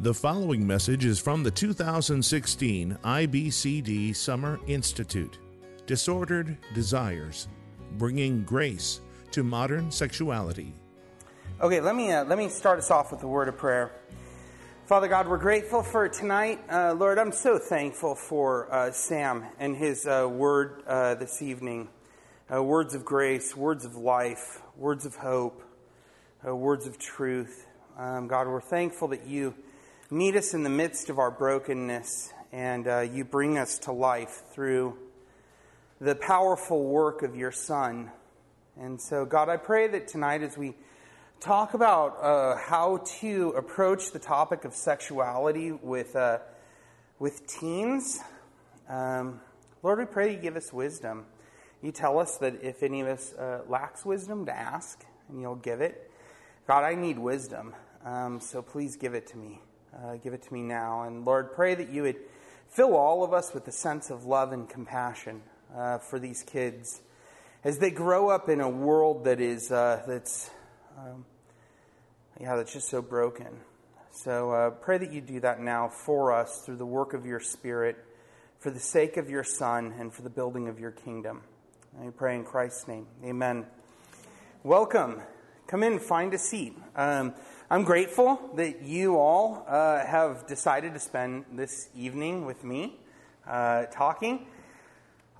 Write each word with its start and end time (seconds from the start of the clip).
The 0.00 0.14
following 0.14 0.64
message 0.64 1.04
is 1.04 1.18
from 1.18 1.42
the 1.42 1.50
2016 1.50 2.96
IBCD 3.02 4.14
Summer 4.14 4.60
Institute 4.68 5.38
Disordered 5.86 6.56
Desires 6.72 7.48
Bringing 7.94 8.44
Grace 8.44 9.00
to 9.32 9.42
Modern 9.42 9.90
Sexuality. 9.90 10.72
Okay, 11.60 11.80
let 11.80 11.96
me, 11.96 12.12
uh, 12.12 12.22
let 12.26 12.38
me 12.38 12.48
start 12.48 12.78
us 12.78 12.92
off 12.92 13.10
with 13.10 13.24
a 13.24 13.26
word 13.26 13.48
of 13.48 13.56
prayer. 13.56 13.90
Father 14.86 15.08
God, 15.08 15.26
we're 15.26 15.36
grateful 15.36 15.82
for 15.82 16.08
tonight. 16.08 16.60
Uh, 16.70 16.92
Lord, 16.92 17.18
I'm 17.18 17.32
so 17.32 17.58
thankful 17.58 18.14
for 18.14 18.72
uh, 18.72 18.92
Sam 18.92 19.46
and 19.58 19.76
his 19.76 20.06
uh, 20.06 20.28
word 20.30 20.84
uh, 20.86 21.16
this 21.16 21.42
evening. 21.42 21.88
Uh, 22.54 22.62
words 22.62 22.94
of 22.94 23.04
grace, 23.04 23.56
words 23.56 23.84
of 23.84 23.96
life, 23.96 24.62
words 24.76 25.04
of 25.04 25.16
hope, 25.16 25.60
words 26.44 26.86
of 26.86 27.00
truth. 27.00 27.66
Um, 27.98 28.28
God, 28.28 28.46
we're 28.46 28.60
thankful 28.60 29.08
that 29.08 29.26
you 29.26 29.56
meet 30.10 30.34
us 30.36 30.54
in 30.54 30.62
the 30.62 30.70
midst 30.70 31.10
of 31.10 31.18
our 31.18 31.30
brokenness 31.30 32.32
and 32.50 32.88
uh, 32.88 33.00
you 33.00 33.24
bring 33.24 33.58
us 33.58 33.78
to 33.78 33.92
life 33.92 34.42
through 34.52 34.96
the 36.00 36.14
powerful 36.14 36.82
work 36.82 37.22
of 37.22 37.36
your 37.36 37.52
Son. 37.52 38.10
And 38.80 38.98
so, 38.98 39.26
God, 39.26 39.50
I 39.50 39.58
pray 39.58 39.86
that 39.88 40.08
tonight 40.08 40.42
as 40.42 40.56
we 40.56 40.74
talk 41.40 41.74
about 41.74 42.24
uh, 42.24 42.56
how 42.56 43.02
to 43.20 43.50
approach 43.50 44.12
the 44.12 44.18
topic 44.18 44.64
of 44.64 44.72
sexuality 44.72 45.72
with, 45.72 46.16
uh, 46.16 46.38
with 47.18 47.46
teens, 47.46 48.18
um, 48.88 49.42
Lord, 49.82 49.98
we 49.98 50.06
pray 50.06 50.32
you 50.32 50.38
give 50.38 50.56
us 50.56 50.72
wisdom. 50.72 51.26
You 51.82 51.92
tell 51.92 52.18
us 52.18 52.38
that 52.38 52.62
if 52.62 52.82
any 52.82 53.02
of 53.02 53.08
us 53.08 53.34
uh, 53.34 53.60
lacks 53.68 54.06
wisdom, 54.06 54.46
to 54.46 54.56
ask, 54.56 55.04
and 55.28 55.38
you'll 55.38 55.56
give 55.56 55.82
it. 55.82 56.10
God, 56.66 56.84
I 56.84 56.94
need 56.94 57.18
wisdom, 57.18 57.74
um, 58.06 58.40
so 58.40 58.62
please 58.62 58.96
give 58.96 59.12
it 59.12 59.26
to 59.26 59.36
me. 59.36 59.60
Uh, 59.96 60.16
give 60.16 60.34
it 60.34 60.42
to 60.42 60.52
me 60.52 60.62
now. 60.62 61.02
And 61.02 61.24
Lord, 61.24 61.52
pray 61.54 61.74
that 61.74 61.90
you 61.90 62.02
would 62.02 62.16
fill 62.68 62.94
all 62.96 63.24
of 63.24 63.32
us 63.32 63.54
with 63.54 63.66
a 63.68 63.72
sense 63.72 64.10
of 64.10 64.24
love 64.24 64.52
and 64.52 64.68
compassion 64.68 65.42
uh, 65.74 65.98
for 65.98 66.18
these 66.18 66.42
kids 66.42 67.00
as 67.64 67.78
they 67.78 67.90
grow 67.90 68.30
up 68.30 68.48
in 68.48 68.60
a 68.60 68.68
world 68.68 69.24
that 69.24 69.40
is 69.40 69.72
uh, 69.72 70.02
that's 70.06 70.50
um, 70.98 71.24
yeah 72.40 72.56
that's 72.56 72.72
just 72.72 72.88
so 72.88 73.02
broken. 73.02 73.48
So 74.10 74.50
uh, 74.50 74.70
pray 74.70 74.98
that 74.98 75.12
you 75.12 75.20
do 75.20 75.40
that 75.40 75.60
now 75.60 75.88
for 75.88 76.32
us 76.32 76.62
through 76.64 76.76
the 76.76 76.86
work 76.86 77.14
of 77.14 77.24
your 77.24 77.40
Spirit, 77.40 77.96
for 78.58 78.70
the 78.70 78.80
sake 78.80 79.16
of 79.16 79.30
your 79.30 79.44
Son, 79.44 79.94
and 79.98 80.12
for 80.12 80.22
the 80.22 80.30
building 80.30 80.68
of 80.68 80.80
your 80.80 80.90
kingdom. 80.90 81.42
And 81.96 82.06
we 82.06 82.10
pray 82.10 82.34
in 82.34 82.44
Christ's 82.44 82.88
name. 82.88 83.06
Amen. 83.24 83.66
Welcome. 84.62 85.22
Come 85.68 85.82
in, 85.82 85.98
find 85.98 86.32
a 86.34 86.38
seat. 86.38 86.76
Um, 86.96 87.34
I'm 87.70 87.84
grateful 87.84 88.40
that 88.54 88.80
you 88.80 89.18
all 89.18 89.62
uh, 89.68 90.02
have 90.02 90.46
decided 90.46 90.94
to 90.94 91.00
spend 91.00 91.44
this 91.52 91.90
evening 91.94 92.46
with 92.46 92.64
me 92.64 92.96
uh, 93.46 93.84
talking. 93.92 94.46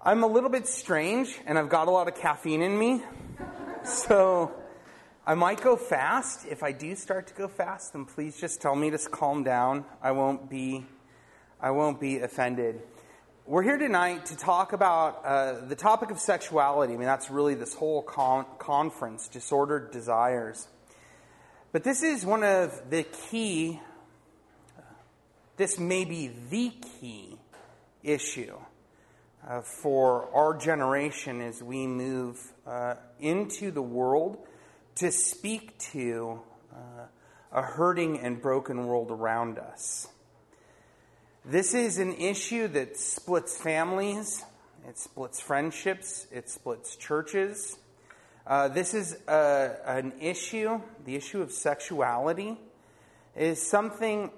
I'm 0.04 0.22
a 0.22 0.26
little 0.26 0.50
bit 0.50 0.66
strange, 0.66 1.40
and 1.46 1.58
I've 1.58 1.70
got 1.70 1.88
a 1.88 1.90
lot 1.90 2.06
of 2.06 2.16
caffeine 2.16 2.60
in 2.60 2.78
me, 2.78 3.02
so 3.82 4.52
I 5.26 5.36
might 5.36 5.62
go 5.62 5.74
fast. 5.74 6.46
If 6.46 6.62
I 6.62 6.70
do 6.72 6.94
start 6.96 7.28
to 7.28 7.34
go 7.34 7.48
fast, 7.48 7.94
then 7.94 8.04
please 8.04 8.38
just 8.38 8.60
tell 8.60 8.76
me 8.76 8.90
to 8.90 8.98
calm 8.98 9.42
down. 9.42 9.86
I 10.02 10.10
won't 10.10 10.50
be, 10.50 10.84
I 11.62 11.70
won't 11.70 11.98
be 11.98 12.18
offended. 12.18 12.82
We're 13.46 13.62
here 13.62 13.78
tonight 13.78 14.26
to 14.26 14.36
talk 14.36 14.74
about 14.74 15.24
uh, 15.24 15.64
the 15.66 15.76
topic 15.76 16.10
of 16.10 16.18
sexuality. 16.18 16.92
I 16.92 16.96
mean, 16.98 17.06
that's 17.06 17.30
really 17.30 17.54
this 17.54 17.72
whole 17.72 18.02
con- 18.02 18.44
conference, 18.58 19.28
disordered 19.28 19.92
desires. 19.92 20.68
But 21.70 21.84
this 21.84 22.02
is 22.02 22.24
one 22.24 22.44
of 22.44 22.88
the 22.88 23.02
key, 23.02 23.78
this 25.58 25.78
may 25.78 26.06
be 26.06 26.28
the 26.48 26.72
key 27.00 27.36
issue 28.02 28.56
uh, 29.46 29.60
for 29.60 30.34
our 30.34 30.56
generation 30.56 31.42
as 31.42 31.62
we 31.62 31.86
move 31.86 32.40
uh, 32.66 32.94
into 33.20 33.70
the 33.70 33.82
world 33.82 34.38
to 34.94 35.12
speak 35.12 35.78
to 35.78 36.40
uh, 36.72 37.04
a 37.52 37.62
hurting 37.62 38.18
and 38.18 38.40
broken 38.40 38.86
world 38.86 39.10
around 39.10 39.58
us. 39.58 40.08
This 41.44 41.74
is 41.74 41.98
an 41.98 42.14
issue 42.14 42.68
that 42.68 42.96
splits 42.96 43.58
families, 43.58 44.42
it 44.88 44.96
splits 44.96 45.38
friendships, 45.38 46.26
it 46.32 46.48
splits 46.48 46.96
churches. 46.96 47.76
Uh, 48.48 48.66
this 48.66 48.94
is 48.94 49.14
a, 49.28 49.30
uh, 49.30 49.74
an 49.84 50.10
issue, 50.22 50.80
the 51.04 51.14
issue 51.14 51.42
of 51.42 51.52
sexuality, 51.52 52.56
is 53.36 53.60
something 53.60 54.30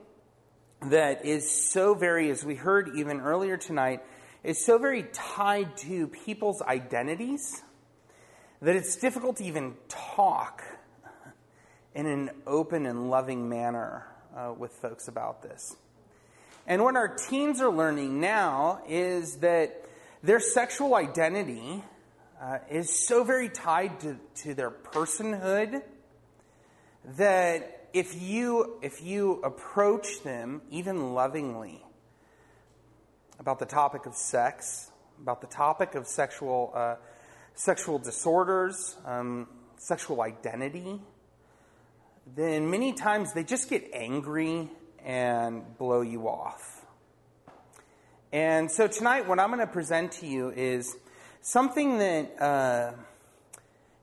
that 0.82 1.24
is 1.24 1.48
so 1.48 1.94
very, 1.94 2.28
as 2.28 2.44
we 2.44 2.56
heard 2.56 2.90
even 2.96 3.20
earlier 3.20 3.56
tonight, 3.56 4.02
is 4.42 4.66
so 4.66 4.78
very 4.78 5.04
tied 5.12 5.76
to 5.76 6.08
people's 6.08 6.60
identities 6.62 7.62
that 8.60 8.74
it's 8.74 8.96
difficult 8.96 9.36
to 9.36 9.44
even 9.44 9.76
talk 9.86 10.64
in 11.94 12.06
an 12.06 12.30
open 12.48 12.86
and 12.86 13.10
loving 13.10 13.48
manner 13.48 14.08
uh, 14.36 14.52
with 14.58 14.72
folks 14.72 15.06
about 15.06 15.40
this. 15.40 15.76
And 16.66 16.82
what 16.82 16.96
our 16.96 17.14
teens 17.14 17.60
are 17.60 17.70
learning 17.70 18.20
now 18.20 18.82
is 18.88 19.36
that 19.36 19.84
their 20.20 20.40
sexual 20.40 20.96
identity 20.96 21.84
uh, 22.40 22.58
is 22.70 23.06
so 23.06 23.22
very 23.22 23.48
tied 23.48 24.00
to, 24.00 24.16
to 24.34 24.54
their 24.54 24.70
personhood 24.70 25.82
that 27.16 27.88
if 27.92 28.20
you, 28.20 28.78
if 28.82 29.02
you 29.02 29.40
approach 29.42 30.22
them, 30.22 30.62
even 30.70 31.12
lovingly, 31.12 31.84
about 33.38 33.58
the 33.58 33.66
topic 33.66 34.06
of 34.06 34.14
sex, 34.14 34.90
about 35.20 35.40
the 35.40 35.46
topic 35.46 35.94
of 35.94 36.06
sexual, 36.06 36.72
uh, 36.74 36.96
sexual 37.54 37.98
disorders, 37.98 38.96
um, 39.04 39.46
sexual 39.76 40.22
identity, 40.22 41.00
then 42.36 42.70
many 42.70 42.92
times 42.92 43.32
they 43.32 43.44
just 43.44 43.68
get 43.68 43.90
angry 43.92 44.70
and 45.04 45.76
blow 45.78 46.00
you 46.00 46.28
off. 46.28 46.84
And 48.32 48.70
so 48.70 48.86
tonight, 48.86 49.26
what 49.26 49.40
I'm 49.40 49.48
going 49.48 49.60
to 49.60 49.66
present 49.66 50.12
to 50.12 50.26
you 50.26 50.50
is 50.50 50.96
something 51.42 51.98
that 51.98 52.40
uh, 52.40 52.92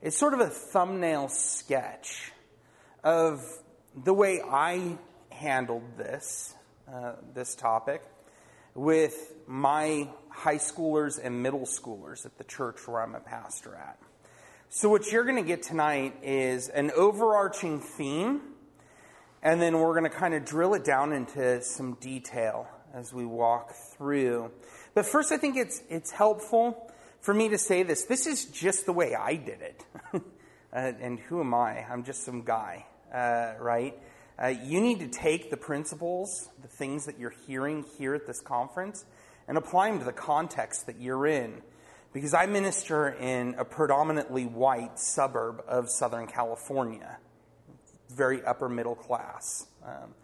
is 0.02 0.16
sort 0.16 0.34
of 0.34 0.40
a 0.40 0.48
thumbnail 0.48 1.28
sketch 1.28 2.32
of 3.04 3.42
the 4.04 4.12
way 4.12 4.40
I 4.40 4.98
handled 5.30 5.96
this, 5.96 6.54
uh, 6.92 7.14
this 7.34 7.54
topic, 7.54 8.02
with 8.74 9.34
my 9.46 10.08
high 10.30 10.56
schoolers 10.56 11.18
and 11.22 11.42
middle 11.42 11.66
schoolers 11.66 12.26
at 12.26 12.38
the 12.38 12.44
church 12.44 12.86
where 12.86 13.02
I'm 13.02 13.14
a 13.14 13.20
pastor 13.20 13.74
at. 13.74 13.98
So, 14.68 14.88
what 14.88 15.10
you're 15.10 15.24
going 15.24 15.36
to 15.36 15.46
get 15.48 15.62
tonight 15.62 16.16
is 16.22 16.68
an 16.68 16.90
overarching 16.90 17.80
theme, 17.80 18.42
and 19.42 19.62
then 19.62 19.78
we're 19.78 19.98
going 19.98 20.10
to 20.10 20.16
kind 20.16 20.34
of 20.34 20.44
drill 20.44 20.74
it 20.74 20.84
down 20.84 21.12
into 21.12 21.62
some 21.62 21.94
detail 21.94 22.68
as 22.92 23.12
we 23.12 23.24
walk 23.24 23.72
through. 23.72 24.50
But 24.94 25.06
first, 25.06 25.32
I 25.32 25.38
think 25.38 25.56
it's, 25.56 25.82
it's 25.88 26.10
helpful 26.10 26.87
for 27.20 27.34
me 27.34 27.48
to 27.48 27.58
say 27.58 27.82
this. 27.82 28.04
This 28.04 28.26
is 28.26 28.46
just 28.46 28.86
the 28.86 28.92
way 28.92 29.14
I 29.14 29.36
did 29.36 29.60
it. 29.60 29.84
uh, 30.14 30.20
and 30.72 31.18
who 31.18 31.40
am 31.40 31.54
I? 31.54 31.84
I'm 31.90 32.04
just 32.04 32.24
some 32.24 32.42
guy, 32.42 32.86
uh, 33.12 33.54
right? 33.60 33.94
Uh, 34.40 34.48
you 34.48 34.80
need 34.80 35.00
to 35.00 35.08
take 35.08 35.50
the 35.50 35.56
principles, 35.56 36.48
the 36.62 36.68
things 36.68 37.06
that 37.06 37.18
you're 37.18 37.34
hearing 37.46 37.84
here 37.98 38.14
at 38.14 38.26
this 38.26 38.40
conference, 38.40 39.04
and 39.48 39.58
apply 39.58 39.90
them 39.90 39.98
to 39.98 40.04
the 40.04 40.12
context 40.12 40.86
that 40.86 41.00
you're 41.00 41.26
in. 41.26 41.62
Because 42.12 42.34
I 42.34 42.46
minister 42.46 43.08
in 43.08 43.54
a 43.58 43.64
predominantly 43.64 44.46
white 44.46 44.98
suburb 44.98 45.62
of 45.66 45.90
Southern 45.90 46.26
California, 46.26 47.18
very 48.10 48.42
upper 48.44 48.68
middle 48.68 48.94
class. 48.94 49.66
Um, 49.84 50.14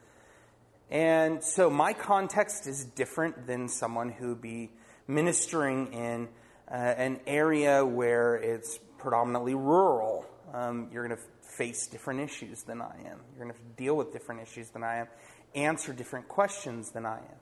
and 0.90 1.42
so 1.42 1.68
my 1.68 1.92
context 1.92 2.66
is 2.66 2.84
different 2.84 3.46
than 3.46 3.68
someone 3.68 4.10
who 4.10 4.28
would 4.28 4.40
be 4.40 4.70
ministering 5.08 5.92
in 5.92 6.28
uh, 6.74 6.76
an 6.76 7.20
area 7.24 7.86
where 7.86 8.34
it's 8.34 8.80
predominantly 8.98 9.54
rural, 9.54 10.26
um, 10.52 10.88
you're 10.92 11.06
going 11.06 11.16
to 11.16 11.22
face 11.56 11.86
different 11.86 12.18
issues 12.18 12.64
than 12.64 12.82
I 12.82 12.96
am. 13.06 13.20
You're 13.30 13.44
going 13.44 13.54
to 13.54 13.76
deal 13.76 13.96
with 13.96 14.12
different 14.12 14.40
issues 14.42 14.70
than 14.70 14.82
I 14.82 14.96
am, 14.96 15.06
answer 15.54 15.92
different 15.92 16.26
questions 16.26 16.90
than 16.90 17.06
I 17.06 17.18
am. 17.18 17.38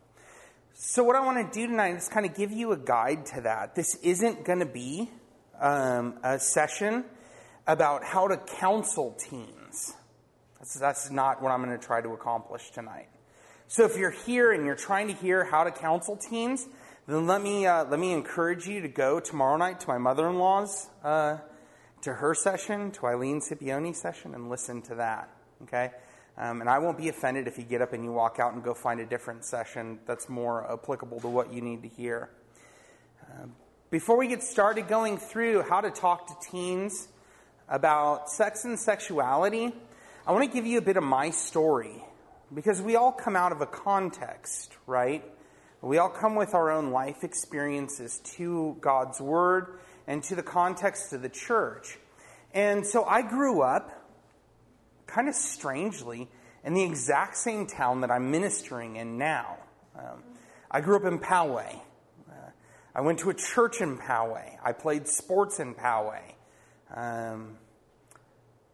So, 0.75 1.02
what 1.02 1.17
I 1.17 1.20
want 1.20 1.50
to 1.50 1.61
do 1.61 1.67
tonight 1.67 1.96
is 1.96 2.11
kind 2.11 2.26
of 2.26 2.34
give 2.34 2.52
you 2.52 2.73
a 2.73 2.76
guide 2.76 3.25
to 3.26 3.40
that. 3.43 3.75
This 3.75 3.94
isn't 4.02 4.44
going 4.44 4.58
to 4.58 4.67
be 4.67 5.11
um, 5.58 6.19
a 6.23 6.38
session 6.38 7.06
about 7.67 8.05
how 8.05 8.28
to 8.28 8.37
counsel 8.37 9.12
teens. 9.12 9.94
That's, 10.58 10.75
that's 10.75 11.11
not 11.11 11.40
what 11.40 11.52
I'm 11.52 11.64
going 11.64 11.78
to 11.78 11.82
try 11.82 12.02
to 12.02 12.11
accomplish 12.11 12.70
tonight. 12.73 13.08
So, 13.67 13.87
if 13.87 13.96
you're 13.96 14.11
here 14.11 14.52
and 14.52 14.67
you're 14.67 14.75
trying 14.75 15.08
to 15.08 15.14
hear 15.14 15.43
how 15.43 15.64
to 15.64 15.70
counsel 15.70 16.17
teens, 16.17 16.67
then 17.06 17.26
let 17.26 17.43
me, 17.43 17.66
uh, 17.66 17.84
let 17.84 17.99
me 17.99 18.12
encourage 18.12 18.66
you 18.66 18.81
to 18.81 18.88
go 18.88 19.19
tomorrow 19.19 19.56
night 19.56 19.81
to 19.81 19.88
my 19.88 19.99
mother 19.99 20.28
in 20.28 20.38
law's, 20.38 20.88
uh, 21.02 21.38
to 22.02 22.14
her 22.14 22.34
session, 22.34 22.93
to 22.93 23.06
Eileen 23.06 23.40
Scipione's 23.40 24.00
session, 24.00 24.34
and 24.34 24.49
listen 24.49 24.82
to 24.82 24.94
that. 24.96 25.28
Okay? 25.62 25.90
Um, 26.38 26.60
and 26.60 26.70
I 26.70 26.78
won't 26.78 26.96
be 26.96 27.08
offended 27.08 27.46
if 27.46 27.58
you 27.58 27.64
get 27.64 27.82
up 27.82 27.93
and 27.93 28.04
you 28.04 28.12
walk 28.12 28.38
out 28.38 28.54
and 28.54 28.62
go 28.62 28.72
find 28.72 29.00
a 29.00 29.06
different 29.06 29.44
session 29.44 29.99
that's 30.06 30.28
more 30.28 30.70
applicable 30.72 31.20
to 31.20 31.28
what 31.28 31.52
you 31.52 31.60
need 31.60 31.82
to 31.82 31.88
hear. 31.88 32.31
Uh, 33.22 33.46
before 33.90 34.16
we 34.16 34.28
get 34.28 34.43
started 34.43 34.88
going 34.88 35.19
through 35.19 35.62
how 35.62 35.81
to 35.81 35.90
talk 35.90 36.28
to 36.28 36.50
teens 36.50 37.08
about 37.69 38.31
sex 38.31 38.64
and 38.64 38.78
sexuality, 38.78 39.72
I 40.26 40.32
want 40.32 40.49
to 40.49 40.54
give 40.54 40.66
you 40.66 40.78
a 40.78 40.82
bit 40.82 40.96
of 40.96 41.02
my 41.02 41.31
story 41.31 42.02
because 42.54 42.81
we 42.81 42.96
all 42.96 43.12
come 43.12 43.37
out 43.37 43.52
of 43.52 43.60
a 43.60 43.66
context, 43.66 44.72
right? 44.87 45.25
We 45.82 45.99
all 45.99 46.11
come 46.11 46.37
with 46.37 46.55
our 46.55 46.70
own 46.70 46.93
life 46.93 47.25
experiences 47.25 48.20
to 48.37 48.76
God's 48.81 49.20
Word 49.20 49.81
and 50.06 50.23
to 50.25 50.37
the 50.37 50.43
context 50.43 51.12
of 51.12 51.23
the 51.23 51.29
church. 51.29 51.99
And 52.55 52.87
so 52.87 53.05
I 53.05 53.23
grew 53.23 53.62
up, 53.62 53.90
kind 55.08 55.29
of 55.29 55.34
strangely, 55.34 56.29
in 56.64 56.75
the 56.75 56.84
exact 56.84 57.37
same 57.37 57.67
town 57.67 58.02
that 58.02 58.12
I'm 58.12 58.31
ministering 58.31 58.94
in 58.94 59.19
now. 59.19 59.56
Um, 59.99 60.23
I 60.70 60.81
grew 60.81 60.94
up 60.94 61.05
in 61.05 61.19
Poway. 61.19 61.75
Uh, 62.31 62.50
I 62.94 63.00
went 63.00 63.19
to 63.20 63.31
a 63.31 63.35
church 63.35 63.81
in 63.81 63.99
Poway. 63.99 64.56
I 64.64 64.70
played 64.70 65.08
sports 65.08 65.58
in 65.58 65.75
Poway. 65.75 66.23
Um, 66.94 67.56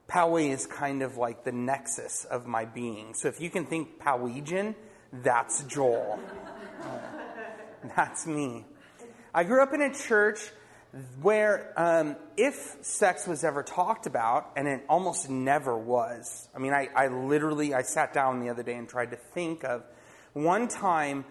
Poway 0.08 0.50
is 0.50 0.66
kind 0.66 1.02
of 1.02 1.16
like 1.16 1.44
the 1.44 1.52
nexus 1.52 2.26
of 2.26 2.46
my 2.46 2.66
being. 2.66 3.14
So 3.14 3.28
if 3.28 3.40
you 3.40 3.48
can 3.48 3.64
think 3.64 3.98
Powegian, 3.98 4.74
that's 5.10 5.62
Joel. 5.64 6.20
That's 7.96 8.26
me. 8.26 8.64
I 9.34 9.44
grew 9.44 9.62
up 9.62 9.72
in 9.72 9.82
a 9.82 9.92
church 9.92 10.40
where 11.20 11.72
um, 11.76 12.16
if 12.36 12.76
sex 12.80 13.26
was 13.26 13.44
ever 13.44 13.62
talked 13.62 14.06
about, 14.06 14.50
and 14.56 14.66
it 14.66 14.84
almost 14.88 15.28
never 15.28 15.76
was. 15.76 16.48
I 16.54 16.58
mean, 16.58 16.72
I, 16.72 16.88
I 16.94 17.08
literally 17.08 17.74
I 17.74 17.82
sat 17.82 18.12
down 18.12 18.40
the 18.40 18.48
other 18.48 18.62
day 18.62 18.74
and 18.74 18.88
tried 18.88 19.10
to 19.10 19.16
think 19.16 19.64
of 19.64 19.84
one 20.32 20.68
time 20.68 21.24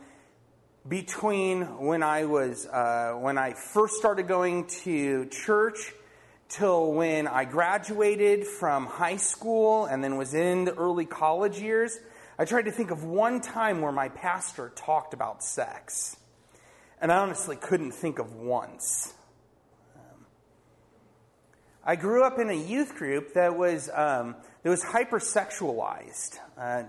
between 0.88 1.64
when 1.86 2.04
I 2.04 2.26
was 2.26 2.66
uh, 2.68 3.14
when 3.20 3.38
I 3.38 3.54
first 3.54 3.96
started 3.96 4.28
going 4.28 4.68
to 4.84 5.26
church 5.26 5.94
till 6.50 6.94
when 6.94 7.28
I 7.28 7.44
graduated 7.46 8.48
from 8.48 8.86
high 8.86 9.18
school 9.18 9.86
and 9.86 10.04
then 10.04 10.18
was 10.18 10.34
in 10.34 10.66
the 10.66 10.74
early 10.76 11.06
college 11.06 11.60
years. 11.60 12.00
I 12.40 12.46
tried 12.46 12.66
to 12.66 12.72
think 12.72 12.92
of 12.92 13.04
one 13.04 13.42
time 13.42 13.82
where 13.82 13.92
my 13.92 14.10
pastor 14.10 14.72
talked 14.76 15.16
about 15.16 15.44
sex. 15.44 16.16
And 17.02 17.12
I 17.12 17.18
honestly 17.18 17.56
couldn't 17.56 17.94
think 17.94 18.20
of 18.20 18.36
once. 18.36 19.12
Um, 19.96 20.26
I 21.84 21.96
grew 21.96 22.24
up 22.24 22.38
in 22.38 22.50
a 22.50 22.54
youth 22.56 22.96
group 22.96 23.34
that 23.34 23.58
was, 23.58 23.90
um, 23.92 24.36
that 24.62 24.70
was 24.70 24.84
hypersexualized. 24.84 26.38
Uh, 26.56 26.84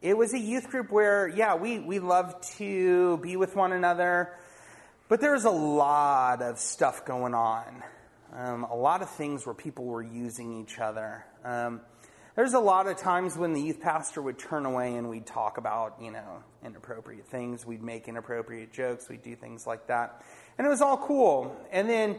it 0.00 0.16
was 0.16 0.32
a 0.32 0.38
youth 0.38 0.70
group 0.70 0.90
where, 0.90 1.28
yeah, 1.28 1.56
we, 1.56 1.78
we 1.78 1.98
loved 1.98 2.42
to 2.58 3.18
be 3.18 3.36
with 3.36 3.54
one 3.56 3.72
another, 3.72 4.32
but 5.08 5.20
there 5.20 5.32
was 5.32 5.44
a 5.44 5.50
lot 5.50 6.40
of 6.40 6.58
stuff 6.58 7.04
going 7.04 7.34
on. 7.34 7.82
Um, 8.32 8.64
a 8.64 8.76
lot 8.76 9.02
of 9.02 9.10
things 9.10 9.44
where 9.44 9.54
people 9.54 9.84
were 9.84 10.02
using 10.02 10.60
each 10.60 10.78
other. 10.78 11.24
Um, 11.44 11.82
there's 12.36 12.54
a 12.54 12.58
lot 12.58 12.88
of 12.88 12.96
times 12.96 13.36
when 13.36 13.52
the 13.52 13.60
youth 13.60 13.80
pastor 13.80 14.20
would 14.20 14.38
turn 14.38 14.66
away 14.66 14.96
and 14.96 15.08
we'd 15.08 15.26
talk 15.26 15.56
about, 15.56 15.98
you 16.02 16.10
know, 16.10 16.42
inappropriate 16.64 17.26
things. 17.28 17.64
We'd 17.64 17.82
make 17.82 18.08
inappropriate 18.08 18.72
jokes. 18.72 19.08
We'd 19.08 19.22
do 19.22 19.36
things 19.36 19.66
like 19.66 19.86
that. 19.86 20.22
And 20.58 20.66
it 20.66 20.70
was 20.70 20.80
all 20.80 20.96
cool. 20.96 21.56
And 21.70 21.88
then, 21.88 22.16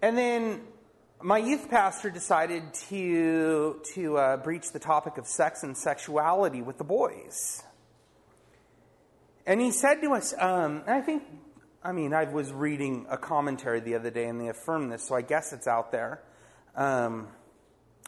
and 0.00 0.18
then 0.18 0.60
my 1.20 1.38
youth 1.38 1.70
pastor 1.70 2.10
decided 2.10 2.74
to, 2.88 3.80
to 3.94 4.16
uh, 4.16 4.36
breach 4.38 4.72
the 4.72 4.80
topic 4.80 5.18
of 5.18 5.26
sex 5.28 5.62
and 5.62 5.76
sexuality 5.76 6.62
with 6.62 6.78
the 6.78 6.84
boys. 6.84 7.62
And 9.46 9.60
he 9.60 9.70
said 9.70 10.02
to 10.02 10.14
us, 10.14 10.34
um, 10.36 10.82
and 10.86 10.96
I 10.96 11.00
think, 11.00 11.22
I 11.84 11.92
mean, 11.92 12.12
I 12.12 12.24
was 12.24 12.52
reading 12.52 13.06
a 13.08 13.16
commentary 13.16 13.78
the 13.78 13.94
other 13.94 14.10
day 14.10 14.26
and 14.26 14.40
they 14.40 14.48
affirmed 14.48 14.90
this, 14.90 15.06
so 15.06 15.14
I 15.14 15.22
guess 15.22 15.52
it's 15.52 15.68
out 15.68 15.92
there. 15.92 16.22
Um, 16.74 17.28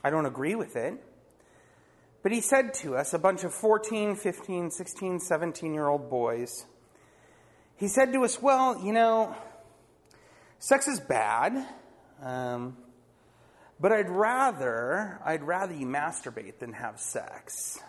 I 0.04 0.10
don't 0.10 0.26
agree 0.26 0.54
with 0.54 0.76
it. 0.76 1.02
But 2.22 2.30
he 2.30 2.42
said 2.42 2.74
to 2.74 2.96
us, 2.96 3.14
a 3.14 3.18
bunch 3.18 3.42
of 3.42 3.54
14, 3.54 4.16
15, 4.16 4.70
16, 4.70 5.20
17 5.20 5.74
year 5.74 5.88
old 5.88 6.10
boys, 6.10 6.66
he 7.76 7.88
said 7.88 8.12
to 8.12 8.24
us, 8.24 8.40
Well, 8.40 8.78
you 8.84 8.92
know, 8.92 9.34
sex 10.58 10.86
is 10.86 11.00
bad, 11.00 11.66
um, 12.22 12.76
but 13.80 13.92
I'd 13.92 14.10
rather, 14.10 15.20
I'd 15.24 15.42
rather 15.42 15.74
you 15.74 15.86
masturbate 15.86 16.58
than 16.58 16.74
have 16.74 17.00
sex. 17.00 17.80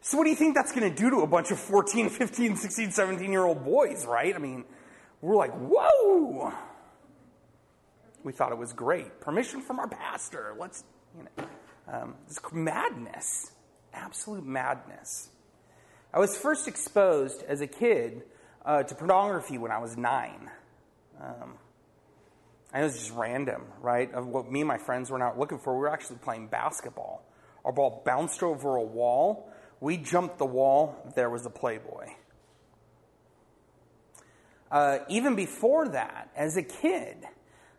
So, 0.00 0.16
what 0.16 0.24
do 0.24 0.30
you 0.30 0.36
think 0.36 0.54
that's 0.54 0.70
going 0.70 0.88
to 0.88 0.96
do 0.96 1.10
to 1.10 1.16
a 1.18 1.26
bunch 1.26 1.50
of 1.50 1.58
14, 1.58 2.08
15, 2.08 2.56
16, 2.56 2.92
17 2.92 3.32
year 3.32 3.44
old 3.44 3.64
boys, 3.64 4.06
right? 4.06 4.32
I 4.34 4.38
mean, 4.38 4.64
we're 5.20 5.34
like, 5.34 5.52
whoa! 5.52 6.52
We 8.26 8.32
thought 8.32 8.50
it 8.50 8.58
was 8.58 8.72
great. 8.72 9.20
Permission 9.20 9.60
from 9.60 9.78
our 9.78 9.86
pastor. 9.86 10.52
Let's, 10.58 10.82
you 11.16 11.22
know, 11.22 11.44
um, 11.86 12.14
this 12.26 12.40
madness, 12.52 13.52
absolute 13.94 14.44
madness. 14.44 15.28
I 16.12 16.18
was 16.18 16.36
first 16.36 16.66
exposed 16.66 17.44
as 17.44 17.60
a 17.60 17.68
kid 17.68 18.24
uh, 18.64 18.82
to 18.82 18.94
pornography 18.96 19.58
when 19.58 19.70
I 19.70 19.78
was 19.78 19.96
nine. 19.96 20.50
Um, 21.22 21.54
and 22.72 22.82
it 22.82 22.86
was 22.86 22.98
just 22.98 23.12
random, 23.12 23.62
right? 23.80 24.12
Of 24.12 24.26
what 24.26 24.50
me 24.50 24.62
and 24.62 24.66
my 24.68 24.78
friends 24.78 25.08
were 25.08 25.18
not 25.20 25.38
looking 25.38 25.60
for. 25.60 25.74
We 25.74 25.82
were 25.82 25.92
actually 25.92 26.16
playing 26.16 26.48
basketball. 26.48 27.24
Our 27.64 27.70
ball 27.70 28.02
bounced 28.04 28.42
over 28.42 28.74
a 28.74 28.82
wall. 28.82 29.48
We 29.78 29.98
jumped 29.98 30.38
the 30.38 30.46
wall. 30.46 30.96
There 31.14 31.30
was 31.30 31.46
a 31.46 31.50
Playboy. 31.50 32.08
Uh, 34.68 34.98
even 35.08 35.36
before 35.36 35.90
that, 35.90 36.32
as 36.34 36.56
a 36.56 36.62
kid, 36.64 37.18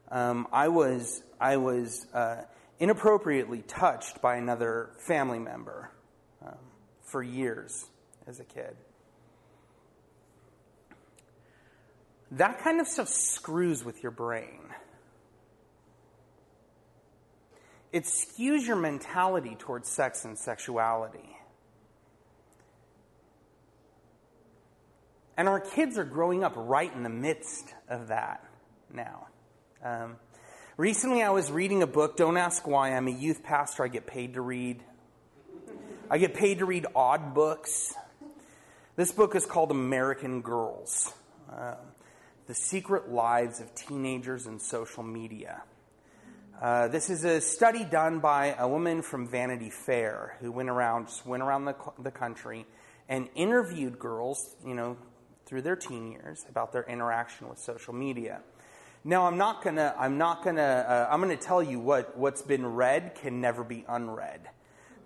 um, 0.09 0.47
I 0.51 0.67
was, 0.69 1.21
I 1.39 1.57
was 1.57 2.05
uh, 2.13 2.43
inappropriately 2.79 3.61
touched 3.61 4.21
by 4.21 4.37
another 4.37 4.91
family 5.07 5.39
member 5.39 5.91
um, 6.45 6.57
for 7.03 7.21
years 7.21 7.85
as 8.25 8.39
a 8.39 8.43
kid. 8.43 8.75
That 12.31 12.59
kind 12.59 12.81
of 12.81 12.87
stuff 12.87 13.07
screws 13.07 13.85
with 13.85 14.03
your 14.03 14.11
brain. 14.11 14.59
It 17.93 18.03
skews 18.03 18.67
your 18.67 18.75
mentality 18.75 19.55
towards 19.57 19.89
sex 19.89 20.25
and 20.25 20.37
sexuality. 20.37 21.37
And 25.37 25.47
our 25.47 25.59
kids 25.59 25.97
are 25.97 26.03
growing 26.03 26.43
up 26.43 26.53
right 26.55 26.93
in 26.93 27.03
the 27.03 27.09
midst 27.09 27.73
of 27.87 28.07
that 28.09 28.43
now. 28.91 29.26
Um, 29.83 30.15
recently, 30.75 31.21
I 31.21 31.29
was 31.29 31.51
reading 31.51 31.83
a 31.83 31.87
book. 31.87 32.17
Don't 32.17 32.37
ask 32.37 32.67
why. 32.67 32.95
I'm 32.95 33.07
a 33.07 33.11
youth 33.11 33.43
pastor. 33.43 33.83
I 33.83 33.87
get 33.87 34.07
paid 34.07 34.33
to 34.33 34.41
read. 34.41 34.81
I 36.09 36.17
get 36.17 36.33
paid 36.33 36.59
to 36.59 36.65
read 36.65 36.87
odd 36.95 37.35
books. 37.35 37.93
This 38.95 39.11
book 39.11 39.35
is 39.35 39.45
called 39.45 39.69
American 39.69 40.41
Girls 40.41 41.13
uh, 41.53 41.75
The 42.47 42.55
Secret 42.55 43.11
Lives 43.11 43.59
of 43.59 43.75
Teenagers 43.75 44.47
and 44.47 44.59
Social 44.59 45.03
Media. 45.03 45.61
Uh, 46.59 46.87
this 46.87 47.11
is 47.11 47.23
a 47.23 47.39
study 47.39 47.83
done 47.83 48.19
by 48.19 48.55
a 48.57 48.67
woman 48.67 49.03
from 49.03 49.27
Vanity 49.27 49.69
Fair 49.69 50.37
who 50.39 50.51
went 50.51 50.69
around, 50.69 51.09
went 51.23 51.43
around 51.43 51.65
the, 51.65 51.75
the 51.99 52.09
country 52.09 52.65
and 53.07 53.29
interviewed 53.35 53.99
girls, 53.99 54.55
you 54.65 54.73
know, 54.73 54.97
through 55.45 55.61
their 55.61 55.75
teen 55.75 56.11
years 56.11 56.47
about 56.49 56.71
their 56.71 56.83
interaction 56.83 57.47
with 57.47 57.59
social 57.59 57.93
media. 57.93 58.41
Now, 59.07 59.25
I'm 59.25 59.37
not 59.37 59.63
gonna, 59.63 59.95
I'm 59.97 60.17
not 60.17 60.43
gonna, 60.43 60.61
uh, 60.61 61.07
I'm 61.09 61.21
gonna 61.21 61.37
tell 61.37 61.63
you 61.63 61.79
what, 61.79 62.17
what's 62.17 62.41
been 62.41 62.65
read 62.65 63.15
can 63.15 63.39
never 63.39 63.63
be 63.63 63.85
unread. 63.87 64.41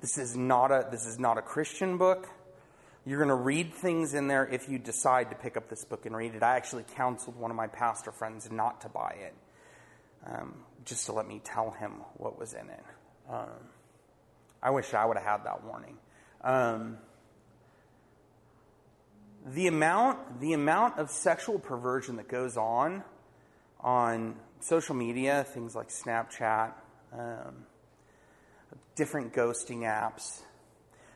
This 0.01 0.17
is 0.17 0.36
not 0.36 0.72
a, 0.72 0.88
this 0.89 1.05
is 1.05 1.20
not 1.20 1.38
a 1.38 1.43
Christian 1.43 2.00
book. 2.00 2.27
You're 3.05 3.20
gonna 3.20 3.36
read 3.36 3.75
things 3.75 4.15
in 4.15 4.27
there 4.27 4.48
if 4.48 4.67
you 4.67 4.79
decide 4.79 5.29
to 5.29 5.36
pick 5.36 5.55
up 5.55 5.70
this 5.70 5.86
book 5.86 6.08
and 6.08 6.17
read 6.17 6.34
it. 6.34 6.41
I 6.41 6.55
actually 6.55 6.84
counseled 6.96 7.36
one 7.36 7.51
of 7.51 7.58
my 7.58 7.67
pastor 7.67 8.12
friends 8.12 8.50
not 8.50 8.81
to 8.81 8.89
buy 8.89 9.17
it, 9.20 9.36
um, 10.25 10.55
just 10.84 11.05
to 11.05 11.12
let 11.12 11.27
me 11.27 11.39
tell 11.43 11.70
him 11.70 11.91
what 12.17 12.39
was 12.39 12.55
in 12.55 12.67
it. 12.72 12.84
Um, 13.29 13.50
I 14.63 14.72
wish 14.72 14.96
I 14.96 15.05
would 15.05 15.17
have 15.17 15.27
had 15.27 15.43
that 15.46 15.63
warning. 15.63 15.98
Um, 16.43 16.98
the 19.46 19.67
amount, 19.67 20.39
the 20.41 20.53
amount 20.53 20.98
of 20.98 21.12
sexual 21.12 21.60
perversion 21.60 22.15
that 22.15 22.27
goes 22.27 22.58
on 22.58 23.03
on 23.83 24.35
social 24.59 24.95
media, 24.95 25.43
things 25.43 25.75
like 25.75 25.89
Snapchat, 25.89 26.73
um, 27.13 27.65
different 28.95 29.33
ghosting 29.33 29.79
apps. 29.79 30.41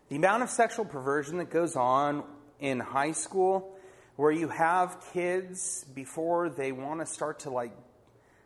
The 0.10 0.16
amount 0.16 0.44
of 0.44 0.50
sexual 0.50 0.86
perversion 0.86 1.38
that 1.38 1.50
goes 1.50 1.76
on 1.76 2.24
in 2.60 2.80
high 2.80 3.12
school, 3.12 3.76
where 4.16 4.32
you 4.32 4.48
have 4.50 5.04
kids 5.14 5.86
before 5.94 6.50
they 6.50 6.72
want 6.72 7.00
to 7.00 7.06
start 7.06 7.40
to 7.40 7.50
like 7.50 7.72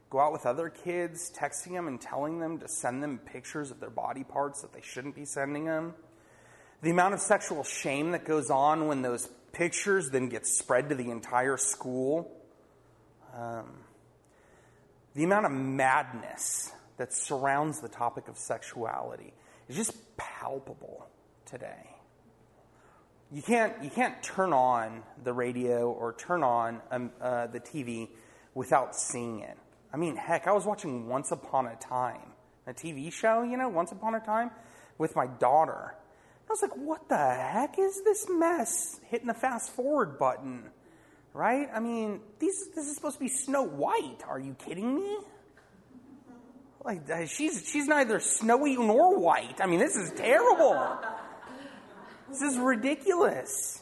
go 0.09 0.19
out 0.19 0.31
with 0.31 0.45
other 0.45 0.69
kids, 0.69 1.31
texting 1.35 1.73
them 1.73 1.87
and 1.87 2.01
telling 2.01 2.39
them 2.39 2.59
to 2.59 2.67
send 2.67 3.03
them 3.03 3.19
pictures 3.19 3.71
of 3.71 3.79
their 3.79 3.89
body 3.89 4.23
parts 4.23 4.61
that 4.61 4.73
they 4.73 4.81
shouldn't 4.81 5.15
be 5.15 5.25
sending 5.25 5.65
them. 5.65 5.93
The 6.81 6.91
amount 6.91 7.13
of 7.13 7.19
sexual 7.19 7.63
shame 7.63 8.11
that 8.11 8.25
goes 8.25 8.49
on 8.49 8.87
when 8.87 9.01
those 9.01 9.29
pictures 9.51 10.09
then 10.09 10.29
get 10.29 10.47
spread 10.47 10.89
to 10.89 10.95
the 10.95 11.11
entire 11.11 11.57
school. 11.57 12.31
Um, 13.35 13.65
the 15.15 15.23
amount 15.23 15.45
of 15.45 15.51
madness 15.51 16.71
that 16.97 17.13
surrounds 17.13 17.79
the 17.79 17.89
topic 17.89 18.27
of 18.27 18.37
sexuality 18.37 19.33
is 19.67 19.75
just 19.75 19.93
palpable 20.17 21.07
today. 21.45 21.95
You 23.31 23.41
can't, 23.41 23.73
you 23.83 23.89
can't 23.89 24.21
turn 24.23 24.53
on 24.53 25.03
the 25.23 25.33
radio 25.33 25.91
or 25.91 26.13
turn 26.13 26.43
on 26.43 26.81
um, 26.91 27.11
uh, 27.21 27.47
the 27.47 27.59
TV 27.59 28.09
without 28.55 28.95
seeing 28.95 29.41
it. 29.41 29.57
I 29.93 29.97
mean, 29.97 30.15
heck, 30.15 30.47
I 30.47 30.51
was 30.51 30.65
watching 30.65 31.07
Once 31.07 31.31
Upon 31.31 31.67
a 31.67 31.75
Time, 31.75 32.33
a 32.65 32.73
TV 32.73 33.11
show, 33.11 33.43
you 33.43 33.57
know, 33.57 33.69
Once 33.69 33.91
Upon 33.91 34.15
a 34.15 34.19
Time, 34.19 34.51
with 34.97 35.15
my 35.15 35.27
daughter. 35.27 35.95
I 36.49 36.51
was 36.51 36.61
like, 36.61 36.75
what 36.75 37.07
the 37.07 37.17
heck 37.17 37.77
is 37.77 38.01
this 38.03 38.27
mess? 38.29 38.99
Hitting 39.05 39.27
the 39.27 39.33
fast 39.35 39.71
forward 39.71 40.17
button, 40.17 40.71
right? 41.33 41.69
I 41.73 41.79
mean, 41.79 42.21
these, 42.39 42.69
this 42.75 42.87
is 42.87 42.95
supposed 42.95 43.15
to 43.15 43.23
be 43.23 43.29
Snow 43.29 43.63
White. 43.63 44.23
Are 44.27 44.39
you 44.39 44.55
kidding 44.55 44.95
me? 44.95 45.17
Like, 46.83 47.09
uh, 47.09 47.25
she's, 47.25 47.69
she's 47.69 47.87
neither 47.87 48.19
snowy 48.19 48.77
nor 48.77 49.19
white. 49.19 49.59
I 49.61 49.67
mean, 49.67 49.79
this 49.79 49.95
is 49.95 50.11
terrible. 50.11 50.97
This 52.29 52.41
is 52.41 52.57
ridiculous. 52.57 53.81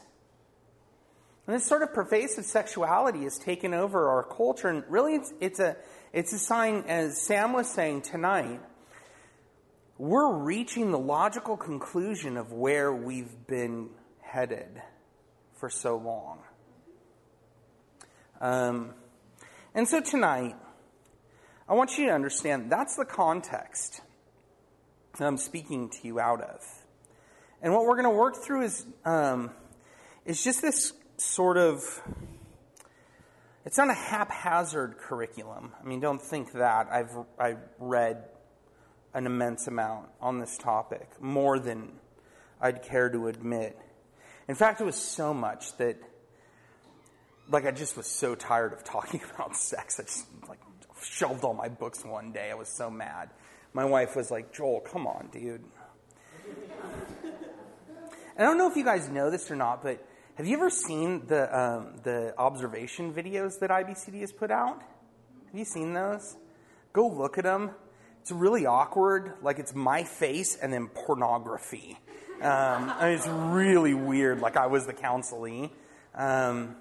And 1.45 1.55
this 1.55 1.65
sort 1.65 1.83
of 1.83 1.93
pervasive 1.93 2.45
sexuality 2.45 3.23
has 3.23 3.37
taken 3.37 3.73
over 3.73 4.09
our 4.09 4.23
culture, 4.23 4.67
and 4.67 4.83
really 4.89 5.15
it's, 5.15 5.33
it's, 5.39 5.59
a, 5.59 5.77
it's 6.11 6.33
a 6.33 6.39
sign, 6.39 6.83
as 6.87 7.21
Sam 7.21 7.53
was 7.53 7.69
saying 7.69 8.01
tonight, 8.01 8.59
we're 9.97 10.33
reaching 10.33 10.91
the 10.91 10.99
logical 10.99 11.55
conclusion 11.55 12.35
of 12.35 12.51
where 12.51 12.93
we've 12.93 13.47
been 13.47 13.89
headed 14.21 14.81
for 15.53 15.69
so 15.69 15.97
long. 15.97 16.39
Um, 18.39 18.93
and 19.73 19.87
so 19.87 19.99
tonight, 19.99 20.55
I 21.67 21.73
want 21.73 21.97
you 21.97 22.05
to 22.07 22.11
understand 22.11 22.71
that's 22.71 22.95
the 22.95 23.05
context 23.05 24.01
that 25.17 25.25
I'm 25.25 25.37
speaking 25.37 25.89
to 25.89 25.97
you 26.07 26.19
out 26.19 26.41
of. 26.41 26.61
And 27.61 27.73
what 27.73 27.85
we're 27.85 27.95
going 27.95 28.03
to 28.03 28.17
work 28.17 28.35
through 28.35 28.63
is, 28.63 28.85
um, 29.05 29.51
is 30.25 30.43
just 30.43 30.61
this 30.61 30.93
sort 31.17 31.57
of, 31.57 31.81
it's 33.65 33.77
not 33.77 33.89
a 33.89 33.95
haphazard 33.95 34.97
curriculum. 34.99 35.73
I 35.81 35.87
mean, 35.87 35.99
don't 35.99 36.21
think 36.21 36.51
that. 36.53 36.87
I've, 36.91 37.17
I've 37.39 37.59
read 37.79 38.23
an 39.15 39.25
immense 39.25 39.67
amount 39.67 40.09
on 40.21 40.39
this 40.39 40.57
topic, 40.57 41.09
more 41.19 41.57
than 41.57 41.93
I'd 42.61 42.83
care 42.83 43.09
to 43.09 43.27
admit. 43.27 43.77
In 44.47 44.53
fact, 44.53 44.79
it 44.79 44.83
was 44.83 44.95
so 44.95 45.33
much 45.33 45.75
that, 45.77 45.97
like, 47.49 47.65
I 47.65 47.71
just 47.71 47.97
was 47.97 48.07
so 48.07 48.35
tired 48.35 48.73
of 48.73 48.83
talking 48.83 49.21
about 49.35 49.55
sex. 49.55 49.99
I 49.99 50.03
just, 50.03 50.25
like, 50.47 50.59
shelved 51.01 51.43
all 51.43 51.53
my 51.53 51.69
books 51.69 52.03
one 52.03 52.31
day. 52.31 52.51
I 52.51 52.55
was 52.55 52.69
so 52.69 52.89
mad. 52.89 53.29
My 53.73 53.85
wife 53.85 54.15
was 54.15 54.31
like, 54.31 54.53
Joel, 54.53 54.79
come 54.81 55.07
on, 55.07 55.29
dude. 55.31 55.63
I 58.37 58.41
don't 58.43 58.57
know 58.57 58.69
if 58.69 58.77
you 58.77 58.83
guys 58.83 59.09
know 59.09 59.29
this 59.29 59.49
or 59.49 59.55
not, 59.55 59.81
but 59.81 60.05
have 60.35 60.45
you 60.45 60.55
ever 60.57 60.69
seen 60.69 61.25
the, 61.25 61.59
um, 61.59 61.95
the 62.03 62.33
observation 62.37 63.11
videos 63.11 63.59
that 63.59 63.71
IBCD 63.71 64.21
has 64.21 64.31
put 64.31 64.51
out? 64.51 64.81
Have 65.47 65.55
you 65.55 65.65
seen 65.65 65.93
those? 65.93 66.37
Go 66.93 67.07
look 67.07 67.37
at 67.37 67.43
them. 67.43 67.71
It's 68.21 68.31
really 68.31 68.65
awkward. 68.65 69.33
Like 69.41 69.57
it's 69.57 69.73
my 69.73 70.03
face 70.03 70.55
and 70.55 70.71
then 70.71 70.87
pornography. 70.87 71.97
Um, 72.41 72.93
it's 73.01 73.27
really 73.27 73.93
weird. 73.93 74.39
Like 74.39 74.57
I 74.57 74.67
was 74.67 74.85
the 74.85 74.93
counselee. 74.93 75.71
Um, 76.13 76.75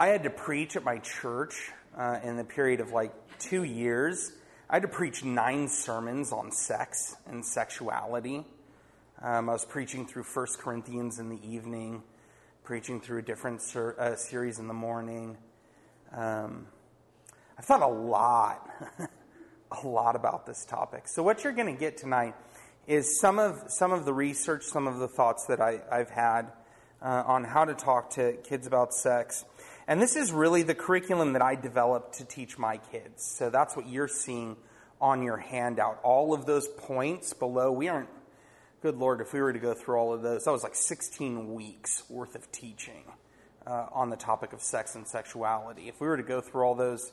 I 0.00 0.08
had 0.08 0.22
to 0.22 0.30
preach 0.30 0.76
at 0.76 0.84
my 0.84 0.98
church 0.98 1.72
uh, 1.96 2.20
in 2.22 2.36
the 2.36 2.44
period 2.44 2.78
of 2.78 2.92
like 2.92 3.12
two 3.40 3.64
years. 3.64 4.30
I 4.70 4.76
had 4.76 4.82
to 4.82 4.88
preach 4.88 5.24
nine 5.24 5.66
sermons 5.66 6.30
on 6.30 6.52
sex 6.52 7.16
and 7.26 7.44
sexuality. 7.44 8.46
Um, 9.20 9.48
I 9.48 9.52
was 9.52 9.64
preaching 9.64 10.06
through 10.06 10.22
1 10.22 10.46
Corinthians 10.60 11.18
in 11.18 11.28
the 11.28 11.40
evening, 11.44 12.04
preaching 12.62 13.00
through 13.00 13.18
a 13.18 13.22
different 13.22 13.60
ser- 13.60 13.96
uh, 13.98 14.14
series 14.14 14.60
in 14.60 14.68
the 14.68 14.74
morning. 14.74 15.36
Um, 16.12 16.68
I've 17.58 17.64
thought 17.64 17.82
a 17.82 17.88
lot 17.88 18.70
a 19.82 19.86
lot 19.86 20.14
about 20.14 20.46
this 20.46 20.64
topic. 20.64 21.08
So, 21.08 21.24
what 21.24 21.42
you're 21.42 21.52
going 21.52 21.74
to 21.74 21.78
get 21.78 21.96
tonight 21.96 22.36
is 22.86 23.18
some 23.20 23.40
of, 23.40 23.64
some 23.66 23.92
of 23.92 24.04
the 24.04 24.14
research, 24.14 24.62
some 24.62 24.86
of 24.86 25.00
the 25.00 25.08
thoughts 25.08 25.46
that 25.46 25.60
I, 25.60 25.80
have 25.90 26.10
had 26.10 26.52
uh, 27.02 27.24
on 27.26 27.44
how 27.44 27.64
to 27.64 27.74
talk 27.74 28.10
to 28.10 28.34
kids 28.44 28.66
about 28.66 28.94
sex. 28.94 29.44
And 29.88 30.02
this 30.02 30.16
is 30.16 30.32
really 30.32 30.62
the 30.62 30.74
curriculum 30.74 31.32
that 31.32 31.40
I 31.40 31.54
developed 31.54 32.18
to 32.18 32.24
teach 32.26 32.58
my 32.58 32.76
kids. 32.76 33.24
So, 33.24 33.48
that's 33.48 33.74
what 33.74 33.88
you're 33.88 34.06
seeing 34.06 34.56
on 35.00 35.22
your 35.22 35.38
handout. 35.38 35.98
All 36.02 36.34
of 36.34 36.44
those 36.44 36.68
points 36.68 37.32
below, 37.32 37.72
we 37.72 37.88
aren't, 37.88 38.10
good 38.82 38.98
Lord, 38.98 39.22
if 39.22 39.32
we 39.32 39.40
were 39.40 39.52
to 39.52 39.58
go 39.58 39.72
through 39.72 39.96
all 39.96 40.12
of 40.12 40.20
those, 40.20 40.44
that 40.44 40.52
was 40.52 40.62
like 40.62 40.74
16 40.74 41.54
weeks 41.54 42.02
worth 42.10 42.34
of 42.34 42.52
teaching 42.52 43.04
uh, 43.66 43.86
on 43.90 44.10
the 44.10 44.16
topic 44.16 44.52
of 44.52 44.60
sex 44.60 44.94
and 44.94 45.08
sexuality. 45.08 45.88
If 45.88 46.02
we 46.02 46.06
were 46.06 46.18
to 46.18 46.22
go 46.22 46.42
through 46.42 46.64
all 46.64 46.74
those, 46.74 47.10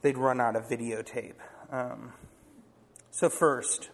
they'd 0.00 0.16
run 0.16 0.40
out 0.40 0.56
of 0.56 0.70
videotape. 0.70 1.34
Um, 1.70 2.14
so, 3.10 3.28
first, 3.28 3.90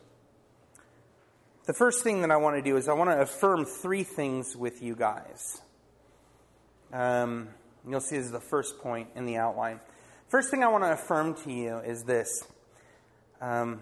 the 1.67 1.75
first 1.75 2.05
thing 2.05 2.21
that 2.21 2.31
I 2.31 2.37
want 2.37 2.55
to 2.55 2.63
do 2.63 2.77
is 2.77 2.89
I 2.89 2.93
want 2.93 3.11
to 3.11 3.21
affirm 3.21 3.65
three 3.65 4.05
things 4.05 4.55
with 4.55 4.81
you 4.81 4.95
guys. 4.95 5.61
Um, 6.93 7.49
you'll 7.89 8.01
see 8.01 8.17
this 8.17 8.27
is 8.27 8.33
the 8.33 8.41
first 8.41 8.79
point 8.79 9.09
in 9.15 9.27
the 9.27 9.37
outline. 9.37 9.81
First 10.29 10.51
thing 10.51 10.63
I 10.63 10.69
want 10.69 10.85
to 10.85 10.93
affirm 10.93 11.35
to 11.45 11.53
you 11.53 11.79
is 11.79 12.05
this 12.05 12.45
um, 13.41 13.81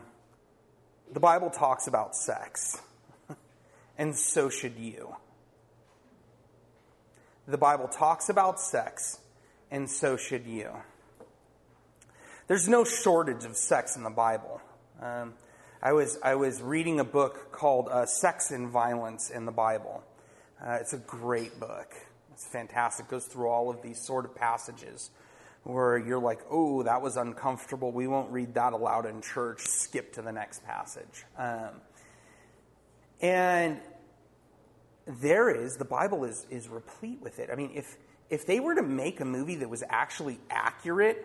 the 1.12 1.21
Bible 1.21 1.50
talks 1.50 1.87
about 1.87 2.16
sex, 2.16 2.80
and 3.99 4.16
so 4.16 4.49
should 4.49 4.76
you. 4.76 5.14
The 7.47 7.59
Bible 7.59 7.88
talks 7.88 8.28
about 8.28 8.61
sex, 8.61 9.18
and 9.71 9.90
so 9.90 10.16
should 10.16 10.47
you. 10.47 10.71
There's 12.47 12.68
no 12.68 12.85
shortage 12.85 13.44
of 13.44 13.56
sex 13.56 13.97
in 13.97 14.02
the 14.02 14.11
Bible. 14.11 14.61
Um, 15.00 15.35
I, 15.82 15.92
was, 15.92 16.18
I 16.23 16.35
was 16.35 16.62
reading 16.62 17.00
a 17.00 17.04
book 17.04 17.50
called 17.50 17.88
uh, 17.88 18.06
Sex 18.06 18.50
and 18.50 18.68
Violence 18.68 19.30
in 19.30 19.47
the 19.47 19.52
Bible. 19.52 20.02
Uh, 20.64 20.78
it's 20.80 20.92
a 20.92 20.99
great 20.99 21.59
book. 21.59 21.94
It's 22.42 22.50
fantastic. 22.50 23.06
It 23.06 23.11
goes 23.11 23.26
through 23.26 23.49
all 23.49 23.70
of 23.70 23.82
these 23.82 24.04
sort 24.04 24.25
of 24.25 24.34
passages 24.34 25.11
where 25.62 25.96
you're 25.96 26.18
like, 26.18 26.40
oh, 26.50 26.82
that 26.82 27.00
was 27.00 27.16
uncomfortable. 27.16 27.92
We 27.92 28.08
won't 28.08 28.32
read 28.32 28.54
that 28.54 28.72
aloud 28.72 29.06
in 29.06 29.22
church. 29.22 29.61
Skip 29.61 30.14
to 30.14 30.22
the 30.22 30.32
next 30.32 30.64
passage. 30.64 31.25
Um, 31.38 31.70
and 33.20 33.80
there 35.06 35.50
is, 35.50 35.76
the 35.76 35.84
Bible 35.84 36.25
is, 36.25 36.46
is 36.50 36.68
replete 36.68 37.20
with 37.22 37.38
it. 37.38 37.49
I 37.52 37.54
mean, 37.54 37.70
if, 37.75 37.96
if 38.28 38.44
they 38.44 38.58
were 38.58 38.75
to 38.75 38.82
make 38.82 39.20
a 39.20 39.25
movie 39.25 39.56
that 39.56 39.70
was 39.70 39.84
actually 39.88 40.40
accurate 40.50 41.25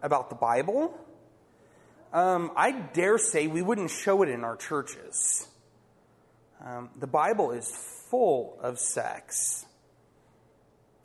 about 0.00 0.30
the 0.30 0.36
Bible, 0.36 0.96
um, 2.12 2.52
I 2.56 2.70
dare 2.70 3.18
say 3.18 3.48
we 3.48 3.62
wouldn't 3.62 3.90
show 3.90 4.22
it 4.22 4.28
in 4.28 4.44
our 4.44 4.56
churches. 4.56 5.48
Um, 6.64 6.90
the 6.96 7.08
Bible 7.08 7.50
is 7.50 7.68
full 8.10 8.56
of 8.62 8.78
sex. 8.78 9.66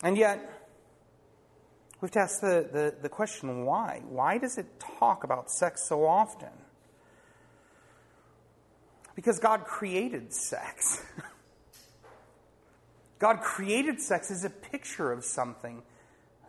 And 0.06 0.20
yet, 0.20 0.38
we 2.00 2.06
have 2.06 2.12
to 2.12 2.20
ask 2.20 2.40
the, 2.40 2.70
the, 2.72 2.94
the 3.02 3.10
question 3.10 3.66
why? 3.66 4.04
Why 4.08 4.38
does 4.38 4.60
it 4.60 4.68
talk 5.00 5.24
about 5.24 5.50
sex 5.50 5.82
so 5.82 6.06
often? 6.06 6.52
Because 9.16 9.40
God 9.40 9.64
created 9.64 10.32
sex. 10.32 11.04
God 13.20 13.42
created 13.42 14.00
sex 14.00 14.30
as 14.30 14.46
a 14.46 14.52
picture 14.52 15.12
of 15.12 15.26
something 15.26 15.82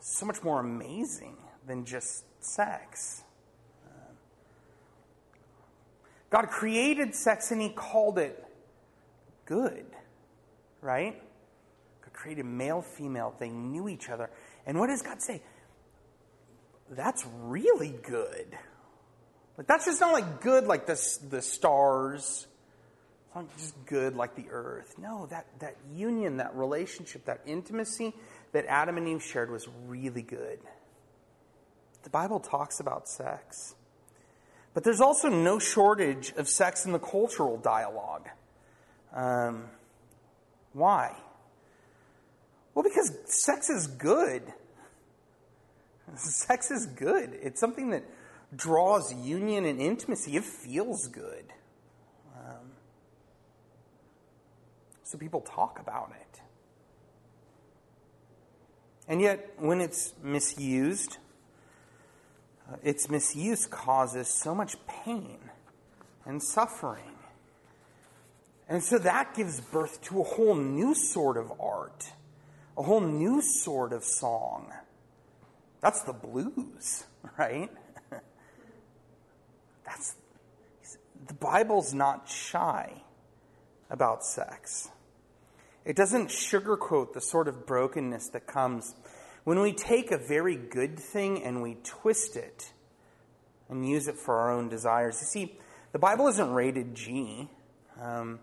so 0.00 0.26
much 0.26 0.44
more 0.44 0.60
amazing 0.60 1.38
than 1.66 1.86
just 1.86 2.24
sex. 2.44 3.22
God 6.28 6.48
created 6.48 7.14
sex 7.14 7.50
and 7.50 7.62
He 7.62 7.70
called 7.70 8.18
it 8.18 8.44
good, 9.46 9.86
right? 10.82 11.22
Created 12.16 12.44
male, 12.44 12.82
female. 12.82 13.34
They 13.38 13.48
knew 13.48 13.88
each 13.88 14.08
other. 14.08 14.28
And 14.66 14.80
what 14.80 14.88
does 14.88 15.02
God 15.02 15.22
say? 15.22 15.40
That's 16.90 17.24
really 17.42 17.94
good. 18.02 18.58
Like 19.56 19.68
that's 19.68 19.84
just 19.84 20.00
not 20.00 20.12
like 20.12 20.40
good 20.40 20.66
like 20.66 20.86
the, 20.86 21.18
the 21.30 21.40
stars. 21.40 22.48
It's 23.26 23.34
not 23.36 23.56
just 23.56 23.86
good 23.86 24.16
like 24.16 24.34
the 24.34 24.46
earth. 24.50 24.96
No, 24.98 25.26
that, 25.26 25.46
that 25.60 25.76
union, 25.94 26.38
that 26.38 26.56
relationship, 26.56 27.26
that 27.26 27.42
intimacy 27.46 28.12
that 28.52 28.66
Adam 28.66 28.96
and 28.96 29.06
Eve 29.06 29.22
shared 29.22 29.50
was 29.50 29.68
really 29.86 30.22
good 30.22 30.58
the 32.06 32.10
Bible 32.10 32.38
talks 32.38 32.78
about 32.78 33.08
sex. 33.08 33.74
But 34.74 34.84
there's 34.84 35.00
also 35.00 35.28
no 35.28 35.58
shortage 35.58 36.32
of 36.36 36.48
sex 36.48 36.86
in 36.86 36.92
the 36.92 37.00
cultural 37.00 37.56
dialogue. 37.56 38.28
Um, 39.12 39.64
why? 40.72 41.16
Well, 42.76 42.82
because 42.82 43.10
sex 43.24 43.70
is 43.70 43.86
good. 43.86 44.42
Sex 46.14 46.70
is 46.70 46.84
good. 46.84 47.30
It's 47.42 47.58
something 47.58 47.88
that 47.88 48.04
draws 48.54 49.14
union 49.14 49.64
and 49.64 49.80
intimacy. 49.80 50.36
It 50.36 50.44
feels 50.44 51.08
good. 51.08 51.46
Um, 52.36 52.72
so 55.04 55.16
people 55.16 55.40
talk 55.40 55.80
about 55.80 56.12
it. 56.20 56.40
And 59.08 59.22
yet, 59.22 59.54
when 59.56 59.80
it's 59.80 60.12
misused, 60.22 61.16
uh, 62.70 62.76
its 62.82 63.08
misuse 63.08 63.64
causes 63.64 64.28
so 64.28 64.54
much 64.54 64.76
pain 64.86 65.38
and 66.26 66.42
suffering. 66.42 67.14
And 68.68 68.84
so 68.84 68.98
that 68.98 69.34
gives 69.34 69.60
birth 69.60 70.02
to 70.02 70.20
a 70.20 70.24
whole 70.24 70.56
new 70.56 70.94
sort 70.94 71.38
of 71.38 71.50
art, 71.58 72.12
a 72.76 72.82
whole 72.82 73.00
new 73.00 73.40
sort 73.40 73.92
of 73.92 74.04
song. 74.04 74.72
That's 75.80 76.02
the 76.02 76.12
blues, 76.12 77.04
right? 77.38 77.70
That's 79.84 80.16
the 81.26 81.34
Bible's 81.34 81.94
not 81.94 82.28
shy 82.28 83.02
about 83.90 84.24
sex. 84.24 84.90
It 85.84 85.96
doesn't 85.96 86.28
sugarcoat 86.28 87.12
the 87.12 87.20
sort 87.20 87.46
of 87.46 87.66
brokenness 87.66 88.30
that 88.30 88.46
comes 88.46 88.94
when 89.44 89.60
we 89.60 89.72
take 89.72 90.10
a 90.10 90.18
very 90.18 90.56
good 90.56 90.98
thing 90.98 91.42
and 91.44 91.62
we 91.62 91.76
twist 91.84 92.36
it 92.36 92.72
and 93.68 93.88
use 93.88 94.08
it 94.08 94.16
for 94.16 94.36
our 94.36 94.52
own 94.52 94.68
desires. 94.68 95.18
You 95.20 95.26
see, 95.26 95.58
the 95.92 95.98
Bible 95.98 96.26
isn't 96.28 96.50
rated 96.50 96.94
G. 96.94 97.48
Um, 98.00 98.40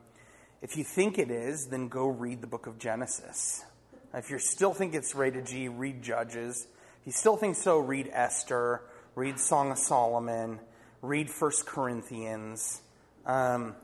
if 0.61 0.77
you 0.77 0.85
think 0.85 1.19
it 1.19 1.29
is, 1.29 1.67
then 1.67 1.89
go 1.89 2.07
read 2.07 2.41
the 2.41 2.47
book 2.47 2.67
of 2.67 2.79
Genesis. 2.79 3.65
If 4.13 4.29
you 4.29 4.39
still 4.39 4.73
think 4.73 4.93
it's 4.93 5.15
rated 5.15 5.47
G, 5.47 5.67
read 5.67 6.01
Judges. 6.03 6.67
If 7.01 7.07
you 7.07 7.11
still 7.11 7.37
think 7.37 7.55
so, 7.55 7.79
read 7.79 8.09
Esther, 8.13 8.81
read 9.15 9.39
Song 9.39 9.71
of 9.71 9.77
Solomon, 9.77 10.59
read 11.01 11.29
First 11.29 11.65
Corinthians. 11.65 12.81
Um, 13.25 13.75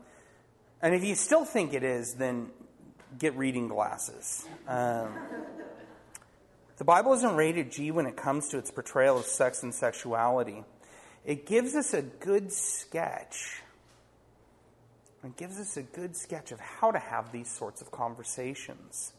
and 0.82 0.94
if 0.94 1.04
you 1.04 1.14
still 1.14 1.44
think 1.44 1.74
it 1.74 1.82
is, 1.82 2.14
then 2.14 2.50
get 3.18 3.36
reading 3.36 3.68
glasses. 3.68 4.46
Um, 4.66 5.14
the 6.78 6.84
Bible 6.84 7.12
isn't 7.14 7.36
rated 7.36 7.70
G 7.70 7.90
when 7.90 8.06
it 8.06 8.16
comes 8.16 8.48
to 8.48 8.58
its 8.58 8.70
portrayal 8.70 9.18
of 9.18 9.26
sex 9.26 9.62
and 9.62 9.74
sexuality. 9.74 10.64
It 11.24 11.46
gives 11.46 11.74
us 11.74 11.92
a 11.92 12.02
good 12.02 12.52
sketch. 12.52 13.60
It 15.22 15.36
gives 15.36 15.60
us 15.60 15.76
a 15.76 15.82
good 15.82 16.16
sketch 16.16 16.52
of 16.52 16.60
how 16.60 16.90
to 16.90 16.98
have 16.98 17.32
these 17.32 17.50
sorts 17.50 17.82
of 17.82 17.90
conversations. 17.90 19.12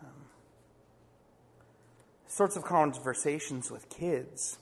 Um, 0.00 0.08
sorts 2.34 2.56
of 2.56 2.64
conversations 2.64 3.70
with 3.70 3.88
kids. 3.88 4.58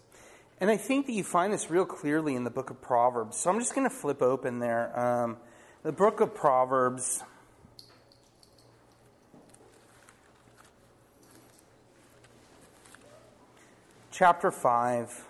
And 0.60 0.70
I 0.70 0.76
think 0.76 1.06
that 1.06 1.12
you 1.12 1.24
find 1.24 1.52
this 1.52 1.70
real 1.70 1.86
clearly 1.86 2.34
in 2.34 2.44
the 2.44 2.50
book 2.50 2.68
of 2.68 2.82
Proverbs. 2.82 3.38
So 3.38 3.50
I'm 3.50 3.58
just 3.58 3.74
going 3.74 3.88
to 3.88 3.94
flip 3.94 4.20
open 4.20 4.58
there. 4.58 4.98
Um, 4.98 5.38
the 5.82 5.92
book 5.92 6.20
of 6.20 6.34
Proverbs. 6.34 7.22
chapter 14.10 14.50
5. 14.50 15.24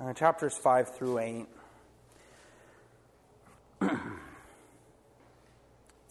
Uh, 0.00 0.12
chapters 0.14 0.56
5 0.56 0.96
through 0.96 1.18
8. 1.18 1.46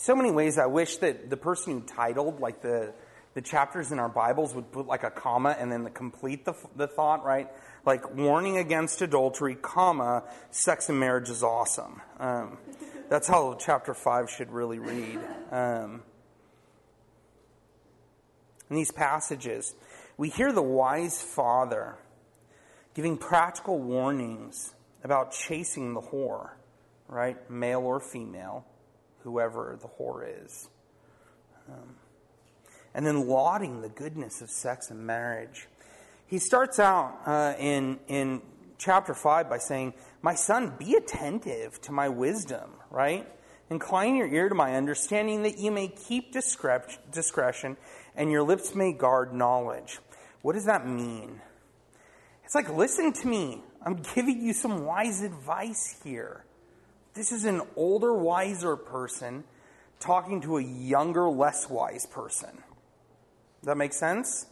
So 0.04 0.18
many 0.18 0.32
ways 0.32 0.58
I 0.58 0.66
wish 0.66 0.98
that 0.98 1.30
the 1.30 1.38
person 1.38 1.80
who 1.80 1.88
titled, 1.88 2.42
like 2.42 2.62
the, 2.62 2.94
the 3.36 3.42
chapters 3.42 3.94
in 3.94 4.00
our 4.00 4.10
Bibles, 4.10 4.54
would 4.54 4.70
put 4.70 4.86
like 4.86 5.04
a 5.04 5.10
comma 5.10 5.56
and 5.58 5.72
then 5.72 5.86
the 5.86 5.90
complete 5.90 6.44
the, 6.44 6.54
the 6.76 6.88
thought, 6.88 7.24
right? 7.24 7.48
Like 7.86 8.14
warning 8.14 8.58
against 8.58 9.02
adultery, 9.02 9.56
comma, 9.56 10.24
sex 10.52 10.90
and 10.90 11.00
marriage 11.00 11.30
is 11.30 11.42
awesome. 11.42 12.02
Um, 12.20 12.58
that's 13.08 13.30
how 13.30 13.56
chapter 13.58 13.94
5 13.94 14.30
should 14.30 14.52
really 14.52 14.78
read. 14.78 15.22
Um, 15.52 16.04
in 18.70 18.76
these 18.76 18.92
passages, 18.92 19.74
we 20.18 20.28
hear 20.28 20.52
the 20.52 20.62
wise 20.62 21.22
father 21.22 21.96
giving 22.94 23.16
practical 23.16 23.80
warnings 23.80 24.74
about 25.02 25.32
chasing 25.32 25.94
the 25.94 26.02
whore, 26.02 26.50
right? 27.08 27.50
Male 27.50 27.80
or 27.80 28.02
female, 28.02 28.66
whoever 29.24 29.78
the 29.82 29.88
whore 29.88 30.26
is. 30.46 30.70
Um, 31.70 31.96
and 32.94 33.06
then 33.06 33.28
lauding 33.28 33.82
the 33.82 33.90
goodness 33.90 34.42
of 34.42 34.50
sex 34.50 34.92
and 34.92 35.06
marriage. 35.06 35.68
He 36.28 36.40
starts 36.40 36.80
out 36.80 37.20
uh, 37.26 37.54
in, 37.60 38.00
in 38.08 38.42
chapter 38.78 39.14
5 39.14 39.50
by 39.50 39.58
saying, 39.58 39.94
My 40.22 40.36
son, 40.36 40.74
be 40.78 40.96
attentive 40.96 41.82
to 41.82 41.92
my 41.92 42.10
wisdom, 42.10 42.70
right? 42.92 43.28
Incline 43.70 44.16
your 44.16 44.28
ear 44.28 44.50
to 44.50 44.56
my 44.56 44.76
understanding 44.76 45.44
that 45.44 45.58
you 45.58 45.72
may 45.72 45.88
keep 45.88 46.32
discretion 46.32 47.78
and 48.16 48.30
your 48.30 48.44
lips 48.44 48.76
may 48.76 48.92
guard 48.92 49.34
knowledge. 49.34 50.00
What 50.42 50.54
does 50.54 50.66
that 50.66 50.88
mean? 50.88 51.42
It's 52.44 52.54
like, 52.54 52.70
listen 52.70 53.14
to 53.14 53.28
me. 53.28 53.64
I'm 53.82 54.02
giving 54.16 54.42
you 54.42 54.54
some 54.54 54.86
wise 54.86 55.22
advice 55.22 56.00
here. 56.04 56.46
This 57.14 57.32
is 57.32 57.46
an 57.46 57.62
older, 57.76 58.14
wiser 58.14 58.76
person 58.76 59.44
talking 60.00 60.42
to 60.42 60.58
a 60.58 60.64
younger, 60.64 61.30
less 61.30 61.70
wise 61.70 62.06
person. 62.06 62.50
Does 62.50 63.68
that 63.68 63.78
make 63.78 63.94
sense? 63.94 64.48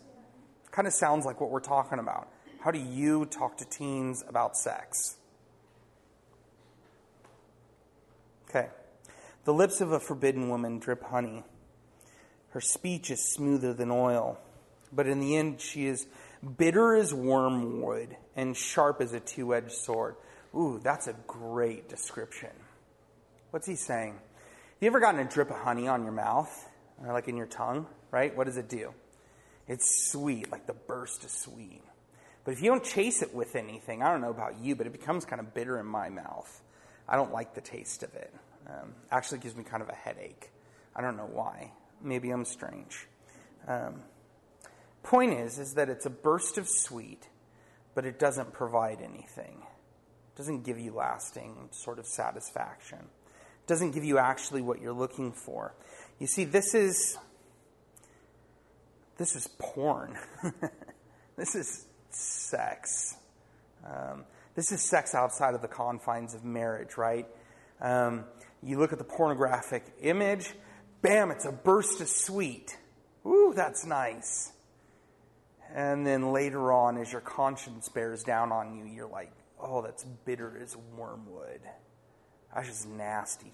Kind 0.71 0.87
of 0.87 0.93
sounds 0.93 1.25
like 1.25 1.41
what 1.41 1.49
we're 1.49 1.59
talking 1.59 1.99
about. 1.99 2.29
How 2.61 2.71
do 2.71 2.79
you 2.79 3.25
talk 3.25 3.57
to 3.57 3.65
teens 3.65 4.23
about 4.27 4.55
sex? 4.55 5.17
Okay. 8.49 8.69
The 9.45 9.53
lips 9.53 9.81
of 9.81 9.91
a 9.91 9.99
forbidden 9.99 10.49
woman 10.49 10.77
drip 10.77 11.03
honey. 11.03 11.43
Her 12.49 12.61
speech 12.61 13.09
is 13.09 13.33
smoother 13.33 13.73
than 13.73 13.89
oil, 13.89 14.37
but 14.93 15.07
in 15.07 15.19
the 15.19 15.35
end, 15.35 15.61
she 15.61 15.87
is 15.87 16.05
bitter 16.57 16.95
as 16.95 17.13
wormwood 17.13 18.15
and 18.35 18.55
sharp 18.55 19.01
as 19.01 19.13
a 19.13 19.19
two 19.19 19.55
edged 19.55 19.71
sword. 19.71 20.15
Ooh, 20.55 20.79
that's 20.83 21.07
a 21.07 21.15
great 21.27 21.89
description. 21.89 22.49
What's 23.51 23.67
he 23.67 23.75
saying? 23.75 24.19
You 24.79 24.87
ever 24.87 24.99
gotten 24.99 25.19
a 25.19 25.29
drip 25.29 25.49
of 25.49 25.57
honey 25.57 25.87
on 25.87 26.03
your 26.03 26.11
mouth, 26.11 26.67
like 27.05 27.27
in 27.27 27.37
your 27.37 27.45
tongue, 27.45 27.87
right? 28.11 28.35
What 28.35 28.45
does 28.45 28.57
it 28.57 28.69
do? 28.69 28.93
It's 29.67 30.11
sweet, 30.11 30.51
like 30.51 30.67
the 30.67 30.73
burst 30.73 31.23
is 31.23 31.31
sweet. 31.31 31.81
But 32.43 32.51
if 32.51 32.61
you 32.61 32.71
don't 32.71 32.83
chase 32.83 33.21
it 33.21 33.33
with 33.33 33.55
anything, 33.55 34.01
I 34.01 34.11
don't 34.11 34.21
know 34.21 34.31
about 34.31 34.59
you, 34.59 34.75
but 34.75 34.87
it 34.87 34.91
becomes 34.91 35.25
kind 35.25 35.39
of 35.39 35.53
bitter 35.53 35.79
in 35.79 35.85
my 35.85 36.09
mouth. 36.09 36.61
I 37.07 37.15
don't 37.15 37.31
like 37.31 37.53
the 37.53 37.61
taste 37.61 38.03
of 38.03 38.13
it. 38.15 38.33
Um, 38.67 38.93
actually, 39.11 39.39
gives 39.39 39.55
me 39.55 39.63
kind 39.63 39.83
of 39.83 39.89
a 39.89 39.95
headache. 39.95 40.51
I 40.95 41.01
don't 41.01 41.17
know 41.17 41.29
why 41.31 41.71
maybe 42.03 42.31
I'm 42.31 42.45
strange. 42.45 43.07
Um, 43.67 44.01
point 45.03 45.33
is, 45.33 45.59
is 45.59 45.75
that 45.75 45.89
it's 45.89 46.05
a 46.05 46.09
burst 46.09 46.57
of 46.57 46.67
sweet, 46.67 47.27
but 47.95 48.05
it 48.05 48.19
doesn't 48.19 48.53
provide 48.53 49.01
anything. 49.01 49.63
Doesn't 50.35 50.63
give 50.63 50.79
you 50.79 50.93
lasting 50.93 51.69
sort 51.71 51.99
of 51.99 52.05
satisfaction. 52.05 52.99
It 52.99 53.67
doesn't 53.67 53.91
give 53.91 54.03
you 54.03 54.17
actually 54.17 54.61
what 54.61 54.81
you're 54.81 54.93
looking 54.93 55.31
for. 55.31 55.75
You 56.19 56.27
see, 56.27 56.45
this 56.45 56.73
is 56.73 57.17
this 59.17 59.35
is 59.35 59.47
porn. 59.59 60.17
this 61.37 61.55
is 61.55 61.85
sex. 62.09 63.15
Um, 63.85 64.25
this 64.55 64.71
is 64.71 64.81
sex 64.81 65.13
outside 65.13 65.53
of 65.53 65.61
the 65.61 65.67
confines 65.67 66.33
of 66.33 66.43
marriage, 66.43 66.97
right? 66.97 67.27
Um, 67.79 68.25
you 68.63 68.79
look 68.79 68.91
at 68.93 68.97
the 68.97 69.03
pornographic 69.03 69.85
image, 70.01 70.53
bam, 71.01 71.31
it's 71.31 71.45
a 71.45 71.51
burst 71.51 72.01
of 72.01 72.07
sweet. 72.07 72.77
Ooh, 73.25 73.53
that's 73.55 73.85
nice. 73.85 74.51
And 75.73 76.05
then 76.05 76.31
later 76.31 76.71
on, 76.71 76.97
as 76.97 77.11
your 77.11 77.21
conscience 77.21 77.89
bears 77.89 78.23
down 78.23 78.51
on 78.51 78.75
you, 78.75 78.85
you're 78.85 79.07
like, 79.07 79.31
oh, 79.61 79.81
that's 79.81 80.03
bitter 80.25 80.57
as 80.61 80.75
wormwood. 80.97 81.61
That's 82.53 82.67
just 82.67 82.89
nasty. 82.89 83.53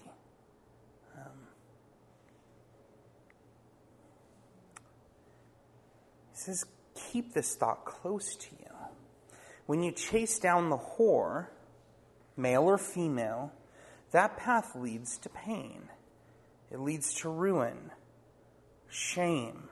Um, 1.16 1.32
he 6.32 6.38
says, 6.40 6.64
keep 6.94 7.34
this 7.34 7.54
thought 7.54 7.84
close 7.84 8.34
to 8.36 8.48
you. 8.60 8.74
When 9.66 9.82
you 9.82 9.92
chase 9.92 10.38
down 10.38 10.70
the 10.70 10.78
whore, 10.78 11.48
male 12.36 12.62
or 12.64 12.78
female, 12.78 13.52
that 14.12 14.36
path 14.36 14.74
leads 14.74 15.18
to 15.18 15.28
pain. 15.28 15.88
It 16.70 16.80
leads 16.80 17.14
to 17.20 17.28
ruin. 17.28 17.90
shame. 18.90 19.68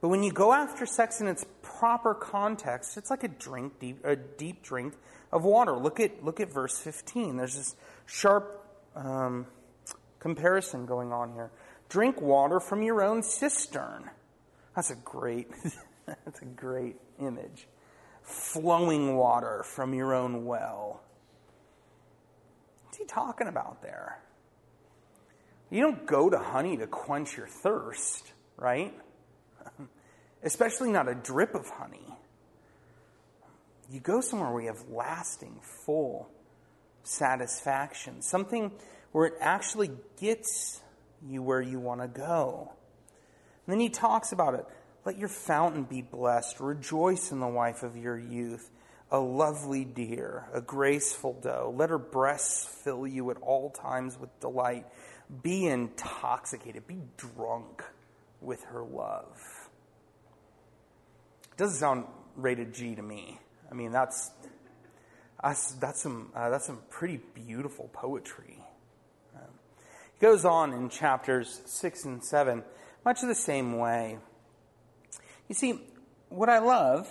But 0.00 0.08
when 0.08 0.22
you 0.22 0.32
go 0.32 0.52
after 0.52 0.86
sex 0.86 1.20
in 1.20 1.28
its 1.28 1.44
proper 1.62 2.14
context, 2.14 2.96
it's 2.96 3.10
like 3.10 3.24
a 3.24 3.28
drink, 3.28 3.78
deep, 3.78 4.04
a 4.04 4.16
deep 4.16 4.62
drink 4.62 4.94
of 5.32 5.44
water. 5.44 5.76
Look 5.76 5.98
at 5.98 6.24
look 6.24 6.40
at 6.40 6.52
verse 6.52 6.78
15. 6.78 7.36
There's 7.36 7.56
this 7.56 7.76
sharp 8.06 8.64
um, 8.94 9.46
comparison 10.18 10.86
going 10.86 11.12
on 11.12 11.32
here. 11.32 11.50
Drink 11.88 12.20
water 12.20 12.60
from 12.60 12.82
your 12.82 13.02
own 13.02 13.22
cistern. 13.22 14.10
That's 14.76 14.90
a 14.90 14.96
great 14.96 15.48
that's 16.06 16.42
a 16.42 16.46
great 16.46 16.96
image. 17.18 17.66
Flowing 18.22 19.16
water 19.16 19.62
from 19.64 19.94
your 19.94 20.14
own 20.14 20.44
well. 20.44 21.02
What's 22.84 22.98
he 22.98 23.04
talking 23.04 23.48
about 23.48 23.82
there? 23.82 24.20
You 25.70 25.80
don't 25.80 26.06
go 26.06 26.28
to 26.28 26.38
honey 26.38 26.76
to 26.76 26.86
quench 26.86 27.36
your 27.36 27.48
thirst, 27.48 28.30
right? 28.58 28.92
Especially 30.42 30.90
not 30.90 31.08
a 31.08 31.14
drip 31.14 31.54
of 31.54 31.68
honey. 31.70 32.11
You 33.92 34.00
go 34.00 34.20
somewhere 34.22 34.50
where 34.50 34.62
you 34.62 34.68
have 34.68 34.88
lasting, 34.88 35.60
full 35.84 36.30
satisfaction, 37.04 38.22
something 38.22 38.72
where 39.12 39.26
it 39.26 39.34
actually 39.38 39.90
gets 40.18 40.80
you 41.28 41.42
where 41.42 41.60
you 41.60 41.78
want 41.78 42.00
to 42.00 42.08
go. 42.08 42.72
And 43.66 43.72
then 43.72 43.80
he 43.80 43.90
talks 43.90 44.32
about 44.32 44.54
it. 44.54 44.64
Let 45.04 45.18
your 45.18 45.28
fountain 45.28 45.82
be 45.82 46.00
blessed. 46.00 46.58
Rejoice 46.58 47.32
in 47.32 47.40
the 47.40 47.48
wife 47.48 47.82
of 47.82 47.96
your 47.96 48.18
youth, 48.18 48.70
a 49.10 49.18
lovely 49.18 49.84
deer, 49.84 50.46
a 50.54 50.62
graceful 50.62 51.38
doe. 51.42 51.74
Let 51.76 51.90
her 51.90 51.98
breasts 51.98 52.64
fill 52.64 53.06
you 53.06 53.30
at 53.30 53.36
all 53.38 53.70
times 53.70 54.18
with 54.18 54.30
delight 54.40 54.86
be 55.42 55.66
intoxicated, 55.66 56.86
be 56.86 56.98
drunk 57.16 57.82
with 58.40 58.62
her 58.64 58.82
love. 58.82 59.40
It 61.52 61.56
doesn't 61.56 61.78
sound 61.78 62.04
rated 62.36 62.74
G 62.74 62.94
to 62.94 63.02
me. 63.02 63.38
I 63.72 63.74
mean, 63.74 63.90
that's 63.90 64.30
that's, 65.42 65.72
that's 65.72 66.02
some 66.02 66.30
uh, 66.36 66.50
that's 66.50 66.66
some 66.66 66.80
pretty 66.90 67.20
beautiful 67.34 67.88
poetry. 67.94 68.58
Um, 69.34 69.48
he 70.12 70.20
goes 70.20 70.44
on 70.44 70.74
in 70.74 70.90
chapters 70.90 71.62
six 71.64 72.04
and 72.04 72.22
seven, 72.22 72.64
much 73.02 73.22
of 73.22 73.28
the 73.28 73.34
same 73.34 73.78
way. 73.78 74.18
You 75.48 75.54
see, 75.54 75.80
what 76.28 76.50
I 76.50 76.58
love, 76.58 77.10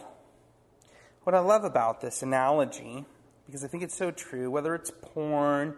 what 1.24 1.34
I 1.34 1.40
love 1.40 1.64
about 1.64 2.00
this 2.00 2.22
analogy, 2.22 3.06
because 3.48 3.64
I 3.64 3.68
think 3.68 3.82
it's 3.82 3.98
so 3.98 4.12
true, 4.12 4.52
whether 4.52 4.76
it's 4.76 4.92
porn 5.02 5.70
or 5.70 5.76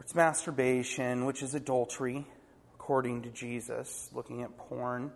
it's 0.00 0.16
masturbation, 0.16 1.26
which 1.26 1.44
is 1.44 1.54
adultery, 1.54 2.26
according 2.74 3.22
to 3.22 3.30
Jesus. 3.30 4.10
Looking 4.12 4.42
at 4.42 4.56
porn 4.58 5.12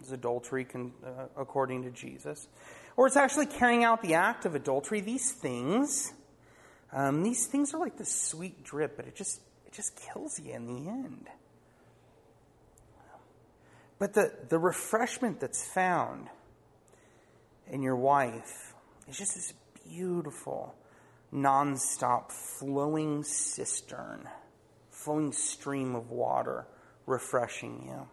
is 0.00 0.12
adultery 0.12 0.64
con, 0.64 0.92
uh, 1.04 1.26
according 1.36 1.82
to 1.82 1.90
Jesus. 1.90 2.46
Or 3.00 3.06
it's 3.06 3.16
actually 3.16 3.46
carrying 3.46 3.82
out 3.82 4.02
the 4.02 4.12
act 4.12 4.44
of 4.44 4.54
adultery. 4.54 5.00
These 5.00 5.32
things, 5.32 6.12
um, 6.92 7.22
these 7.22 7.46
things 7.46 7.72
are 7.72 7.80
like 7.80 7.96
the 7.96 8.04
sweet 8.04 8.62
drip, 8.62 8.94
but 8.94 9.06
it 9.06 9.16
just 9.16 9.40
it 9.66 9.72
just 9.72 9.96
kills 9.96 10.38
you 10.38 10.52
in 10.52 10.66
the 10.66 10.90
end. 10.90 11.26
But 13.98 14.12
the, 14.12 14.34
the 14.50 14.58
refreshment 14.58 15.40
that's 15.40 15.66
found 15.66 16.28
in 17.70 17.80
your 17.80 17.96
wife 17.96 18.74
is 19.08 19.16
just 19.16 19.34
this 19.34 19.54
beautiful, 19.88 20.74
nonstop 21.32 22.30
flowing 22.30 23.24
cistern, 23.24 24.28
flowing 24.90 25.32
stream 25.32 25.94
of 25.94 26.10
water 26.10 26.66
refreshing 27.06 27.82
you. 27.88 28.06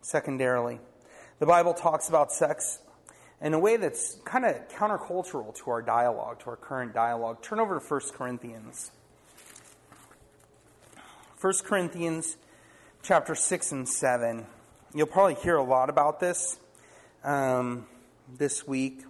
Secondarily, 0.00 0.80
the 1.38 1.46
Bible 1.46 1.74
talks 1.74 2.08
about 2.08 2.32
sex 2.32 2.78
in 3.40 3.54
a 3.54 3.58
way 3.58 3.76
that's 3.76 4.16
kind 4.24 4.44
of 4.44 4.68
countercultural 4.68 5.54
to 5.56 5.70
our 5.70 5.82
dialogue, 5.82 6.40
to 6.40 6.50
our 6.50 6.56
current 6.56 6.94
dialogue. 6.94 7.42
Turn 7.42 7.60
over 7.60 7.78
to 7.78 7.84
1 7.84 8.00
Corinthians. 8.14 8.90
1 11.40 11.52
Corinthians 11.64 12.36
chapter 13.02 13.34
6 13.34 13.72
and 13.72 13.88
7. 13.88 14.46
You'll 14.94 15.06
probably 15.06 15.34
hear 15.34 15.56
a 15.56 15.62
lot 15.62 15.90
about 15.90 16.20
this 16.20 16.58
um, 17.22 17.86
this 18.38 18.66
week. 18.66 19.02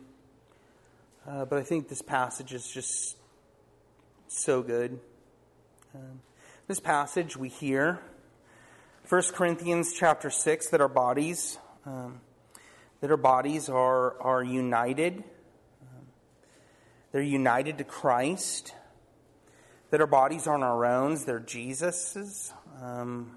Uh, 1.29 1.45
but 1.45 1.59
I 1.59 1.63
think 1.63 1.89
this 1.89 2.03
passage 2.03 2.53
is 2.53 2.67
just 2.67 3.17
so 4.29 4.63
good. 4.63 4.99
Um, 5.95 6.21
this 6.67 6.81
passage 6.81 7.37
we 7.37 7.49
hear, 7.49 8.01
1 9.09 9.23
Corinthians 9.33 9.93
chapter 9.97 10.31
6, 10.31 10.71
that 10.71 10.81
our 10.81 10.89
bodies, 10.89 11.59
um, 11.87 12.21
that 13.01 13.11
our 13.11 13.17
bodies 13.17 13.69
are, 13.69 14.21
are 14.21 14.43
united. 14.43 15.19
Um, 15.83 16.07
they're 17.13 17.23
united 17.23 17.79
to 17.79 17.85
Christ. 17.85 18.75
That 19.91 20.01
our 20.01 20.07
bodies 20.07 20.47
aren't 20.47 20.65
our 20.65 20.85
own, 20.85 21.19
they're 21.25 21.39
Jesus's. 21.39 22.53
Um, 22.83 23.37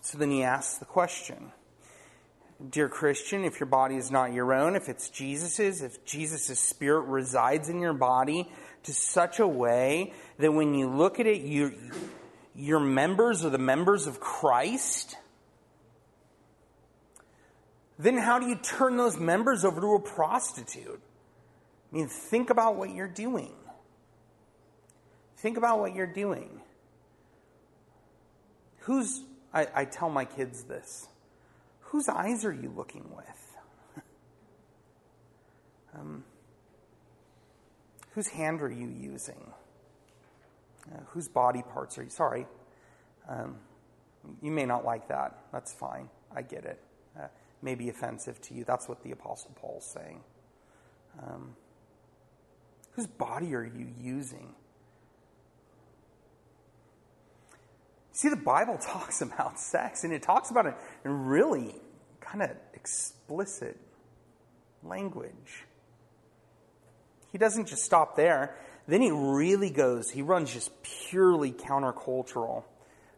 so 0.00 0.18
then 0.18 0.30
he 0.30 0.42
asks 0.42 0.78
the 0.78 0.84
question 0.84 1.52
dear 2.70 2.88
Christian, 2.88 3.44
if 3.44 3.60
your 3.60 3.68
body 3.68 3.96
is 3.96 4.10
not 4.10 4.32
your 4.32 4.52
own, 4.52 4.74
if 4.74 4.88
it's 4.88 5.08
Jesus's, 5.08 5.82
if 5.82 6.04
Jesus' 6.04 6.58
spirit 6.58 7.02
resides 7.02 7.68
in 7.68 7.80
your 7.80 7.92
body 7.92 8.50
to 8.82 8.92
such 8.92 9.38
a 9.38 9.46
way 9.46 10.12
that 10.38 10.52
when 10.52 10.74
you 10.74 10.88
look 10.88 11.20
at 11.20 11.26
it, 11.26 11.42
you, 11.42 11.74
your 12.54 12.80
members 12.80 13.44
are 13.44 13.50
the 13.50 13.58
members 13.58 14.06
of 14.06 14.18
Christ, 14.18 15.16
then 17.98 18.16
how 18.16 18.38
do 18.38 18.46
you 18.46 18.54
turn 18.56 18.96
those 18.96 19.18
members 19.18 19.64
over 19.64 19.80
to 19.80 19.94
a 19.94 20.00
prostitute? 20.00 21.00
I 21.92 21.96
mean, 21.96 22.08
think 22.08 22.50
about 22.50 22.76
what 22.76 22.94
you're 22.94 23.08
doing. 23.08 23.52
Think 25.38 25.56
about 25.56 25.80
what 25.80 25.94
you're 25.94 26.06
doing. 26.06 26.60
Who's, 28.80 29.22
I, 29.52 29.66
I 29.74 29.84
tell 29.84 30.10
my 30.10 30.24
kids 30.24 30.64
this 30.64 31.08
whose 31.80 32.08
eyes 32.08 32.44
are 32.44 32.52
you 32.52 32.72
looking 32.76 33.04
with? 33.16 33.56
um, 35.98 36.22
whose 38.10 38.28
hand 38.28 38.60
are 38.60 38.70
you 38.70 38.88
using? 38.88 39.52
Uh, 40.92 41.00
whose 41.08 41.28
body 41.28 41.62
parts 41.62 41.98
are 41.98 42.02
you? 42.02 42.10
Sorry. 42.10 42.46
Um, 43.28 43.56
you 44.42 44.50
may 44.50 44.66
not 44.66 44.84
like 44.84 45.08
that. 45.08 45.38
That's 45.52 45.72
fine. 45.72 46.08
I 46.34 46.42
get 46.42 46.64
it. 46.64 46.80
Uh, 47.18 47.28
may 47.62 47.74
be 47.74 47.88
offensive 47.88 48.40
to 48.42 48.54
you. 48.54 48.64
That's 48.64 48.88
what 48.88 49.02
the 49.02 49.10
Apostle 49.10 49.52
Paul's 49.56 49.86
saying. 49.86 50.20
Um, 51.22 51.56
whose 52.92 53.06
body 53.06 53.54
are 53.54 53.64
you 53.64 53.88
using? 54.00 54.54
See, 58.12 58.28
the 58.28 58.36
Bible 58.36 58.78
talks 58.80 59.22
about 59.22 59.58
sex, 59.58 60.04
and 60.04 60.12
it 60.12 60.22
talks 60.22 60.50
about 60.50 60.66
it 60.66 60.74
in 61.04 61.26
really 61.26 61.74
kind 62.20 62.42
of 62.42 62.50
explicit 62.74 63.76
language. 64.82 65.64
He 67.32 67.38
doesn't 67.38 67.68
just 67.68 67.84
stop 67.84 68.16
there. 68.16 68.56
Then 68.86 69.02
he 69.02 69.10
really 69.10 69.70
goes, 69.70 70.10
he 70.10 70.22
runs 70.22 70.52
just 70.52 70.70
purely 70.82 71.52
countercultural 71.52 72.64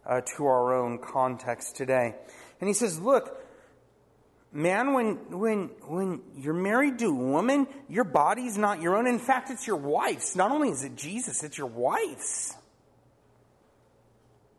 uh, 0.05 0.21
to 0.37 0.47
our 0.47 0.75
own 0.75 0.99
context 0.99 1.77
today. 1.77 2.17
And 2.61 2.69
he 2.69 2.75
says, 2.75 2.99
Look, 2.99 3.37
man, 4.53 4.93
when, 4.93 5.39
when, 5.39 5.71
when 5.87 6.21
you're 6.37 6.55
married 6.55 6.99
to 7.01 7.07
a 7.07 7.15
woman, 7.15 7.67
your 7.89 8.05
body's 8.05 8.59
not 8.59 8.81
your 8.81 8.97
own. 8.97 9.07
In 9.07 9.19
fact, 9.19 9.51
it's 9.51 9.67
your 9.67 9.77
wife's. 9.77 10.37
Not 10.37 10.51
only 10.51 10.71
is 10.71 10.85
it 10.85 10.97
Jesus, 10.97 11.43
it's 11.43 11.57
your 11.57 11.69
wife's. 11.69 12.55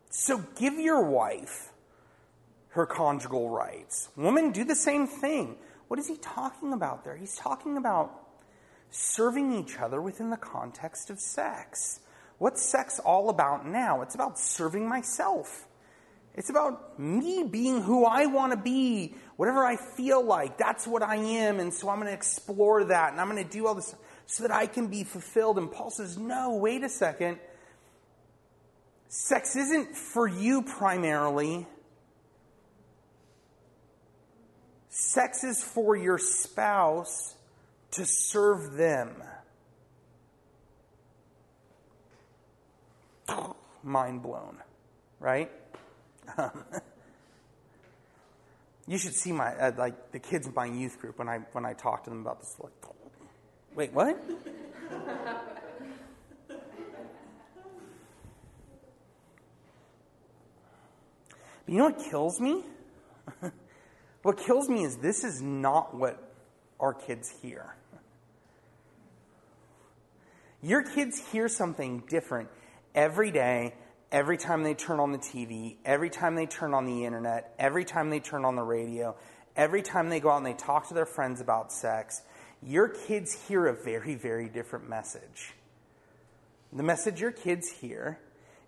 So 0.09 0.43
give 0.57 0.73
your 0.73 1.03
wife 1.03 1.71
her 2.69 2.85
conjugal 2.85 3.49
rights. 3.49 4.09
Women 4.15 4.51
do 4.51 4.63
the 4.63 4.75
same 4.75 5.07
thing. 5.07 5.57
What 5.87 5.99
is 5.99 6.07
he 6.07 6.17
talking 6.17 6.73
about 6.73 7.03
there? 7.03 7.17
He's 7.17 7.35
talking 7.35 7.77
about 7.77 8.11
serving 8.91 9.53
each 9.53 9.77
other 9.79 10.01
within 10.01 10.29
the 10.29 10.37
context 10.37 11.09
of 11.09 11.19
sex. 11.19 11.99
What's 12.37 12.61
sex 12.61 12.99
all 12.99 13.29
about 13.29 13.65
now? 13.65 14.01
It's 14.01 14.15
about 14.15 14.39
serving 14.39 14.87
myself. 14.87 15.67
It's 16.35 16.49
about 16.49 16.97
me 16.97 17.43
being 17.43 17.81
who 17.81 18.05
I 18.05 18.25
want 18.25 18.53
to 18.53 18.57
be, 18.57 19.15
whatever 19.35 19.65
I 19.65 19.75
feel 19.75 20.23
like. 20.23 20.57
That's 20.57 20.87
what 20.87 21.03
I 21.03 21.17
am. 21.17 21.59
And 21.59 21.73
so 21.73 21.89
I'm 21.89 21.97
going 21.97 22.07
to 22.07 22.13
explore 22.13 22.85
that 22.85 23.11
and 23.11 23.19
I'm 23.19 23.29
going 23.29 23.43
to 23.43 23.49
do 23.49 23.67
all 23.67 23.75
this 23.75 23.93
so 24.27 24.43
that 24.43 24.51
I 24.51 24.65
can 24.65 24.87
be 24.87 25.03
fulfilled. 25.03 25.57
And 25.57 25.69
Paul 25.69 25.89
says, 25.91 26.17
no, 26.17 26.55
wait 26.55 26.83
a 26.83 26.89
second. 26.89 27.37
Sex 29.09 29.57
isn't 29.57 29.97
for 29.97 30.25
you 30.25 30.61
primarily. 30.61 31.67
Sex 34.89 35.43
is 35.43 35.61
for 35.61 35.97
your 35.97 36.17
spouse 36.17 37.35
to 37.91 38.05
serve 38.05 38.73
them. 38.73 39.21
mind 43.83 44.23
blown, 44.23 44.57
right? 45.19 45.51
Um, 46.37 46.63
you 48.87 48.97
should 48.97 49.15
see 49.15 49.31
my 49.31 49.55
uh, 49.55 49.71
like 49.77 50.11
the 50.11 50.19
kids 50.19 50.47
in 50.47 50.53
my 50.53 50.65
youth 50.65 50.99
group 50.99 51.17
when 51.17 51.29
I 51.29 51.39
when 51.51 51.65
I 51.65 51.73
talk 51.73 52.03
to 52.05 52.09
them 52.09 52.21
about 52.21 52.39
this. 52.39 52.55
Like, 52.59 52.73
wait, 53.75 53.93
what? 53.93 54.17
But 54.29 55.33
you 61.67 61.77
know 61.77 61.85
what 61.85 61.99
kills 62.09 62.39
me? 62.39 62.63
what 64.23 64.37
kills 64.37 64.67
me 64.67 64.83
is 64.83 64.97
this 64.97 65.23
is 65.23 65.41
not 65.41 65.95
what 65.95 66.21
our 66.79 66.93
kids 66.93 67.33
hear. 67.41 67.75
Your 70.61 70.83
kids 70.83 71.19
hear 71.31 71.47
something 71.47 72.03
different 72.07 72.49
every 72.93 73.31
day, 73.31 73.73
every 74.11 74.37
time 74.37 74.63
they 74.63 74.73
turn 74.73 74.99
on 74.99 75.11
the 75.11 75.17
TV, 75.17 75.77
every 75.85 76.09
time 76.09 76.35
they 76.35 76.45
turn 76.45 76.73
on 76.73 76.85
the 76.85 77.05
internet, 77.05 77.53
every 77.57 77.85
time 77.85 78.09
they 78.09 78.19
turn 78.19 78.45
on 78.45 78.55
the 78.55 78.63
radio, 78.63 79.15
every 79.55 79.81
time 79.81 80.09
they 80.09 80.19
go 80.19 80.29
out 80.29 80.37
and 80.37 80.45
they 80.45 80.53
talk 80.53 80.87
to 80.89 80.93
their 80.93 81.05
friends 81.05 81.41
about 81.41 81.71
sex. 81.71 82.21
Your 82.63 82.89
kids 82.89 83.47
hear 83.47 83.67
a 83.67 83.73
very, 83.73 84.15
very 84.15 84.49
different 84.49 84.89
message. 84.89 85.53
The 86.73 86.83
message 86.83 87.19
your 87.19 87.31
kids 87.31 87.69
hear 87.69 88.19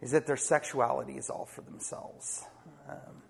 is 0.02 0.12
that 0.12 0.28
their 0.28 0.38
sexuality 0.38 1.14
is 1.14 1.30
all 1.30 1.46
for 1.46 1.62
themselves. 1.62 2.44
Um, 2.90 3.22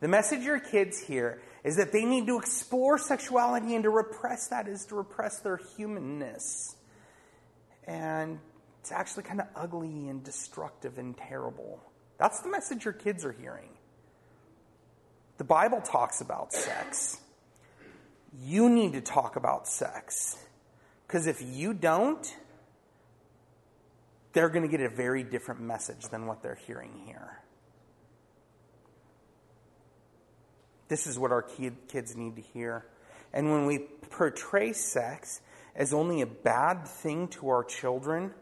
the 0.00 0.08
message 0.08 0.42
your 0.42 0.60
kids 0.60 0.98
hear 1.00 1.42
is 1.62 1.76
that 1.76 1.92
they 1.92 2.04
need 2.04 2.26
to 2.26 2.38
explore 2.38 2.98
sexuality 2.98 3.74
and 3.74 3.84
to 3.84 3.90
repress 3.90 4.48
that 4.48 4.68
is 4.68 4.86
to 4.86 4.94
repress 4.94 5.40
their 5.40 5.58
humanness. 5.76 6.76
And 7.86 8.38
it's 8.84 8.92
actually 8.92 9.22
kind 9.22 9.40
of 9.40 9.46
ugly 9.56 10.10
and 10.10 10.22
destructive 10.22 10.98
and 10.98 11.16
terrible. 11.16 11.80
That's 12.18 12.40
the 12.40 12.50
message 12.50 12.84
your 12.84 12.92
kids 12.92 13.24
are 13.24 13.32
hearing. 13.32 13.70
The 15.38 15.44
Bible 15.44 15.80
talks 15.80 16.20
about 16.20 16.52
sex. 16.52 17.18
You 18.42 18.68
need 18.68 18.92
to 18.92 19.00
talk 19.00 19.36
about 19.36 19.66
sex. 19.66 20.36
Because 21.06 21.26
if 21.26 21.40
you 21.40 21.72
don't, 21.72 22.36
they're 24.34 24.50
going 24.50 24.64
to 24.64 24.68
get 24.68 24.82
a 24.82 24.94
very 24.94 25.22
different 25.22 25.62
message 25.62 26.10
than 26.10 26.26
what 26.26 26.42
they're 26.42 26.60
hearing 26.66 26.92
here. 27.06 27.40
This 30.88 31.06
is 31.06 31.18
what 31.18 31.32
our 31.32 31.40
kids 31.40 32.14
need 32.16 32.36
to 32.36 32.42
hear. 32.42 32.84
And 33.32 33.50
when 33.50 33.64
we 33.64 33.78
portray 34.10 34.74
sex 34.74 35.40
as 35.74 35.94
only 35.94 36.20
a 36.20 36.26
bad 36.26 36.86
thing 36.86 37.28
to 37.28 37.48
our 37.48 37.64
children, 37.64 38.34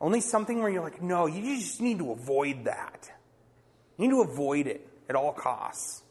only 0.00 0.20
something 0.20 0.60
where 0.60 0.70
you're 0.70 0.82
like, 0.82 1.02
no, 1.02 1.26
you 1.26 1.56
just 1.56 1.80
need 1.80 1.98
to 1.98 2.12
avoid 2.12 2.64
that. 2.64 3.10
You 3.98 4.08
need 4.08 4.14
to 4.14 4.22
avoid 4.22 4.66
it 4.66 4.86
at 5.08 5.16
all 5.16 5.32
costs. 5.32 6.02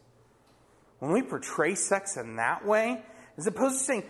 When 1.00 1.12
we 1.12 1.22
portray 1.22 1.76
sex 1.76 2.18
in 2.18 2.36
that 2.36 2.66
way, 2.66 3.02
as 3.38 3.48
opposed 3.48 3.80
to 3.80 3.84
saying, 3.84 4.04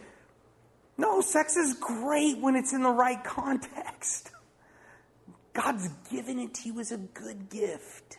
no, 0.97 1.21
sex 1.21 1.55
is 1.55 1.75
great 1.75 2.39
when 2.39 2.55
it's 2.55 2.73
in 2.73 2.83
the 2.83 2.91
right 2.91 3.23
context. 3.23 4.31
God's 5.53 5.87
given 6.11 6.39
it 6.39 6.53
to 6.55 6.69
you 6.69 6.79
as 6.79 6.91
a 6.91 6.97
good 6.97 7.49
gift. 7.49 8.17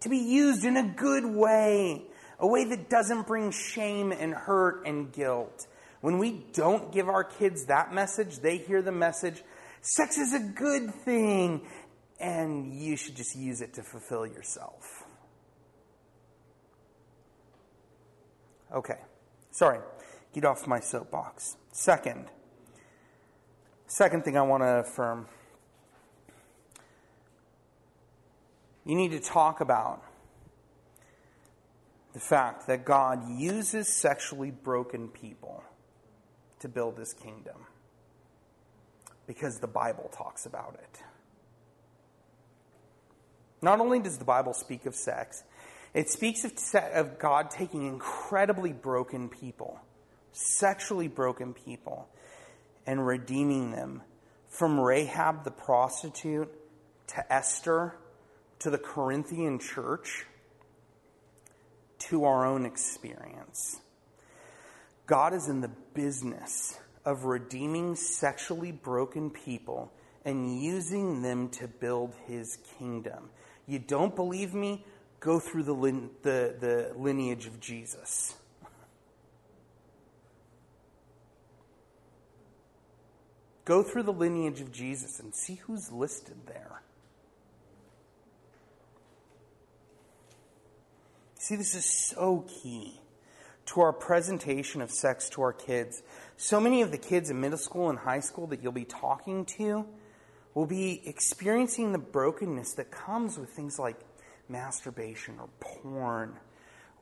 To 0.00 0.08
be 0.08 0.18
used 0.18 0.64
in 0.64 0.76
a 0.76 0.82
good 0.82 1.26
way, 1.26 2.02
a 2.38 2.46
way 2.46 2.64
that 2.64 2.88
doesn't 2.88 3.26
bring 3.26 3.50
shame 3.50 4.10
and 4.10 4.32
hurt 4.32 4.86
and 4.86 5.12
guilt. 5.12 5.66
When 6.00 6.18
we 6.18 6.44
don't 6.52 6.90
give 6.92 7.08
our 7.08 7.24
kids 7.24 7.66
that 7.66 7.92
message, 7.92 8.38
they 8.38 8.56
hear 8.56 8.80
the 8.80 8.90
message 8.90 9.42
sex 9.82 10.16
is 10.16 10.32
a 10.32 10.40
good 10.40 10.94
thing, 11.04 11.66
and 12.18 12.72
you 12.72 12.96
should 12.96 13.14
just 13.14 13.36
use 13.36 13.60
it 13.60 13.74
to 13.74 13.82
fulfill 13.82 14.26
yourself. 14.26 15.04
Okay, 18.74 18.98
sorry, 19.50 19.80
get 20.32 20.46
off 20.46 20.66
my 20.66 20.80
soapbox. 20.80 21.56
Second, 21.72 22.28
second 23.86 24.24
thing 24.24 24.38
I 24.38 24.42
want 24.42 24.62
to 24.62 24.78
affirm 24.78 25.26
You 28.84 28.96
need 28.96 29.12
to 29.12 29.20
talk 29.20 29.60
about 29.60 30.02
the 32.14 32.20
fact 32.20 32.66
that 32.66 32.84
God 32.84 33.28
uses 33.28 34.00
sexually 34.00 34.50
broken 34.50 35.08
people 35.08 35.62
to 36.58 36.68
build 36.68 36.98
his 36.98 37.12
kingdom 37.14 37.66
because 39.26 39.58
the 39.58 39.66
Bible 39.66 40.10
talks 40.12 40.46
about 40.46 40.74
it. 40.74 41.02
Not 43.60 43.80
only 43.80 44.00
does 44.00 44.18
the 44.18 44.24
Bible 44.24 44.54
speak 44.54 44.86
of 44.86 44.94
sex, 44.94 45.44
it 45.94 46.10
speaks 46.10 46.44
of, 46.44 46.52
of 46.94 47.18
God 47.18 47.50
taking 47.50 47.86
incredibly 47.86 48.72
broken 48.72 49.28
people, 49.28 49.78
sexually 50.32 51.08
broken 51.08 51.54
people, 51.54 52.08
and 52.86 53.06
redeeming 53.06 53.70
them 53.70 54.02
from 54.48 54.80
Rahab 54.80 55.44
the 55.44 55.50
prostitute 55.50 56.52
to 57.08 57.32
Esther 57.32 57.94
to 58.58 58.70
the 58.70 58.78
Corinthian 58.78 59.58
church, 59.58 60.24
to 61.98 62.24
our 62.24 62.46
own 62.46 62.64
experience. 62.64 63.80
God 65.06 65.34
is 65.34 65.48
in 65.48 65.60
the 65.60 65.70
business 65.94 66.78
of 67.04 67.24
redeeming 67.24 67.94
sexually 67.96 68.72
broken 68.72 69.30
people 69.30 69.92
and 70.24 70.62
using 70.62 71.22
them 71.22 71.48
to 71.48 71.66
build 71.66 72.14
his 72.26 72.58
kingdom. 72.78 73.30
You 73.66 73.78
don't 73.78 74.14
believe 74.14 74.54
me? 74.54 74.84
Go 75.20 75.38
through 75.38 75.64
the, 75.64 75.72
lin- 75.72 76.10
the, 76.22 76.54
the 76.58 76.92
lineage 76.96 77.46
of 77.46 77.60
Jesus. 77.60 78.34
Go 83.64 83.82
through 83.82 84.02
the 84.02 84.12
lineage 84.12 84.60
of 84.60 84.72
Jesus 84.72 85.20
and 85.20 85.34
see 85.34 85.54
who's 85.54 85.92
listed 85.92 86.36
there. 86.46 86.82
See, 91.38 91.56
this 91.56 91.74
is 91.74 91.84
so 91.84 92.44
key 92.62 93.00
to 93.66 93.80
our 93.80 93.92
presentation 93.92 94.80
of 94.80 94.90
sex 94.90 95.28
to 95.30 95.42
our 95.42 95.52
kids. 95.52 96.02
So 96.44 96.58
many 96.58 96.82
of 96.82 96.90
the 96.90 96.98
kids 96.98 97.30
in 97.30 97.40
middle 97.40 97.56
school 97.56 97.88
and 97.88 97.96
high 97.96 98.18
school 98.18 98.48
that 98.48 98.64
you'll 98.64 98.72
be 98.72 98.84
talking 98.84 99.44
to 99.58 99.86
will 100.54 100.66
be 100.66 101.00
experiencing 101.06 101.92
the 101.92 101.98
brokenness 101.98 102.72
that 102.74 102.90
comes 102.90 103.38
with 103.38 103.50
things 103.50 103.78
like 103.78 103.94
masturbation 104.48 105.38
or 105.38 105.48
porn 105.60 106.34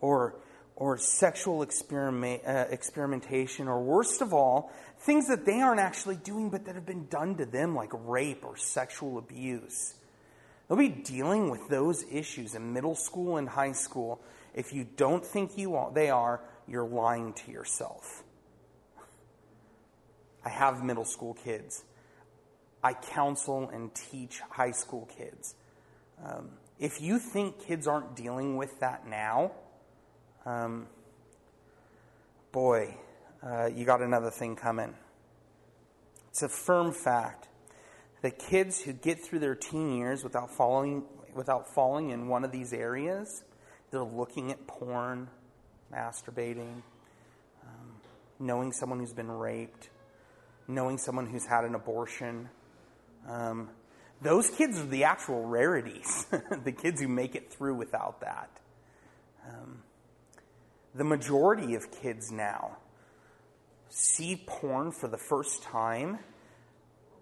or 0.03 0.35
or 0.76 0.98
sexual 0.98 1.62
experiment, 1.62 2.42
uh, 2.46 2.66
experimentation, 2.68 3.66
or 3.66 3.83
worst 3.83 4.20
of 4.20 4.35
all, 4.35 4.70
things 4.98 5.29
that 5.29 5.46
they 5.46 5.62
aren't 5.62 5.81
actually 5.81 6.16
doing 6.16 6.50
but 6.50 6.66
that 6.66 6.74
have 6.74 6.85
been 6.85 7.07
done 7.07 7.35
to 7.37 7.46
them, 7.46 7.74
like 7.74 7.92
rape 7.94 8.44
or 8.44 8.59
sexual 8.59 9.16
abuse. 9.16 9.94
They'll 10.68 10.76
be 10.76 10.88
dealing 10.88 11.48
with 11.48 11.66
those 11.70 12.05
issues 12.12 12.55
in 12.55 12.74
middle 12.74 12.94
school 12.94 13.38
and 13.38 13.48
high 13.48 13.72
school. 13.72 14.22
If 14.55 14.74
you 14.74 14.87
don't 14.96 15.24
think 15.24 15.57
you 15.57 15.76
are, 15.76 15.90
they 15.90 16.11
are, 16.11 16.42
you're 16.68 16.87
lying 16.87 17.33
to 17.33 17.50
yourself. 17.50 18.22
I 20.44 20.48
have 20.48 20.83
middle 20.83 21.05
school 21.05 21.35
kids. 21.35 21.85
I 22.83 22.94
counsel 22.94 23.68
and 23.68 23.94
teach 23.94 24.40
high 24.40 24.70
school 24.70 25.09
kids. 25.16 25.55
Um, 26.24 26.50
if 26.79 27.00
you 27.00 27.18
think 27.18 27.66
kids 27.66 27.87
aren't 27.87 28.16
dealing 28.16 28.57
with 28.57 28.81
that 28.81 29.07
now, 29.07 29.53
um, 30.46 30.87
boy, 32.53 32.96
uh, 33.42 33.66
you 33.74 33.85
got 33.85 34.00
another 34.00 34.31
thing 34.31 34.57
coming. 34.57 34.94
It's 36.31 36.42
a 36.42 36.48
firm 36.48 36.92
fact 36.92 37.48
the 38.22 38.31
kids 38.31 38.81
who 38.81 38.92
get 38.92 39.24
through 39.24 39.38
their 39.38 39.55
teen 39.55 39.92
years 39.96 40.22
without 40.22 40.50
falling, 40.50 41.05
without 41.35 41.72
falling 41.74 42.11
in 42.11 42.29
one 42.29 42.44
of 42.44 42.53
these 42.53 42.72
areas, 42.72 43.44
they're 43.90 44.05
looking 44.05 44.50
at 44.50 44.66
porn, 44.66 45.29
masturbating, 45.92 46.83
um, 47.62 47.94
knowing 48.38 48.72
someone 48.72 48.98
who's 48.98 49.14
been 49.14 49.31
raped, 49.31 49.88
knowing 50.75 50.99
someone 50.99 51.27
who's 51.27 51.47
had 51.47 51.65
an 51.65 51.75
abortion. 51.75 52.49
Um, 53.29 53.71
those 54.23 54.51
kids 54.51 54.79
are 54.79 54.87
the 54.87 55.05
actual 55.05 55.45
rarities, 55.45 56.27
the 56.65 56.73
kids 56.73 57.01
who 57.01 57.09
make 57.09 57.35
it 57.35 57.53
through 57.53 57.75
without 57.75 58.21
that. 58.21 58.51
Um, 59.49 59.83
the 60.95 61.05
majority 61.05 61.75
of 61.75 61.91
kids 61.91 62.31
now 62.31 62.77
see 63.89 64.43
porn 64.47 64.93
for 64.93 65.09
the 65.09 65.19
first 65.19 65.63
time 65.63 66.19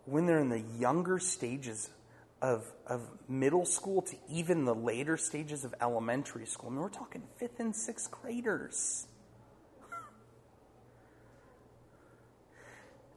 when 0.04 0.26
they're 0.26 0.40
in 0.40 0.48
the 0.48 0.62
younger 0.78 1.18
stages 1.18 1.90
of, 2.40 2.64
of 2.86 3.02
middle 3.28 3.64
school 3.64 4.02
to 4.02 4.16
even 4.30 4.64
the 4.64 4.74
later 4.74 5.16
stages 5.16 5.64
of 5.64 5.74
elementary 5.80 6.46
school. 6.46 6.70
I 6.70 6.72
mean, 6.72 6.82
we're 6.82 6.88
talking 6.88 7.22
fifth 7.36 7.60
and 7.60 7.74
sixth 7.74 8.10
graders. 8.10 9.06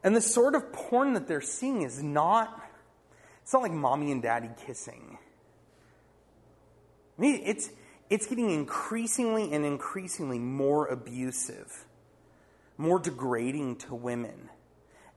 And 0.04 0.16
the 0.16 0.22
sort 0.22 0.56
of 0.56 0.74
porn 0.74 1.14
that 1.14 1.28
they're 1.28 1.42
seeing 1.42 1.84
is 1.84 2.02
not, 2.02 2.62
It's 3.44 3.54
not 3.54 3.62
like 3.62 3.72
mommy 3.72 4.12
and 4.12 4.22
daddy 4.22 4.50
kissing. 4.66 5.18
I 7.18 7.22
mean, 7.22 7.42
it's, 7.46 7.70
it's 8.10 8.26
getting 8.26 8.50
increasingly 8.50 9.54
and 9.54 9.64
increasingly 9.64 10.40
more 10.40 10.88
abusive, 10.88 11.86
more 12.78 13.00
degrading 13.00 13.76
to 13.78 13.96
women. 13.96 14.50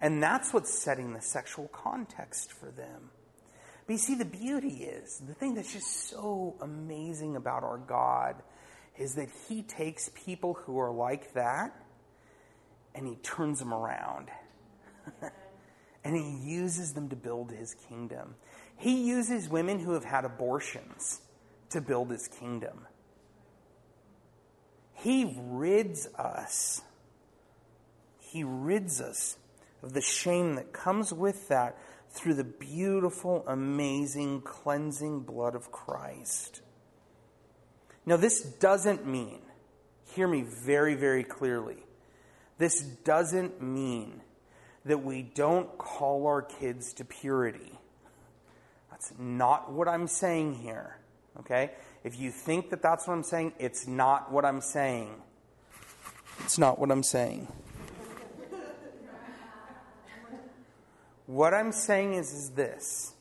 And 0.01 0.23
that's 0.23 0.53
what's 0.53 0.73
setting 0.73 1.15
the 1.15 1.23
sexual 1.23 1.69
context 1.69 2.53
for 2.53 2.71
them. 2.71 3.11
But 3.87 3.95
you 3.95 3.99
see, 3.99 4.15
the 4.15 4.25
beauty 4.25 4.85
is 4.85 5.23
the 5.27 5.35
thing 5.35 5.55
that's 5.55 5.73
just 5.73 6.09
so 6.11 6.57
amazing 6.61 7.37
about 7.37 7.63
our 7.63 7.79
God 7.79 8.43
is 8.99 9.15
that 9.15 9.29
He 9.49 9.63
takes 9.63 10.11
people 10.15 10.55
who 10.55 10.79
are 10.79 10.91
like 10.91 11.33
that 11.35 11.75
and 12.95 13.07
He 13.07 13.17
turns 13.17 13.59
them 13.59 13.73
around. 13.73 14.31
and 16.05 16.17
He 16.17 16.51
uses 16.51 16.95
them 16.95 17.09
to 17.09 17.17
build 17.17 17.51
His 17.51 17.75
kingdom. 17.89 18.35
He 18.77 19.07
uses 19.07 19.49
women 19.49 19.79
who 19.79 19.93
have 19.93 20.05
had 20.05 20.25
abortions 20.25 21.21
to 21.71 21.81
build 21.81 22.11
His 22.11 22.29
kingdom. 22.29 22.87
He 24.95 25.37
rids 25.39 26.09
us. 26.19 26.83
He 28.21 28.43
rids 28.45 29.01
us 29.01 29.37
of 29.83 29.93
the 29.93 30.01
shame 30.01 30.55
that 30.55 30.73
comes 30.73 31.13
with 31.13 31.49
that 31.49 31.77
through 32.11 32.35
the 32.35 32.45
beautiful, 32.45 33.45
amazing, 33.47 34.41
cleansing 34.41 35.21
blood 35.21 35.55
of 35.55 35.71
Christ. 35.71 36.63
Now, 38.07 38.17
this 38.17 38.41
doesn't 38.41 39.07
mean, 39.07 39.41
hear 40.15 40.29
me 40.29 40.43
very, 40.43 40.95
very 40.95 41.25
clearly, 41.25 41.85
this 42.59 42.81
doesn't 42.83 43.61
mean 43.61 44.23
that 44.85 45.03
we 45.03 45.23
don't 45.23 45.77
call 45.79 46.27
our 46.27 46.43
kids 46.43 46.93
to 46.95 47.05
purity. 47.05 47.73
That's 48.91 49.13
not 49.19 49.73
what 49.73 49.89
I'm 49.89 50.07
saying 50.07 50.55
here. 50.55 50.99
Okay? 51.41 51.73
If 52.05 52.19
you 52.19 52.31
think 52.31 52.71
that 52.71 52.83
that's 52.83 53.07
what 53.07 53.15
I'm 53.15 53.23
saying, 53.23 53.55
it's 53.59 53.87
not 53.87 54.31
what 54.31 54.45
I'm 54.45 54.61
saying. 54.61 55.11
It's 56.41 56.59
not 56.59 56.79
what 56.79 56.91
I'm 56.91 57.03
saying. 57.03 57.49
what 61.27 61.55
I'm 61.55 61.73
saying 61.73 62.15
is, 62.15 62.33
is 62.33 62.51
this 62.51 63.15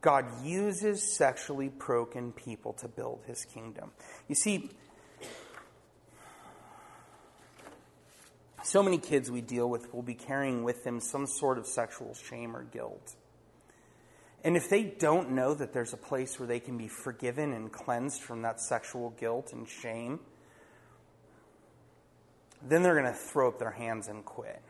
God 0.00 0.26
uses 0.44 1.02
sexually 1.02 1.68
broken 1.68 2.32
people 2.32 2.72
to 2.74 2.88
build 2.88 3.20
his 3.26 3.44
kingdom. 3.44 3.90
You 4.28 4.34
see, 4.34 4.70
so 8.64 8.82
many 8.82 8.96
kids 8.96 9.30
we 9.30 9.42
deal 9.42 9.68
with 9.68 9.92
will 9.92 10.02
be 10.02 10.14
carrying 10.14 10.64
with 10.64 10.84
them 10.84 10.98
some 10.98 11.26
sort 11.26 11.58
of 11.58 11.66
sexual 11.66 12.14
shame 12.14 12.56
or 12.56 12.64
guilt. 12.64 13.14
And 14.42 14.56
if 14.56 14.70
they 14.70 14.84
don't 14.84 15.32
know 15.32 15.54
that 15.54 15.72
there's 15.72 15.92
a 15.92 15.98
place 15.98 16.38
where 16.38 16.46
they 16.46 16.60
can 16.60 16.78
be 16.78 16.88
forgiven 16.88 17.52
and 17.52 17.70
cleansed 17.70 18.22
from 18.22 18.42
that 18.42 18.60
sexual 18.60 19.10
guilt 19.10 19.52
and 19.52 19.68
shame, 19.68 20.20
then 22.62 22.82
they're 22.82 22.98
going 22.98 23.12
to 23.12 23.18
throw 23.18 23.48
up 23.48 23.58
their 23.58 23.70
hands 23.70 24.08
and 24.08 24.24
quit. 24.24 24.62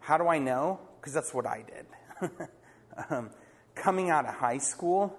How 0.00 0.18
do 0.18 0.26
I 0.26 0.38
know? 0.38 0.80
Because 1.00 1.12
that's 1.12 1.32
what 1.32 1.46
I 1.46 1.62
did. 1.62 2.30
um, 3.10 3.30
coming 3.76 4.10
out 4.10 4.26
of 4.26 4.34
high 4.34 4.58
school, 4.58 5.16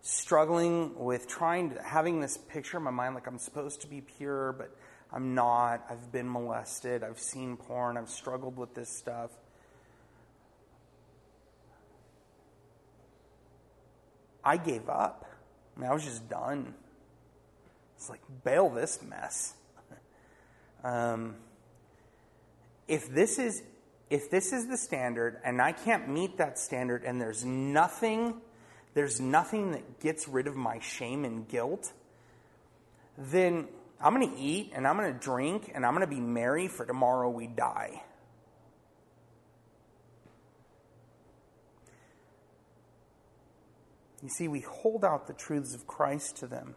struggling 0.00 0.96
with 0.96 1.28
trying 1.28 1.70
to, 1.70 1.82
having 1.82 2.20
this 2.20 2.36
picture 2.36 2.78
in 2.78 2.82
my 2.82 2.90
mind 2.90 3.14
like 3.14 3.28
I'm 3.28 3.38
supposed 3.38 3.80
to 3.82 3.86
be 3.86 4.00
pure, 4.00 4.52
but 4.52 4.76
I'm 5.12 5.34
not. 5.34 5.86
I've 5.90 6.12
been 6.12 6.30
molested. 6.30 7.02
I've 7.02 7.18
seen 7.18 7.56
porn. 7.56 7.96
I've 7.96 8.10
struggled 8.10 8.56
with 8.56 8.74
this 8.74 8.90
stuff. 8.90 9.30
I 14.44 14.56
gave 14.56 14.88
up. 14.88 15.26
I, 15.76 15.80
mean, 15.80 15.90
I 15.90 15.94
was 15.94 16.04
just 16.04 16.28
done. 16.28 16.74
It's 17.96 18.08
like, 18.08 18.20
bail 18.44 18.68
this 18.68 19.00
mess. 19.02 19.54
um, 20.84 21.36
if 22.86 23.12
this 23.12 23.38
is 23.38 23.62
if 24.10 24.30
this 24.30 24.54
is 24.54 24.66
the 24.68 24.76
standard 24.78 25.38
and 25.44 25.60
I 25.60 25.72
can't 25.72 26.08
meet 26.08 26.38
that 26.38 26.58
standard 26.58 27.04
and 27.04 27.20
there's 27.20 27.44
nothing 27.44 28.40
there's 28.94 29.20
nothing 29.20 29.72
that 29.72 30.00
gets 30.00 30.26
rid 30.26 30.46
of 30.46 30.56
my 30.56 30.78
shame 30.80 31.24
and 31.24 31.46
guilt, 31.46 31.92
then 33.16 33.68
I'm 34.00 34.14
going 34.14 34.30
to 34.30 34.40
eat 34.40 34.72
and 34.74 34.86
I'm 34.86 34.96
going 34.96 35.12
to 35.12 35.18
drink 35.18 35.72
and 35.74 35.84
I'm 35.84 35.94
going 35.94 36.06
to 36.06 36.14
be 36.14 36.20
merry 36.20 36.68
for 36.68 36.86
tomorrow 36.86 37.28
we 37.28 37.46
die. 37.46 38.02
You 44.22 44.28
see, 44.28 44.48
we 44.48 44.60
hold 44.60 45.04
out 45.04 45.26
the 45.26 45.32
truths 45.32 45.74
of 45.74 45.86
Christ 45.86 46.36
to 46.38 46.46
them. 46.46 46.74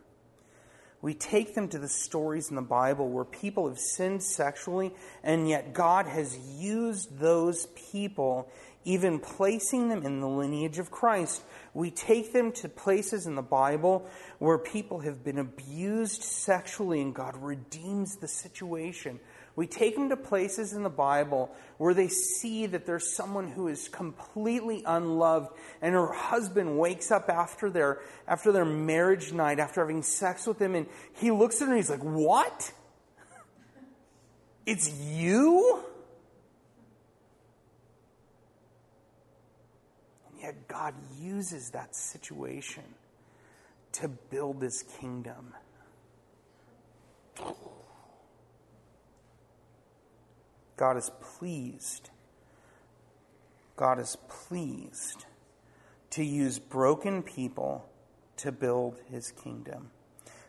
We 1.02 1.16
take 1.16 1.56
them 1.56 1.68
to 1.70 1.80
the 1.80 1.90
stories 1.90 2.50
in 2.50 2.56
the 2.56 2.62
Bible 2.62 3.10
where 3.10 3.26
people 3.26 3.68
have 3.68 3.80
sinned 3.80 4.22
sexually, 4.22 4.94
and 5.24 5.50
yet 5.50 5.74
God 5.74 6.06
has 6.06 6.38
used 6.38 7.18
those 7.18 7.66
people, 7.90 8.52
even 8.84 9.20
placing 9.20 9.90
them 9.90 10.04
in 10.06 10.20
the 10.20 10.28
lineage 10.28 10.80
of 10.80 10.92
Christ. 10.92 11.42
We 11.74 11.92
take 11.92 12.34
them 12.34 12.52
to 12.54 12.70
places 12.70 13.28
in 13.28 13.36
the 13.36 13.42
Bible 13.42 14.10
where 14.40 14.58
people 14.58 15.00
have 15.02 15.24
been 15.24 15.38
abused 15.38 16.24
sexually, 16.24 17.02
and 17.02 17.14
God 17.14 17.38
redeems 17.38 18.18
the 18.18 18.28
situation. 18.28 19.20
We 19.56 19.68
take 19.68 19.96
them 19.96 20.10
to 20.10 20.18
places 20.18 20.74
in 20.74 20.84
the 20.84 20.90
Bible 20.90 21.54
where 21.78 21.94
they 21.94 22.08
see 22.08 22.66
that 22.68 22.86
there's 22.86 23.16
someone 23.16 23.50
who 23.50 23.68
is 23.68 23.90
completely 23.90 24.84
unloved 24.86 25.50
and 25.82 25.94
her 25.94 26.12
husband 26.12 26.80
wakes 26.80 27.12
up 27.12 27.30
after 27.30 27.70
their, 27.70 28.00
after 28.28 28.52
their 28.52 28.66
marriage 28.66 29.34
night, 29.34 29.60
after 29.60 29.82
having 29.82 30.04
sex 30.04 30.48
with 30.48 30.60
him, 30.60 30.76
and 30.76 30.88
he 31.14 31.32
looks 31.32 31.62
at 31.62 31.68
her 31.68 31.74
and 31.74 31.78
he's 31.78 31.90
like, 31.90 32.04
What? 32.04 32.72
It's 34.66 34.90
you? 34.90 35.84
Yet 40.42 40.68
God 40.68 40.94
uses 41.20 41.72
that 41.72 41.96
situation 41.96 42.84
to 43.94 44.08
build 44.08 44.62
his 44.62 44.84
kingdom. 45.00 45.54
God 50.78 50.98
is 50.98 51.12
pleased. 51.22 52.10
God 53.76 54.00
is 54.00 54.18
pleased 54.28 55.26
to 56.12 56.24
use 56.24 56.60
broken 56.60 57.24
people 57.24 57.90
to 58.38 58.52
build 58.52 58.98
his 59.10 59.32
kingdom. 59.32 59.92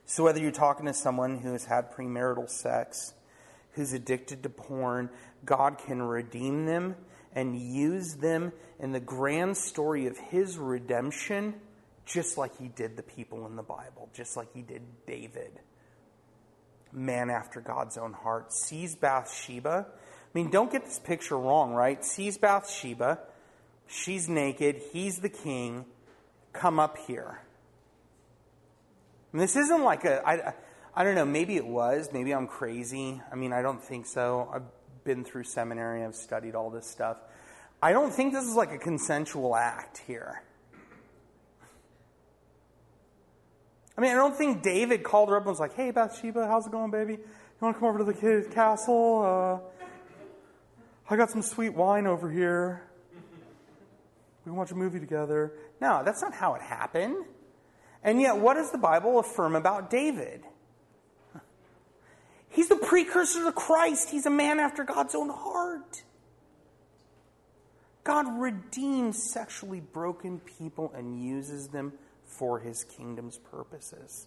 So, 0.07 0.25
whether 0.25 0.41
you're 0.41 0.51
talking 0.51 0.87
to 0.87 0.95
someone 0.95 1.39
who 1.39 1.53
has 1.53 1.67
had 1.67 1.93
premarital 1.93 2.49
sex, 2.51 3.15
who's 3.73 3.93
addicted 3.93 4.43
to 4.43 4.51
porn, 4.51 5.11
God 5.45 5.79
can 5.79 6.03
redeem 6.03 6.67
them 6.67 6.97
and 7.35 7.57
use 7.57 8.17
them 8.17 8.53
in 8.79 8.93
the 8.93 9.01
grand 9.01 9.57
story 9.57 10.07
of 10.07 10.19
his 10.19 10.59
redemption, 10.59 11.55
just 12.05 12.37
like 12.37 12.57
he 12.59 12.69
did 12.69 12.97
the 12.97 13.03
people 13.03 13.47
in 13.47 13.57
the 13.57 13.63
Bible, 13.63 14.09
just 14.15 14.37
like 14.37 14.53
he 14.53 14.63
did 14.63 14.83
David. 15.07 15.61
Man 16.93 17.31
after 17.31 17.61
God's 17.61 17.97
own 17.97 18.13
heart 18.13 18.53
sees 18.53 18.95
Bathsheba 18.95 19.87
I 20.33 20.39
mean, 20.39 20.51
don't 20.51 20.73
get 20.73 20.85
this 20.85 20.99
picture 20.99 21.39
wrong, 21.39 21.75
right? 21.75 22.03
Sees 22.03 22.39
Bathsheba. 22.39 23.19
She's 23.87 24.31
naked. 24.31 24.81
He's 24.93 25.19
the 25.19 25.29
king. 25.29 25.85
Come 26.55 26.81
up 26.81 26.97
here. 26.97 27.41
And 29.33 29.41
this 29.41 29.57
isn't 29.57 29.83
like 29.83 30.07
a, 30.07 30.27
I, 30.27 30.55
I 30.95 31.05
don't 31.05 31.15
know, 31.15 31.27
maybe 31.27 31.57
it 31.57 31.67
was. 31.67 32.09
Maybe 32.15 32.33
I'm 32.33 32.47
crazy. 32.47 33.21
I 33.31 33.35
mean, 33.35 33.53
I 33.53 33.61
don't 33.61 33.83
think 33.83 34.07
so. 34.07 34.51
I've 34.55 34.63
been 35.05 35.25
through 35.25 35.45
seminary. 35.45 36.05
I've 36.05 36.15
studied 36.15 36.55
all 36.55 36.71
this 36.71 36.87
stuff. 36.87 37.19
I 37.83 37.93
don't 37.93 38.13
think 38.13 38.33
this 38.33 38.45
is 38.45 38.55
like 38.55 38.73
a 38.73 38.79
consensual 38.79 39.57
act 39.57 39.99
here. 39.99 40.43
I 43.97 44.01
mean, 44.01 44.13
I 44.13 44.15
don't 44.15 44.35
think 44.35 44.63
David 44.63 45.03
called 45.03 45.29
her 45.29 45.37
up 45.37 45.43
and 45.43 45.51
was 45.51 45.61
like, 45.61 45.75
hey, 45.75 45.91
Bathsheba, 45.91 46.47
how's 46.47 46.67
it 46.67 46.73
going, 46.73 46.91
baby? 46.91 47.15
You 47.15 47.21
want 47.61 47.77
to 47.77 47.81
come 47.81 47.89
over 47.89 47.99
to 47.99 48.05
the 48.05 48.49
castle? 48.55 49.23
Uh, 49.23 49.83
I 51.11 51.17
got 51.17 51.31
some 51.31 51.43
sweet 51.43 51.75
wine 51.75 52.07
over 52.07 52.31
here. 52.31 52.83
We 54.45 54.51
can 54.51 54.57
watch 54.57 54.71
a 54.71 54.75
movie 54.75 54.99
together. 54.99 55.53
No, 55.81 56.03
that's 56.05 56.23
not 56.23 56.33
how 56.33 56.55
it 56.55 56.63
happened. 56.63 57.17
And 58.03 58.21
yet, 58.21 58.39
what 58.39 58.55
does 58.55 58.73
the 58.73 58.79
Bible 58.79 59.19
affirm 59.19 59.55
about 59.55 59.91
David? 59.91 60.43
He's 62.53 62.69
the 62.69 62.77
precursor 62.77 63.45
to 63.45 63.53
Christ. 63.53 64.11
He's 64.11 64.27
a 64.27 64.31
man 64.31 64.61
after 64.61 64.85
God's 64.85 65.15
own 65.15 65.31
heart. 65.31 66.03
God 68.05 68.27
redeems 68.41 69.23
sexually 69.23 69.81
broken 69.81 70.41
people 70.41 70.93
and 70.95 71.23
uses 71.23 71.69
them 71.69 71.95
for 72.27 72.61
his 72.61 72.85
kingdom's 72.85 73.39
purposes. 73.39 74.27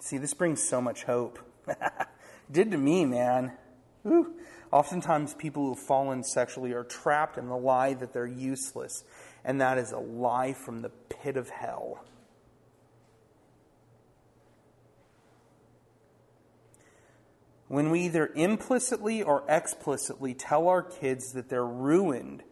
See, 0.00 0.18
this 0.18 0.34
brings 0.34 0.62
so 0.62 0.80
much 0.80 1.04
hope. 1.04 1.38
did 2.50 2.70
to 2.72 2.78
me, 2.78 3.04
man. 3.04 3.52
Ooh. 4.06 4.34
Oftentimes, 4.72 5.32
people 5.34 5.62
who 5.62 5.74
have 5.74 5.82
fallen 5.82 6.22
sexually 6.22 6.72
are 6.72 6.84
trapped 6.84 7.38
in 7.38 7.48
the 7.48 7.56
lie 7.56 7.94
that 7.94 8.12
they're 8.12 8.26
useless, 8.26 9.04
and 9.44 9.60
that 9.60 9.78
is 9.78 9.92
a 9.92 9.98
lie 9.98 10.52
from 10.52 10.82
the 10.82 10.90
pit 10.90 11.36
of 11.36 11.48
hell. 11.48 12.04
When 17.68 17.90
we 17.90 18.02
either 18.02 18.30
implicitly 18.34 19.22
or 19.22 19.42
explicitly 19.48 20.34
tell 20.34 20.68
our 20.68 20.82
kids 20.82 21.32
that 21.32 21.48
they're 21.48 21.66
ruined 21.66 22.42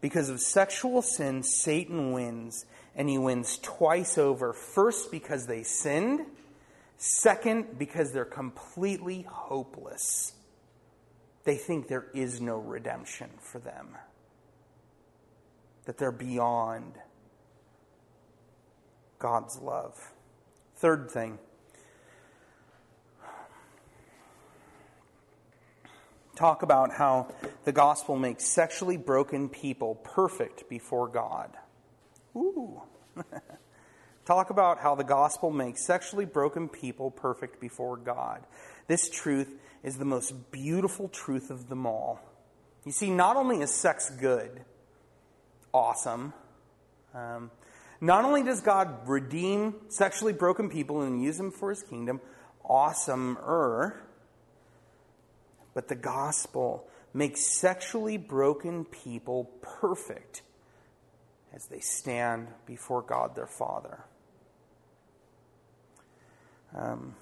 because 0.00 0.28
of 0.28 0.40
sexual 0.40 1.02
sin, 1.02 1.42
Satan 1.42 2.12
wins, 2.12 2.64
and 2.94 3.08
he 3.08 3.18
wins 3.18 3.58
twice 3.58 4.16
over. 4.16 4.52
First, 4.52 5.10
because 5.10 5.46
they 5.46 5.62
sinned, 5.62 6.20
second, 6.96 7.78
because 7.78 8.12
they're 8.12 8.24
completely 8.24 9.22
hopeless. 9.28 10.32
They 11.44 11.56
think 11.56 11.88
there 11.88 12.06
is 12.14 12.40
no 12.40 12.58
redemption 12.58 13.30
for 13.40 13.58
them, 13.58 13.96
that 15.86 15.98
they're 15.98 16.12
beyond 16.12 16.94
God's 19.18 19.58
love. 19.58 19.94
Third 20.76 21.10
thing 21.10 21.38
talk 26.40 26.62
about 26.62 26.90
how 26.90 27.28
the 27.64 27.72
gospel 27.72 28.16
makes 28.16 28.46
sexually 28.46 28.96
broken 28.96 29.50
people 29.50 29.96
perfect 29.96 30.70
before 30.70 31.06
God. 31.06 31.54
Ooh. 32.34 32.80
talk 34.24 34.48
about 34.48 34.78
how 34.78 34.94
the 34.94 35.04
gospel 35.04 35.50
makes 35.50 35.84
sexually 35.84 36.24
broken 36.24 36.66
people 36.66 37.10
perfect 37.10 37.60
before 37.60 37.98
God. 37.98 38.40
This 38.86 39.10
truth 39.10 39.54
is 39.82 39.98
the 39.98 40.06
most 40.06 40.50
beautiful 40.50 41.08
truth 41.08 41.50
of 41.50 41.68
them 41.68 41.84
all. 41.84 42.18
You 42.86 42.92
see, 42.92 43.10
not 43.10 43.36
only 43.36 43.60
is 43.60 43.70
sex 43.70 44.08
good, 44.08 44.62
awesome, 45.74 46.32
um, 47.14 47.50
not 48.00 48.24
only 48.24 48.42
does 48.42 48.62
God 48.62 49.06
redeem 49.06 49.74
sexually 49.88 50.32
broken 50.32 50.70
people 50.70 51.02
and 51.02 51.22
use 51.22 51.36
them 51.36 51.50
for 51.50 51.68
his 51.68 51.82
kingdom, 51.82 52.18
awesomer, 52.64 53.92
but 55.74 55.88
the 55.88 55.94
gospel 55.94 56.88
makes 57.12 57.46
sexually 57.46 58.16
broken 58.16 58.84
people 58.84 59.50
perfect 59.62 60.42
as 61.52 61.66
they 61.66 61.80
stand 61.80 62.48
before 62.66 63.02
God 63.02 63.34
their 63.34 63.46
Father. 63.46 64.04
Um, 66.76 67.16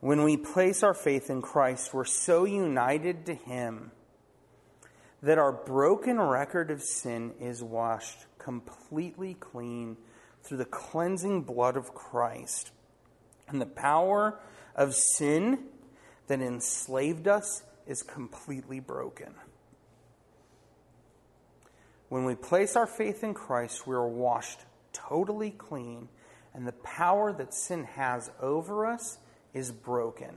when 0.00 0.24
we 0.24 0.36
place 0.36 0.82
our 0.82 0.94
faith 0.94 1.30
in 1.30 1.42
Christ, 1.42 1.94
we're 1.94 2.04
so 2.04 2.44
united 2.44 3.26
to 3.26 3.34
Him 3.34 3.92
that 5.22 5.38
our 5.38 5.52
broken 5.52 6.20
record 6.20 6.70
of 6.70 6.82
sin 6.82 7.34
is 7.40 7.62
washed 7.62 8.26
completely 8.38 9.34
clean 9.34 9.96
through 10.42 10.58
the 10.58 10.64
cleansing 10.64 11.42
blood 11.42 11.76
of 11.76 11.94
Christ. 11.94 12.72
And 13.46 13.60
the 13.60 13.66
power 13.66 14.40
of 14.80 14.94
sin 14.94 15.58
that 16.26 16.40
enslaved 16.40 17.28
us 17.28 17.62
is 17.86 18.02
completely 18.02 18.80
broken. 18.80 19.34
When 22.08 22.24
we 22.24 22.34
place 22.34 22.76
our 22.76 22.86
faith 22.86 23.22
in 23.22 23.34
Christ, 23.34 23.86
we 23.86 23.94
are 23.94 24.08
washed 24.08 24.60
totally 24.94 25.50
clean, 25.50 26.08
and 26.54 26.66
the 26.66 26.72
power 26.72 27.30
that 27.30 27.52
sin 27.52 27.84
has 27.84 28.30
over 28.40 28.86
us 28.86 29.18
is 29.52 29.70
broken. 29.70 30.34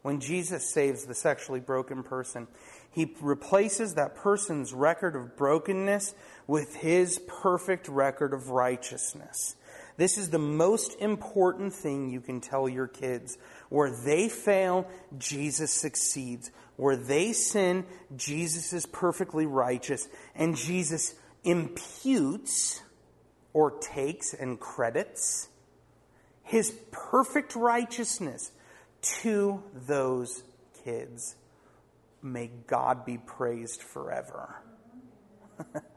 When 0.00 0.20
Jesus 0.20 0.72
saves 0.72 1.04
the 1.04 1.14
sexually 1.14 1.60
broken 1.60 2.02
person, 2.02 2.48
he 2.90 3.14
replaces 3.20 3.94
that 3.94 4.16
person's 4.16 4.72
record 4.72 5.14
of 5.14 5.36
brokenness 5.36 6.14
with 6.50 6.74
his 6.74 7.20
perfect 7.28 7.86
record 7.86 8.34
of 8.34 8.50
righteousness. 8.50 9.54
This 9.96 10.18
is 10.18 10.30
the 10.30 10.38
most 10.40 10.98
important 10.98 11.72
thing 11.72 12.10
you 12.10 12.20
can 12.20 12.40
tell 12.40 12.68
your 12.68 12.88
kids. 12.88 13.38
Where 13.68 13.88
they 13.88 14.28
fail, 14.28 14.88
Jesus 15.16 15.70
succeeds. 15.72 16.50
Where 16.74 16.96
they 16.96 17.34
sin, 17.34 17.86
Jesus 18.16 18.72
is 18.72 18.84
perfectly 18.84 19.46
righteous. 19.46 20.08
And 20.34 20.56
Jesus 20.56 21.14
imputes 21.44 22.82
or 23.52 23.78
takes 23.78 24.34
and 24.34 24.58
credits 24.58 25.50
his 26.42 26.72
perfect 26.90 27.54
righteousness 27.54 28.50
to 29.02 29.62
those 29.72 30.42
kids. 30.82 31.36
May 32.22 32.50
God 32.66 33.04
be 33.04 33.18
praised 33.18 33.82
forever. 33.82 34.56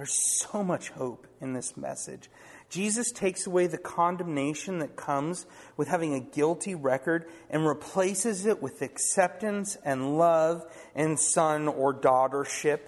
There's 0.00 0.40
so 0.48 0.64
much 0.64 0.88
hope 0.88 1.26
in 1.42 1.52
this 1.52 1.76
message. 1.76 2.30
Jesus 2.70 3.12
takes 3.12 3.46
away 3.46 3.66
the 3.66 3.76
condemnation 3.76 4.78
that 4.78 4.96
comes 4.96 5.44
with 5.76 5.88
having 5.88 6.14
a 6.14 6.20
guilty 6.20 6.74
record 6.74 7.26
and 7.50 7.66
replaces 7.66 8.46
it 8.46 8.62
with 8.62 8.80
acceptance 8.80 9.76
and 9.84 10.16
love 10.16 10.64
and 10.94 11.20
son 11.20 11.68
or 11.68 11.92
daughtership. 11.92 12.80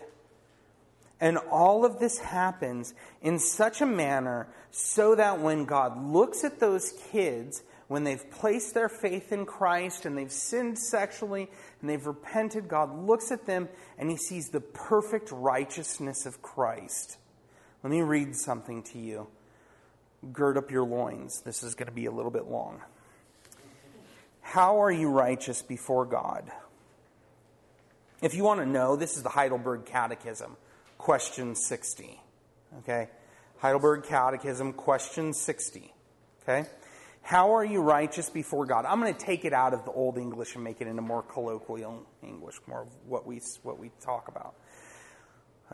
And 1.21 1.37
all 1.37 1.85
of 1.85 1.99
this 1.99 2.17
happens 2.17 2.95
in 3.21 3.39
such 3.39 3.83
a 3.83 3.87
manner 3.87 4.49
so 4.71 5.15
that 5.15 5.39
when 5.39 5.67
God 5.67 6.03
looks 6.03 6.45
at 6.45 6.61
those 6.61 6.95
kids 7.11 7.63
when 7.93 8.05
they've 8.05 8.31
placed 8.31 8.73
their 8.73 8.89
faith 8.89 9.33
in 9.33 9.45
Christ 9.45 10.07
and 10.07 10.17
they've 10.17 10.33
sinned 10.33 10.79
sexually 10.79 11.51
and 11.81 11.91
they've 11.91 12.07
repented, 12.07 12.67
God 12.67 13.07
looks 13.07 13.31
at 13.31 13.45
them 13.45 13.69
and 13.99 14.11
he 14.11 14.17
sees 14.17 14.49
the 14.49 14.63
perfect 14.63 15.31
righteousness 15.31 16.25
of 16.25 16.41
Christ. 16.41 17.19
Let 17.83 17.91
me 17.91 18.01
read 18.01 18.35
something 18.35 18.83
to 18.85 18.99
you. 18.99 19.27
Gird 20.33 20.57
up 20.57 20.71
your 20.71 20.85
loins. 20.85 21.43
This 21.43 21.63
is 21.63 21.75
going 21.75 21.89
to 21.89 21.93
be 21.93 22.07
a 22.07 22.11
little 22.11 22.31
bit 22.31 22.47
long. 22.47 22.81
How 24.41 24.83
are 24.83 24.91
you 24.91 25.11
righteous 25.11 25.61
before 25.61 26.07
God? 26.07 26.51
If 28.23 28.35
you 28.35 28.43
want 28.43 28.61
to 28.61 28.67
know, 28.67 28.97
this 28.97 29.19
is 29.19 29.23
the 29.23 29.29
Heidelberg 29.29 29.85
Catechism, 29.85 30.57
question 30.97 31.55
60. 31.55 32.19
Okay? 32.79 33.11
Heidelberg 33.59 34.05
Catechism, 34.05 34.73
question 34.73 35.35
60. 35.35 35.93
Okay? 36.43 36.67
How 37.23 37.55
are 37.55 37.65
you 37.65 37.81
righteous 37.81 38.29
before 38.29 38.67
God? 38.67 38.85
I'm 38.85 39.01
going 39.01 39.15
to 39.15 39.19
take 39.19 39.45
it 39.45 39.53
out 39.53 39.73
of 39.73 39.85
the 39.85 39.93
Old 39.93 40.19
English 40.19 40.55
and 40.57 40.65
make 40.65 40.81
it 40.81 40.89
into 40.89 41.03
more 41.03 41.23
colloquial 41.23 42.05
English, 42.23 42.57
more 42.67 42.83
of 42.83 42.89
what 43.07 43.27
we, 43.27 43.41
what 43.63 43.79
we 43.79 43.91
talk 44.01 44.29
about. 44.29 44.55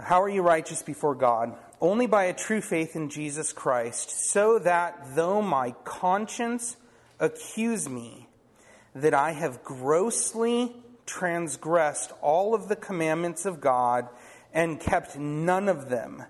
How 0.01 0.23
are 0.23 0.29
you 0.29 0.43
righteous 0.43 0.83
before 0.83 1.15
God? 1.15 1.57
Only 1.81 2.07
by 2.07 2.25
a 2.25 2.35
true 2.35 2.61
faith 2.61 2.95
in 2.95 3.09
Jesus 3.09 3.53
Christ, 3.53 4.31
so 4.31 4.59
that 4.61 5.17
though 5.17 5.43
my 5.43 5.73
conscience 5.85 6.77
accuse 7.19 7.89
me 7.89 8.29
that 8.95 9.15
I 9.15 9.33
have 9.33 9.65
grossly 9.65 10.77
transgressed 11.07 12.13
all 12.21 12.55
of 12.55 12.69
the 12.69 12.77
commandments 12.77 13.47
of 13.47 13.61
God 13.61 14.09
and 14.53 14.79
kept 14.79 15.17
none 15.17 15.69
of 15.69 15.89
them, 15.89 16.25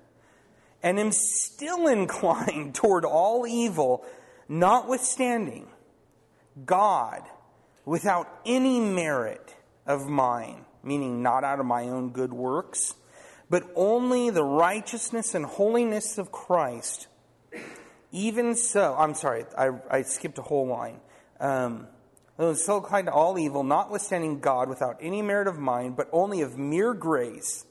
and 0.82 0.98
am 0.98 1.12
still 1.12 1.86
inclined 1.88 2.74
toward 2.74 3.04
all 3.04 3.46
evil, 3.46 4.04
Notwithstanding, 4.48 5.68
God, 6.64 7.22
without 7.84 8.28
any 8.46 8.80
merit 8.80 9.54
of 9.86 10.06
mine, 10.08 10.64
meaning 10.82 11.22
not 11.22 11.44
out 11.44 11.60
of 11.60 11.66
my 11.66 11.84
own 11.84 12.10
good 12.10 12.32
works, 12.32 12.94
but 13.50 13.64
only 13.74 14.30
the 14.30 14.44
righteousness 14.44 15.34
and 15.34 15.44
holiness 15.44 16.18
of 16.18 16.32
Christ, 16.32 17.08
even 18.10 18.54
so, 18.54 18.94
I'm 18.98 19.14
sorry, 19.14 19.44
I, 19.56 19.70
I 19.90 20.02
skipped 20.02 20.38
a 20.38 20.42
whole 20.42 20.66
line. 20.66 21.00
Um, 21.40 21.86
so 22.38 22.76
inclined 22.76 23.08
to 23.08 23.12
all 23.12 23.38
evil, 23.38 23.64
notwithstanding 23.64 24.40
God, 24.40 24.68
without 24.68 24.96
any 25.00 25.22
merit 25.22 25.48
of 25.48 25.58
mine, 25.58 25.92
but 25.92 26.08
only 26.12 26.40
of 26.40 26.56
mere 26.56 26.94
grace, 26.94 27.66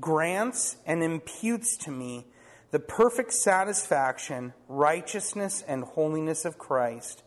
grants 0.00 0.76
and 0.86 1.02
imputes 1.02 1.76
to 1.78 1.90
me 1.90 2.26
the 2.72 2.80
perfect 2.80 3.32
satisfaction, 3.34 4.54
righteousness, 4.66 5.62
and 5.68 5.84
holiness 5.84 6.44
of 6.44 6.58
Christ, 6.58 7.22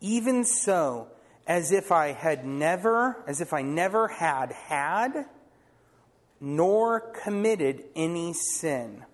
even 0.00 0.44
so, 0.44 1.08
as 1.46 1.72
if 1.72 1.90
I 1.90 2.12
had 2.12 2.46
never, 2.46 3.24
as 3.26 3.40
if 3.40 3.52
I 3.52 3.62
never 3.62 4.06
had 4.06 4.52
had, 4.52 5.26
nor 6.40 7.00
committed 7.00 7.84
any 7.96 8.32
sin. 8.32 9.04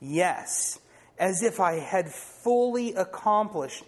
Yes, 0.00 0.78
as 1.18 1.42
if 1.42 1.58
I 1.58 1.80
had 1.80 2.08
fully 2.08 2.94
accomplished 2.94 3.84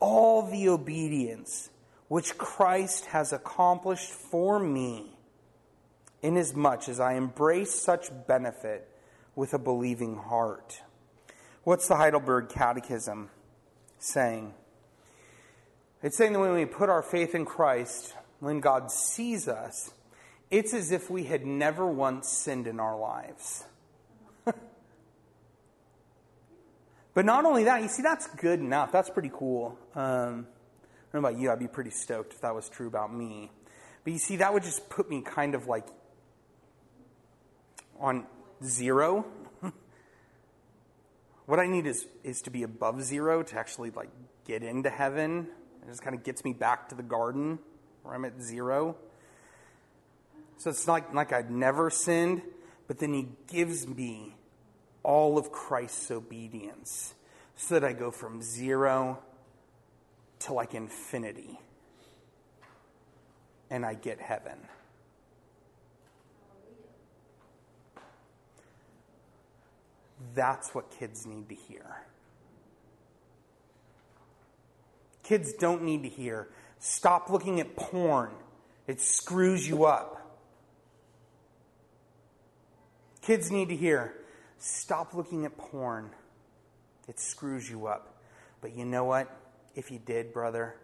all 0.00 0.50
the 0.50 0.68
obedience 0.68 1.70
which 2.08 2.36
Christ 2.36 3.06
has 3.06 3.32
accomplished 3.32 4.10
for 4.10 4.58
me 4.58 5.16
inasmuch 6.22 6.88
as 6.88 6.98
I 6.98 7.14
embrace 7.14 7.72
such 7.72 8.10
benefit 8.26 8.90
with 9.36 9.54
a 9.54 9.58
believing 9.58 10.16
heart. 10.16 10.82
What's 11.62 11.86
the 11.86 11.96
Heidelberg 11.96 12.48
Catechism 12.48 13.28
saying? 13.98 14.54
It's 16.02 16.16
saying 16.16 16.32
that 16.32 16.40
when 16.40 16.54
we 16.54 16.64
put 16.64 16.88
our 16.88 17.02
faith 17.02 17.34
in 17.34 17.44
Christ, 17.44 18.14
when 18.40 18.60
God 18.60 18.90
sees 18.90 19.46
us, 19.46 19.92
it's 20.50 20.74
as 20.74 20.90
if 20.90 21.10
we 21.10 21.24
had 21.24 21.44
never 21.44 21.86
once 21.86 22.28
sinned 22.28 22.66
in 22.66 22.80
our 22.80 22.98
lives. 22.98 23.64
but 24.44 24.56
not 27.24 27.44
only 27.44 27.64
that, 27.64 27.82
you 27.82 27.88
see, 27.88 28.02
that's 28.02 28.26
good 28.28 28.60
enough. 28.60 28.92
That's 28.92 29.10
pretty 29.10 29.30
cool. 29.32 29.78
Um, 29.94 30.46
I 31.12 31.12
don't 31.12 31.22
know 31.22 31.28
about 31.28 31.40
you, 31.40 31.50
I'd 31.50 31.58
be 31.58 31.68
pretty 31.68 31.90
stoked 31.90 32.32
if 32.32 32.40
that 32.40 32.54
was 32.54 32.68
true 32.68 32.86
about 32.86 33.14
me. 33.14 33.50
But 34.04 34.12
you 34.12 34.18
see, 34.18 34.36
that 34.36 34.54
would 34.54 34.62
just 34.62 34.88
put 34.88 35.10
me 35.10 35.22
kind 35.22 35.54
of 35.54 35.66
like 35.66 35.86
on 37.98 38.26
zero. 38.64 39.26
what 41.46 41.58
I 41.58 41.66
need 41.66 41.86
is, 41.86 42.06
is 42.24 42.42
to 42.42 42.50
be 42.50 42.62
above 42.62 43.02
zero 43.02 43.42
to 43.42 43.58
actually 43.58 43.90
like 43.90 44.10
get 44.46 44.62
into 44.62 44.90
heaven. 44.90 45.48
It 45.82 45.88
just 45.88 46.02
kind 46.02 46.14
of 46.14 46.22
gets 46.24 46.44
me 46.44 46.52
back 46.52 46.88
to 46.90 46.94
the 46.94 47.02
garden 47.02 47.58
where 48.02 48.14
I'm 48.14 48.24
at 48.24 48.40
zero. 48.40 48.96
So 50.58 50.70
it's 50.70 50.86
not 50.86 51.14
like 51.14 51.32
I've 51.32 51.50
never 51.50 51.90
sinned, 51.90 52.42
but 52.86 52.98
then 52.98 53.12
He 53.12 53.28
gives 53.48 53.86
me 53.86 54.36
all 55.02 55.38
of 55.38 55.52
Christ's 55.52 56.10
obedience 56.10 57.14
so 57.56 57.78
that 57.78 57.86
I 57.86 57.92
go 57.92 58.10
from 58.10 58.42
zero 58.42 59.18
to 60.40 60.52
like 60.52 60.74
infinity 60.74 61.58
and 63.70 63.84
I 63.84 63.94
get 63.94 64.20
heaven. 64.20 64.58
That's 70.34 70.74
what 70.74 70.90
kids 70.90 71.26
need 71.26 71.48
to 71.48 71.54
hear. 71.54 72.02
Kids 75.22 75.52
don't 75.54 75.82
need 75.82 76.04
to 76.04 76.08
hear, 76.08 76.48
stop 76.78 77.30
looking 77.30 77.58
at 77.58 77.74
porn, 77.74 78.30
it 78.86 79.00
screws 79.00 79.68
you 79.68 79.84
up. 79.84 80.22
Kids 83.22 83.50
need 83.50 83.68
to 83.70 83.76
hear, 83.76 84.14
stop 84.58 85.14
looking 85.14 85.44
at 85.44 85.58
porn, 85.58 86.10
it 87.08 87.18
screws 87.18 87.68
you 87.68 87.86
up. 87.86 88.22
But 88.60 88.76
you 88.76 88.84
know 88.84 89.04
what? 89.04 89.28
If 89.74 89.90
you 89.90 89.98
did, 89.98 90.32
brother, 90.32 90.76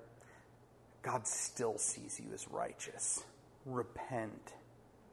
God 1.02 1.26
still 1.26 1.78
sees 1.78 2.20
you 2.20 2.32
as 2.34 2.48
righteous. 2.48 3.22
Repent, 3.64 4.54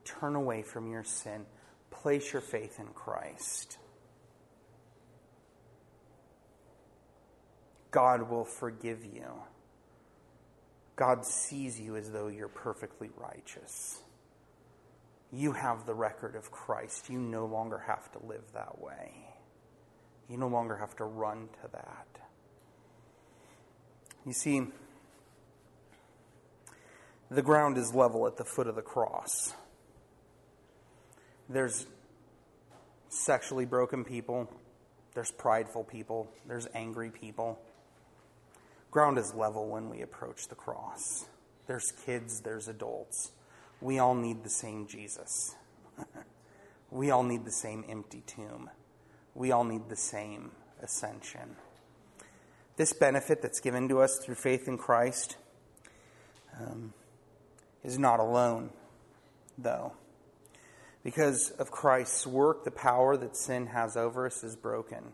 turn 0.06 0.36
away 0.36 0.64
from 0.64 0.92
your 0.92 1.04
sin, 1.04 1.46
place 1.92 2.34
your 2.34 2.42
faith 2.42 2.80
in 2.80 2.88
Christ. 2.88 3.78
God 7.92 8.30
will 8.30 8.46
forgive 8.46 9.04
you. 9.04 9.26
God 10.96 11.26
sees 11.26 11.80
you 11.80 11.96
as 11.96 12.12
though 12.12 12.28
you're 12.28 12.48
perfectly 12.48 13.10
righteous. 13.16 14.02
You 15.32 15.54
have 15.54 15.86
the 15.86 15.94
record 15.94 16.36
of 16.36 16.52
Christ. 16.52 17.10
You 17.10 17.20
no 17.20 17.46
longer 17.46 17.78
have 17.88 18.12
to 18.14 18.26
live 18.26 18.44
that 18.54 18.82
way. 18.82 19.12
You 20.28 20.38
no 20.38 20.48
longer 20.48 20.76
have 20.78 20.96
to 20.98 21.06
run 21.06 21.48
to 21.62 21.70
that. 21.72 22.08
You 24.26 24.34
see, 24.34 24.68
the 27.32 27.42
ground 27.42 27.78
is 27.78 27.96
level 27.96 28.28
at 28.28 28.38
the 28.38 28.44
foot 28.44 28.68
of 28.68 28.76
the 28.76 28.82
cross. 28.82 29.54
There's 31.48 31.88
sexually 33.08 33.66
broken 33.66 34.04
people, 34.04 34.52
there's 35.16 35.32
prideful 35.32 35.84
people, 35.84 36.30
there's 36.46 36.68
angry 36.76 37.10
people 37.10 37.58
ground 38.92 39.18
is 39.18 39.34
level 39.34 39.68
when 39.68 39.90
we 39.90 40.02
approach 40.02 40.48
the 40.48 40.56
cross. 40.56 41.26
There's 41.68 41.92
kids, 42.06 42.42
there's 42.42 42.68
adults. 42.68 43.32
We 43.82 44.00
all 44.00 44.16
need 44.16 44.44
the 44.44 44.50
same 44.50 44.88
Jesus. 44.88 45.56
we 46.92 47.12
all 47.12 47.24
need 47.24 47.46
the 47.46 47.52
same 47.52 47.86
empty 47.88 48.24
tomb. 48.26 48.70
We 49.36 49.52
all 49.52 49.64
need 49.64 49.90
the 49.90 49.96
same 49.96 50.52
ascension. 50.82 51.56
This 52.76 52.94
benefit 52.94 53.42
that's 53.42 53.60
given 53.60 53.88
to 53.90 54.02
us 54.02 54.18
through 54.18 54.36
faith 54.36 54.68
in 54.68 54.78
Christ 54.78 55.38
um, 56.60 56.94
is 57.84 58.00
not 58.00 58.20
alone, 58.20 58.72
though. 59.58 59.94
Because 61.04 61.52
of 61.52 61.72
Christ's 61.72 62.28
work, 62.28 62.64
the 62.64 62.72
power 62.72 63.16
that 63.18 63.38
sin 63.38 63.68
has 63.68 63.96
over 63.96 64.26
us 64.26 64.44
is 64.44 64.56
broken. 64.56 65.14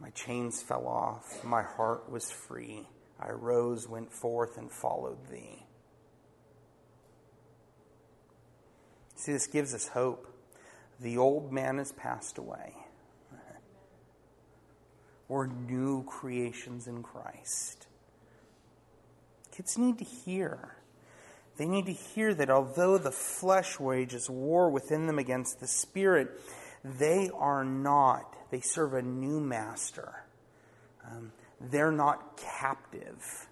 My 0.00 0.10
chains 0.10 0.62
fell 0.62 0.86
off. 0.86 1.42
My 1.44 1.62
heart 1.62 2.10
was 2.10 2.30
free. 2.30 2.88
I 3.18 3.30
rose, 3.30 3.88
went 3.88 4.12
forth, 4.12 4.58
and 4.58 4.70
followed 4.70 5.28
thee. 5.30 5.64
See, 9.14 9.32
this 9.32 9.46
gives 9.46 9.74
us 9.74 9.88
hope. 9.88 10.28
The 11.00 11.16
old 11.16 11.52
man 11.52 11.78
has 11.78 11.92
passed 11.92 12.36
away. 12.38 12.74
We're 15.28 15.46
new 15.46 16.04
creations 16.04 16.86
in 16.86 17.02
Christ. 17.02 17.86
Kids 19.50 19.78
need 19.78 19.98
to 19.98 20.04
hear. 20.04 20.76
They 21.56 21.66
need 21.66 21.86
to 21.86 21.92
hear 21.92 22.34
that 22.34 22.50
although 22.50 22.98
the 22.98 23.10
flesh 23.10 23.80
wages 23.80 24.28
war 24.28 24.68
within 24.68 25.06
them 25.06 25.18
against 25.18 25.60
the 25.60 25.66
spirit, 25.66 26.28
they 26.98 27.30
are 27.34 27.64
not 27.64 28.36
they 28.50 28.60
serve 28.60 28.94
a 28.94 29.02
new 29.02 29.40
master. 29.40 30.24
Um, 31.04 31.32
they're 31.60 31.92
not 31.92 32.36
captive. 32.36 33.48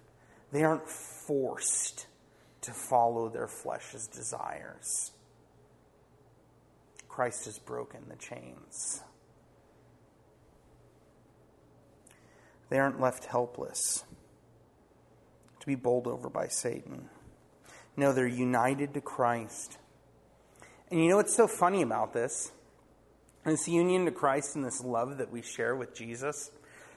They 0.51 0.63
aren't 0.63 0.87
forced 0.87 2.07
to 2.61 2.71
follow 2.71 3.29
their 3.29 3.47
flesh's 3.47 4.07
desires. 4.07 5.11
Christ 7.07 7.45
has 7.45 7.59
broken 7.59 8.01
the 8.09 8.15
chains. 8.15 9.03
They 12.69 12.79
aren't 12.79 12.99
left 12.99 13.25
helpless 13.25 14.03
to 15.59 15.65
be 15.65 15.75
bowled 15.75 16.07
over 16.07 16.29
by 16.29 16.47
Satan. 16.47 17.09
No, 17.95 18.11
they're 18.11 18.27
united 18.27 18.93
to 18.95 19.01
Christ. 19.01 19.77
And 20.89 21.01
you 21.01 21.09
know 21.09 21.17
what's 21.17 21.35
so 21.35 21.47
funny 21.47 21.81
about 21.81 22.13
this? 22.13 22.51
This 23.45 23.67
union 23.67 24.05
to 24.05 24.11
Christ 24.11 24.55
and 24.55 24.65
this 24.65 24.83
love 24.83 25.19
that 25.19 25.31
we 25.31 25.43
share 25.43 25.75
with 25.75 25.93
Jesus 25.93 26.49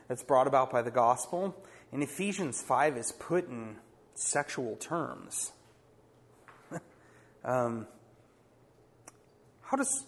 that's 0.08 0.22
brought 0.22 0.46
about 0.46 0.72
by 0.72 0.80
the 0.80 0.90
gospel 0.90 1.54
in 1.92 2.02
Ephesians 2.02 2.62
5 2.62 2.96
is 2.96 3.12
put 3.12 3.46
in 3.50 3.76
sexual 4.14 4.74
terms. 4.76 5.52
um, 7.44 7.86
how, 9.60 9.76
does, 9.76 10.06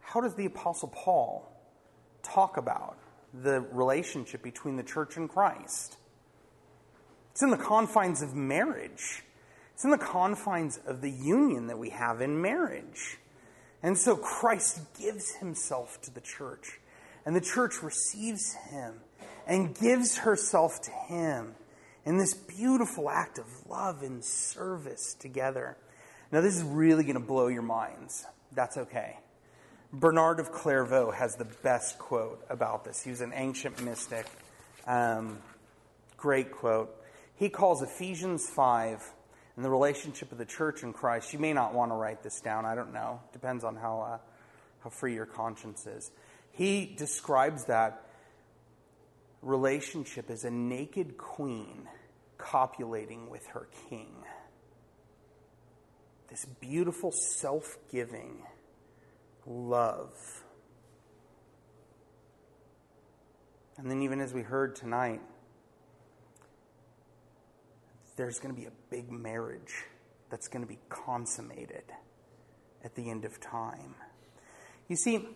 how 0.00 0.20
does 0.20 0.34
the 0.34 0.44
Apostle 0.44 0.92
Paul 0.94 1.50
talk 2.22 2.58
about 2.58 2.98
the 3.32 3.62
relationship 3.72 4.42
between 4.42 4.76
the 4.76 4.82
church 4.82 5.16
and 5.16 5.30
Christ? 5.30 5.96
It's 7.30 7.42
in 7.42 7.48
the 7.48 7.56
confines 7.56 8.20
of 8.20 8.34
marriage. 8.34 9.22
It's 9.72 9.84
in 9.84 9.90
the 9.90 9.96
confines 9.96 10.78
of 10.86 11.00
the 11.00 11.10
union 11.10 11.68
that 11.68 11.78
we 11.78 11.88
have 11.88 12.20
in 12.20 12.42
marriage. 12.42 13.16
And 13.82 13.98
so 13.98 14.16
Christ 14.16 14.80
gives 15.00 15.34
himself 15.34 16.00
to 16.02 16.14
the 16.14 16.20
church, 16.20 16.78
and 17.26 17.34
the 17.34 17.40
church 17.40 17.82
receives 17.82 18.54
him 18.70 18.94
and 19.46 19.76
gives 19.78 20.18
herself 20.18 20.80
to 20.82 20.90
him 20.90 21.54
in 22.04 22.16
this 22.16 22.34
beautiful 22.34 23.10
act 23.10 23.38
of 23.38 23.46
love 23.68 24.02
and 24.02 24.24
service 24.24 25.14
together. 25.14 25.76
Now, 26.30 26.40
this 26.40 26.56
is 26.56 26.62
really 26.62 27.04
going 27.04 27.14
to 27.14 27.20
blow 27.20 27.48
your 27.48 27.62
minds. 27.62 28.24
That's 28.52 28.76
okay. 28.76 29.18
Bernard 29.92 30.40
of 30.40 30.52
Clairvaux 30.52 31.10
has 31.10 31.36
the 31.36 31.44
best 31.44 31.98
quote 31.98 32.42
about 32.48 32.84
this. 32.84 33.02
He 33.02 33.10
was 33.10 33.20
an 33.20 33.32
ancient 33.34 33.82
mystic. 33.82 34.26
Um, 34.86 35.38
great 36.16 36.50
quote. 36.50 36.94
He 37.36 37.48
calls 37.48 37.82
Ephesians 37.82 38.48
5 38.48 39.02
and 39.56 39.64
the 39.64 39.70
relationship 39.70 40.32
of 40.32 40.38
the 40.38 40.44
church 40.44 40.82
and 40.82 40.94
Christ. 40.94 41.32
You 41.32 41.38
may 41.38 41.52
not 41.52 41.74
want 41.74 41.90
to 41.90 41.94
write 41.94 42.22
this 42.22 42.40
down. 42.40 42.64
I 42.64 42.74
don't 42.74 42.92
know. 42.92 43.20
Depends 43.32 43.64
on 43.64 43.76
how, 43.76 44.00
uh, 44.00 44.18
how 44.82 44.90
free 44.90 45.14
your 45.14 45.26
conscience 45.26 45.86
is. 45.86 46.10
He 46.52 46.86
describes 46.86 47.66
that 47.66 48.06
relationship 49.42 50.30
as 50.30 50.44
a 50.44 50.50
naked 50.50 51.18
queen 51.18 51.88
copulating 52.38 53.28
with 53.30 53.46
her 53.48 53.68
king. 53.88 54.14
This 56.28 56.44
beautiful, 56.60 57.12
self 57.12 57.76
giving 57.90 58.42
love. 59.46 60.14
And 63.76 63.90
then, 63.90 64.02
even 64.02 64.20
as 64.20 64.32
we 64.32 64.42
heard 64.42 64.76
tonight, 64.76 65.20
there's 68.16 68.38
going 68.38 68.54
to 68.54 68.60
be 68.60 68.66
a 68.66 68.72
big 68.90 69.10
marriage 69.10 69.84
that's 70.30 70.48
going 70.48 70.62
to 70.62 70.68
be 70.68 70.78
consummated 70.88 71.84
at 72.84 72.94
the 72.94 73.10
end 73.10 73.24
of 73.24 73.40
time. 73.40 73.94
You 74.88 74.96
see, 74.96 75.26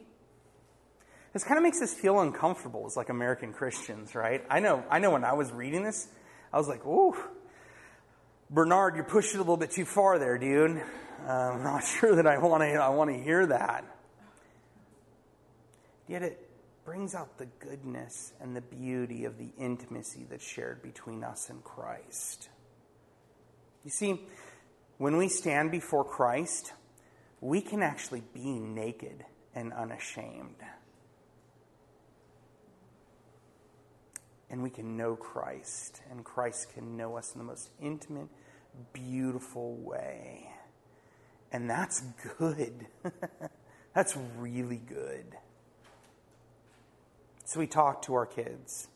this 1.32 1.44
kind 1.44 1.58
of 1.58 1.62
makes 1.62 1.82
us 1.82 1.92
feel 1.92 2.20
uncomfortable 2.20 2.84
as 2.86 2.96
like 2.96 3.08
American 3.08 3.52
Christians, 3.52 4.14
right? 4.14 4.42
I 4.48 4.60
know, 4.60 4.84
I 4.90 4.98
know 4.98 5.10
when 5.10 5.24
I 5.24 5.34
was 5.34 5.52
reading 5.52 5.84
this, 5.84 6.08
I 6.52 6.58
was 6.58 6.68
like, 6.68 6.84
ooh, 6.86 7.14
Bernard, 8.48 8.94
you're 8.94 9.04
pushing 9.04 9.36
a 9.36 9.42
little 9.42 9.56
bit 9.56 9.70
too 9.70 9.84
far 9.84 10.18
there, 10.18 10.38
dude. 10.38 10.82
Uh, 11.26 11.30
I'm 11.30 11.62
not 11.62 11.80
sure 12.00 12.16
that 12.16 12.26
I 12.26 12.38
want 12.38 12.62
to 12.62 12.68
I 12.74 12.88
want 12.90 13.10
to 13.10 13.18
hear 13.18 13.46
that. 13.46 13.84
Yet 16.08 16.22
it 16.22 16.48
brings 16.84 17.14
out 17.14 17.36
the 17.36 17.46
goodness 17.58 18.32
and 18.40 18.54
the 18.54 18.60
beauty 18.60 19.24
of 19.24 19.38
the 19.38 19.50
intimacy 19.58 20.24
that's 20.30 20.46
shared 20.46 20.82
between 20.82 21.24
us 21.24 21.50
and 21.50 21.62
Christ. 21.64 22.48
You 23.86 23.92
see, 23.92 24.20
when 24.98 25.16
we 25.16 25.28
stand 25.28 25.70
before 25.70 26.02
Christ, 26.02 26.72
we 27.40 27.60
can 27.60 27.84
actually 27.84 28.24
be 28.34 28.58
naked 28.58 29.24
and 29.54 29.72
unashamed. 29.72 30.56
And 34.50 34.60
we 34.60 34.70
can 34.70 34.96
know 34.96 35.14
Christ, 35.14 36.02
and 36.10 36.24
Christ 36.24 36.74
can 36.74 36.96
know 36.96 37.16
us 37.16 37.32
in 37.32 37.38
the 37.38 37.44
most 37.44 37.70
intimate, 37.80 38.26
beautiful 38.92 39.76
way. 39.76 40.50
And 41.52 41.70
that's 41.70 42.02
good. 42.38 42.88
that's 43.94 44.16
really 44.36 44.82
good. 44.84 45.26
So 47.44 47.60
we 47.60 47.68
talk 47.68 48.02
to 48.02 48.14
our 48.14 48.26
kids. 48.26 48.88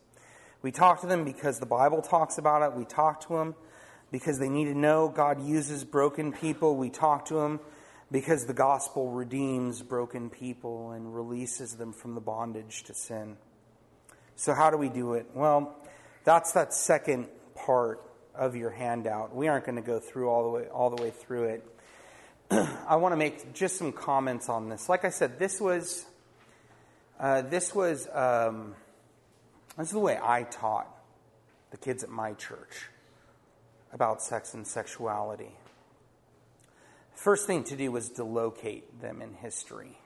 We 0.62 0.72
talk 0.72 1.00
to 1.02 1.06
them 1.06 1.24
because 1.24 1.60
the 1.60 1.66
Bible 1.66 2.02
talks 2.02 2.38
about 2.38 2.62
it. 2.62 2.76
We 2.76 2.84
talk 2.84 3.20
to 3.28 3.34
them 3.36 3.54
because 4.10 4.38
they 4.38 4.48
need 4.48 4.66
to 4.66 4.74
know 4.74 5.08
God 5.08 5.46
uses 5.46 5.84
broken 5.84 6.32
people. 6.32 6.76
We 6.76 6.90
talk 6.90 7.26
to 7.26 7.34
them 7.34 7.60
because 8.10 8.46
the 8.46 8.54
gospel 8.54 9.10
redeems 9.10 9.82
broken 9.82 10.30
people 10.30 10.90
and 10.90 11.14
releases 11.14 11.74
them 11.74 11.92
from 11.92 12.14
the 12.14 12.20
bondage 12.20 12.82
to 12.84 12.94
sin. 12.94 13.36
So, 14.36 14.54
how 14.54 14.70
do 14.70 14.76
we 14.76 14.88
do 14.88 15.14
it? 15.14 15.26
Well, 15.34 15.76
that's 16.24 16.52
that 16.52 16.74
second 16.74 17.28
part 17.54 18.02
of 18.34 18.56
your 18.56 18.70
handout. 18.70 19.34
We 19.34 19.48
aren't 19.48 19.66
going 19.66 19.76
to 19.76 19.82
go 19.82 20.00
through 20.00 20.28
all 20.28 20.44
the 20.44 20.50
way 20.50 20.66
all 20.68 20.90
the 20.90 21.02
way 21.02 21.10
through 21.10 21.44
it. 21.44 21.66
I 22.50 22.96
want 22.96 23.12
to 23.12 23.16
make 23.16 23.52
just 23.54 23.76
some 23.76 23.92
comments 23.92 24.48
on 24.48 24.68
this. 24.68 24.88
Like 24.88 25.04
I 25.04 25.10
said, 25.10 25.38
this 25.38 25.60
was 25.60 26.04
uh, 27.18 27.42
this 27.42 27.74
was 27.74 28.08
um, 28.12 28.74
this 29.76 29.88
is 29.88 29.92
the 29.92 30.00
way 30.00 30.18
I 30.20 30.44
taught 30.44 30.88
the 31.70 31.76
kids 31.76 32.02
at 32.02 32.10
my 32.10 32.32
church 32.32 32.88
about 33.92 34.22
sex 34.22 34.54
and 34.54 34.66
sexuality. 34.66 35.56
First 37.14 37.46
thing 37.46 37.64
to 37.64 37.76
do 37.76 37.94
is 37.96 38.08
to 38.10 38.24
locate 38.24 39.00
them 39.00 39.20
in 39.20 39.34
history. 39.34 39.98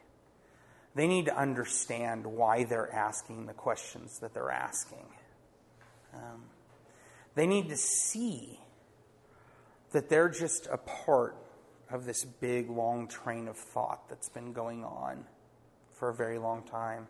They 0.95 1.07
need 1.07 1.27
to 1.27 1.37
understand 1.37 2.27
why 2.27 2.65
they're 2.65 2.93
asking 2.93 3.47
the 3.47 3.53
questions 3.53 4.19
that 4.21 4.33
they're 4.33 4.51
asking. 4.51 5.07
Um, 6.15 6.45
they 7.35 7.47
need 7.47 7.69
to 7.69 7.77
see 7.77 8.61
that 9.93 10.09
they're 10.09 10.29
just 10.29 10.69
a 10.71 10.77
part 10.77 11.37
of 11.91 12.05
this 12.05 12.25
big, 12.25 12.71
long 12.71 13.09
train 13.09 13.49
of 13.49 13.57
thought 13.57 14.09
that's 14.09 14.29
been 14.29 14.53
going 14.53 14.85
on 14.85 15.25
for 15.93 16.09
a 16.09 16.15
very 16.15 16.39
long 16.39 16.63
time. 16.63 17.07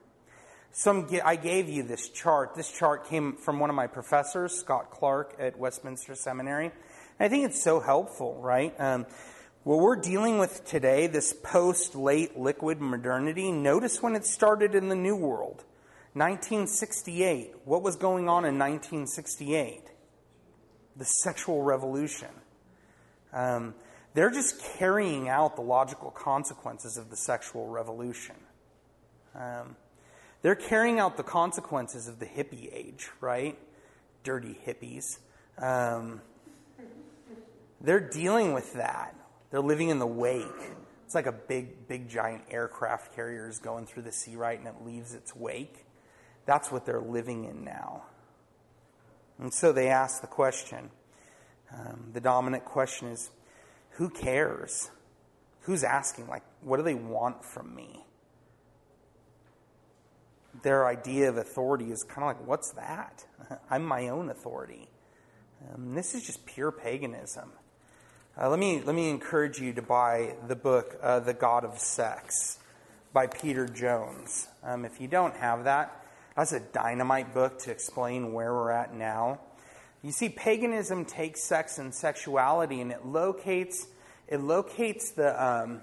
Some, 0.77 1.09
I 1.25 1.37
gave 1.37 1.68
you 1.68 1.85
this 1.85 2.09
chart. 2.09 2.57
This 2.57 2.68
chart 2.68 3.09
came 3.09 3.37
from 3.37 3.61
one 3.61 3.70
of 3.70 3.77
my 3.77 3.87
professors, 3.87 4.53
Scott 4.59 4.91
Clark 4.91 5.37
at 5.39 5.57
Westminster 5.57 6.16
Seminary. 6.16 6.72
I 7.20 7.29
think 7.29 7.45
it's 7.45 7.62
so 7.62 7.79
helpful, 7.79 8.41
right? 8.43 8.75
Um, 8.81 9.07
what 9.62 9.79
we're 9.79 9.95
dealing 9.95 10.39
with 10.39 10.64
today, 10.64 11.07
this 11.07 11.33
post 11.33 11.95
late 11.95 12.37
liquid 12.37 12.81
modernity, 12.81 13.53
notice 13.53 14.03
when 14.03 14.16
it 14.16 14.27
started 14.27 14.75
in 14.75 14.89
the 14.89 14.97
New 14.97 15.14
World. 15.14 15.62
1968. 16.14 17.53
What 17.64 17.83
was 17.83 17.95
going 17.95 18.29
on 18.29 18.45
in 18.45 18.59
1968? 18.59 19.81
The 20.97 21.05
sexual 21.05 21.62
revolution. 21.62 22.31
Um, 23.33 23.77
they're 24.14 24.33
just 24.33 24.61
carrying 24.77 25.29
out 25.29 25.55
the 25.55 25.62
logical 25.62 26.11
consequences 26.11 26.97
of 26.97 27.11
the 27.11 27.16
sexual 27.16 27.68
revolution. 27.68 28.35
Um, 29.37 29.77
they're 30.45 30.55
carrying 30.55 31.01
out 31.01 31.16
the 31.16 31.22
consequences 31.22 32.07
of 32.07 32.18
the 32.18 32.26
hippie 32.26 32.70
age, 32.70 33.09
right? 33.22 33.59
Dirty 34.24 34.61
hippies. 34.66 35.16
Um, 35.57 36.20
they're 37.80 38.11
dealing 38.11 38.53
with 38.53 38.74
that. 38.74 39.16
They're 39.51 39.62
living 39.62 39.88
in 39.88 40.01
the 40.01 40.07
wake. 40.07 40.45
It's 41.07 41.14
like 41.14 41.24
a 41.24 41.32
big, 41.32 41.88
big, 41.88 42.11
giant 42.11 42.42
aircraft 42.51 43.16
carrier 43.16 43.49
is 43.49 43.59
going 43.59 43.86
through 43.86 44.03
the 44.03 44.12
sea, 44.12 44.36
right, 44.36 44.59
and 44.59 44.68
it 44.68 44.84
leaves 44.84 45.14
its 45.14 45.34
wake. 45.34 45.86
That's 46.45 46.70
what 46.70 46.84
they're 46.84 47.01
living 47.01 47.45
in 47.45 47.64
now. 47.64 48.03
And 49.38 49.51
so 49.51 49.72
they 49.72 49.88
ask 49.88 50.20
the 50.20 50.26
question. 50.26 50.90
Um, 51.72 52.11
the 52.12 52.20
dominant 52.20 52.66
question 52.66 53.09
is 53.09 53.30
who 53.92 54.11
cares? 54.11 54.90
Who's 55.61 55.84
asking? 55.84 56.28
Like, 56.28 56.42
what 56.61 56.76
do 56.76 56.82
they 56.82 56.92
want 56.92 57.47
from 57.47 57.74
me? 57.74 58.05
Their 60.63 60.87
idea 60.87 61.29
of 61.29 61.37
authority 61.37 61.91
is 61.91 62.03
kind 62.05 62.23
of 62.23 62.37
like, 62.37 62.47
what's 62.47 62.73
that? 62.73 63.25
I'm 63.71 63.85
my 63.85 64.09
own 64.09 64.31
authority. 64.31 64.89
Um, 65.73 65.95
this 65.95 66.15
is 66.15 66.25
just 66.25 66.45
pure 66.47 66.71
paganism. 66.71 67.51
Uh, 68.41 68.51
let, 68.51 68.59
me, 68.59 68.83
let 68.83 68.95
me 68.95 69.11
encourage 69.11 69.61
you 69.61 69.73
to 69.73 69.83
buy 69.83 70.35
the 70.49 70.57
book, 70.57 70.99
uh, 71.03 71.21
The 71.21 71.35
God 71.35 71.65
of 71.65 71.79
Sex, 71.79 72.59
by 73.13 73.29
Peter 73.29 73.69
Jones. 73.69 74.49
Um, 74.63 74.85
if 74.85 75.01
you 75.01 75.07
don't 75.07 75.37
have 75.37 75.65
that, 75.65 76.05
that's 76.37 76.53
a 76.53 76.61
dynamite 76.61 77.33
book 77.33 77.61
to 77.61 77.71
explain 77.71 78.33
where 78.33 78.53
we're 78.53 78.73
at 78.73 78.93
now. 78.93 79.39
You 80.03 80.11
see, 80.11 80.29
paganism 80.29 81.05
takes 81.05 81.45
sex 81.45 81.79
and 81.79 81.95
sexuality 81.95 82.81
and 82.81 82.91
it 82.91 83.07
locates, 83.07 83.87
it 84.27 84.41
locates 84.41 85.13
the, 85.13 85.43
um, 85.43 85.81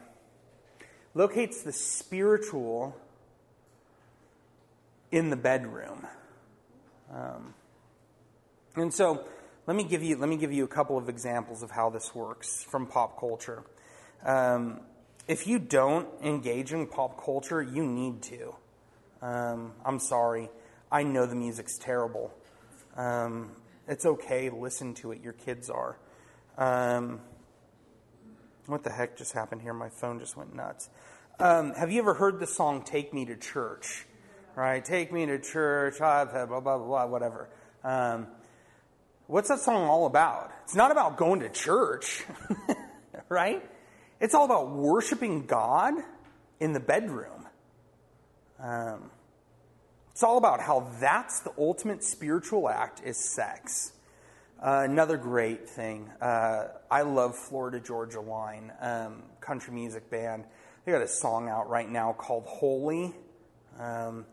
locates 1.14 1.64
the 1.64 1.72
spiritual 1.72 2.96
in 5.12 5.30
the 5.30 5.36
bedroom. 5.36 6.08
Um, 7.14 7.54
and 8.76 8.94
so, 8.94 9.26
let 9.68 9.76
me 9.76 9.84
give 9.84 10.02
you 10.02 10.16
let 10.16 10.30
me 10.30 10.38
give 10.38 10.52
you 10.52 10.64
a 10.64 10.68
couple 10.68 10.98
of 10.98 11.10
examples 11.10 11.62
of 11.62 11.72
how 11.72 11.90
this 11.90 12.16
works 12.16 12.64
from 12.64 12.88
pop 12.88 13.20
culture. 13.20 13.64
Um, 14.26 14.82
if 15.28 15.46
you 15.46 15.60
don't 15.60 16.08
engage 16.24 16.74
in 16.74 16.88
pop 16.88 17.24
culture, 17.24 17.62
you 17.62 17.84
need 17.84 18.22
to. 18.24 18.56
Um, 19.22 19.74
I'm 19.86 20.00
sorry. 20.00 20.50
I 20.92 21.04
know 21.04 21.26
the 21.26 21.36
music's 21.36 21.78
terrible. 21.78 22.34
Um, 22.96 23.52
it's 23.88 24.06
okay. 24.06 24.50
Listen 24.50 24.94
to 24.96 25.12
it. 25.12 25.22
Your 25.22 25.34
kids 25.34 25.70
are. 25.70 25.98
Um, 26.58 27.22
what 28.66 28.84
the 28.84 28.92
heck 28.92 29.18
just 29.18 29.34
happened 29.34 29.62
here? 29.62 29.74
My 29.74 29.90
phone 29.90 30.20
just 30.20 30.36
went 30.36 30.56
nuts. 30.56 30.90
Um, 31.40 31.74
have 31.76 31.92
you 31.92 32.02
ever 32.02 32.16
heard 32.16 32.40
the 32.40 32.48
song 32.48 32.84
"Take 32.84 33.14
Me 33.14 33.26
to 33.26 33.36
Church"? 33.36 34.06
Right? 34.56 34.84
Take 34.84 35.12
me 35.12 35.26
to 35.26 35.40
church. 35.40 36.00
Had 36.00 36.26
blah 36.32 36.60
blah 36.60 36.78
blah 36.78 37.06
whatever. 37.06 37.50
Um, 37.84 38.28
What's 39.32 39.48
that 39.48 39.62
song 39.62 39.88
all 39.88 40.08
about? 40.08 40.52
It's 40.66 40.76
not 40.76 40.92
about 40.92 41.16
going 41.16 41.40
to 41.40 41.48
church, 41.48 42.26
right? 43.30 43.64
It's 44.20 44.36
all 44.36 44.44
about 44.44 44.72
worshiping 44.72 45.46
God 45.46 45.94
in 46.60 46.74
the 46.74 46.82
bedroom. 46.82 47.48
Um, 48.60 49.10
it's 50.12 50.22
all 50.22 50.38
about 50.38 50.60
how 50.60 50.92
that's 51.00 51.40
the 51.40 51.54
ultimate 51.58 52.04
spiritual 52.04 52.68
act 52.68 53.02
is 53.06 53.34
sex. 53.34 53.94
Uh, 54.62 54.82
another 54.84 55.16
great 55.16 55.70
thing, 55.70 56.10
uh, 56.20 56.66
I 56.92 57.04
love 57.04 57.38
Florida 57.38 57.80
Georgia 57.80 58.20
Line, 58.20 58.74
um, 58.82 59.24
country 59.40 59.74
music 59.74 60.10
band. 60.10 60.44
They 60.84 60.92
got 60.92 61.02
a 61.02 61.08
song 61.08 61.48
out 61.48 61.70
right 61.70 61.90
now 61.90 62.12
called 62.12 62.44
Holy, 62.48 63.14
um, 63.80 64.26